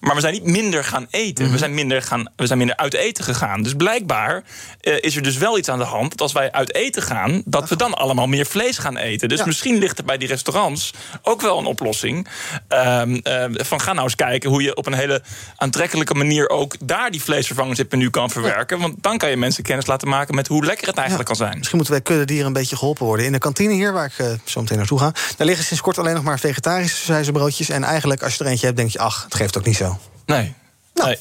Maar 0.00 0.14
we 0.14 0.20
zijn 0.20 0.32
niet 0.32 0.44
minder 0.44 0.84
gaan 0.84 1.06
eten. 1.10 1.44
Mm 1.44 1.52
we, 1.52 1.58
zijn 1.58 1.74
minder 1.74 2.02
gaan, 2.02 2.32
we 2.36 2.46
zijn 2.46 2.58
minder 2.58 2.76
uit 2.76 2.94
eten 2.94 3.24
gegaan. 3.24 3.62
Dus 3.62 3.74
blijkbaar 3.74 4.42
uh, 4.82 4.94
is 5.00 5.16
er 5.16 5.22
dus 5.22 5.36
wel 5.36 5.58
iets 5.58 5.68
aan 5.68 5.78
de 5.78 5.84
hand 5.84 6.10
dat 6.10 6.20
als 6.20 6.32
wij 6.32 6.52
uit 6.52 6.74
eten 6.74 7.02
gaan, 7.02 7.42
dat 7.44 7.68
we 7.68 7.76
dan 7.76 7.94
allemaal 7.94 8.26
meer 8.26 8.46
vlees 8.46 8.78
gaan 8.78 8.96
eten. 8.96 9.28
Dus 9.28 9.38
ja. 9.38 9.46
misschien 9.46 9.78
ligt 9.78 9.98
er 9.98 10.04
bij 10.04 10.18
die 10.18 10.28
restaurants 10.28 10.92
ook 11.22 11.40
wel 11.40 11.58
een 11.58 11.66
oplossing. 11.66 12.28
Um, 12.68 13.20
uh, 13.22 13.44
van 13.52 13.80
ga 13.80 13.92
nou 13.92 14.04
eens 14.04 14.16
kijken 14.16 14.50
hoe 14.50 14.62
je 14.62 14.76
op 14.76 14.86
een 14.86 14.94
hele 14.94 15.22
aantrekkelijke 15.56 16.14
manier 16.14 16.48
ook 16.48 16.74
daar 16.80 17.10
die 17.10 17.22
vleesvervangers 17.22 17.78
in 17.78 17.86
menu 17.90 18.10
kan 18.10 18.30
verwerken. 18.30 18.76
Ja. 18.76 18.82
Want 18.82 19.02
dan 19.02 19.18
kan 19.18 19.30
je 19.30 19.36
mensen 19.36 19.62
kennis 19.62 19.86
laten 19.86 20.08
maken 20.08 20.34
met 20.34 20.46
hoe 20.46 20.64
lekker 20.64 20.86
het 20.86 20.96
eigenlijk 20.96 21.28
ja. 21.28 21.34
kan 21.34 21.46
zijn. 21.46 21.56
Misschien 21.58 21.76
moeten 21.76 21.94
wij 21.94 22.02
kuddedieren 22.02 22.46
een 22.46 22.52
beetje 22.52 22.76
geholpen 22.76 23.06
worden. 23.06 23.26
In 23.26 23.32
de 23.32 23.38
kantine 23.38 23.72
hier, 23.72 23.92
waar 23.92 24.06
ik 24.06 24.26
uh, 24.26 24.32
zo 24.44 24.60
meteen 24.60 24.78
naartoe 24.78 24.98
ga, 24.98 25.12
daar 25.36 25.46
liggen 25.46 25.64
sinds 25.64 25.82
kort 25.82 25.98
alleen 25.98 26.14
nog 26.14 26.22
maar 26.22 26.38
vegetarische 26.38 27.32
broodjes. 27.32 27.68
En 27.68 27.84
eigenlijk, 27.84 28.22
als 28.22 28.34
je 28.34 28.44
er 28.44 28.50
eentje 28.50 28.66
hebt, 28.66 28.78
denk 28.78 28.90
je, 28.90 28.98
ach, 28.98 29.24
het 29.24 29.34
geeft 29.34 29.58
ook 29.58 29.64
niet 29.64 29.76
zo. 29.76 29.85
Nee. 30.26 30.54
Nou, 30.94 31.08
nee. 31.08 31.18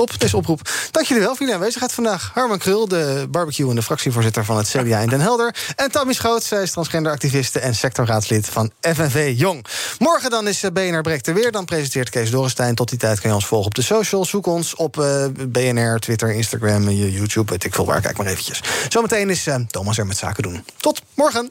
Top, 0.00 0.20
deze 0.20 0.36
oproep. 0.36 0.70
Dank 0.90 1.06
jullie 1.06 1.22
wel 1.22 1.30
voor 1.30 1.40
jullie 1.40 1.54
aanwezigheid 1.54 1.92
vandaag. 1.92 2.30
Harman 2.34 2.58
Krul, 2.58 2.88
de 2.88 3.26
barbecue 3.30 3.68
en 3.68 3.74
de 3.74 3.82
fractievoorzitter 3.82 4.44
van 4.44 4.56
het 4.56 4.68
CDA 4.68 4.98
in 4.98 5.08
Den 5.08 5.20
Helder. 5.20 5.54
En 5.76 5.90
Tammy 5.90 6.12
Schoot, 6.12 6.42
zij 6.42 6.62
is 6.62 6.70
transgenderactiviste 6.70 7.58
en 7.58 7.74
sectorraadslid 7.74 8.46
van 8.46 8.70
FNV 8.80 9.32
Jong. 9.36 9.66
Morgen 9.98 10.30
dan 10.30 10.48
is 10.48 10.62
eh, 10.62 10.70
BNR 10.70 11.00
Breekt 11.00 11.26
er 11.26 11.34
weer. 11.34 11.52
Dan 11.52 11.64
presenteert 11.64 12.10
Kees 12.10 12.30
Dorrestein. 12.30 12.74
Tot 12.74 12.88
die 12.88 12.98
tijd 12.98 13.20
kan 13.20 13.30
je 13.30 13.36
ons 13.36 13.46
volgen 13.46 13.66
op 13.66 13.74
de 13.74 13.82
socials. 13.82 14.28
Zoek 14.28 14.46
ons 14.46 14.74
op 14.74 14.96
uh, 14.96 15.26
BNR, 15.48 15.98
Twitter, 15.98 16.32
Instagram, 16.32 16.90
YouTube, 16.90 17.50
weet 17.50 17.64
ik 17.64 17.74
veel 17.74 17.86
waar. 17.86 18.00
Kijk 18.00 18.16
maar 18.16 18.26
eventjes. 18.26 18.62
Zometeen 18.88 19.30
is 19.30 19.46
uh, 19.46 19.54
Thomas 19.66 19.98
er 19.98 20.06
met 20.06 20.16
zaken 20.16 20.42
doen. 20.42 20.64
Tot 20.76 21.02
morgen. 21.14 21.50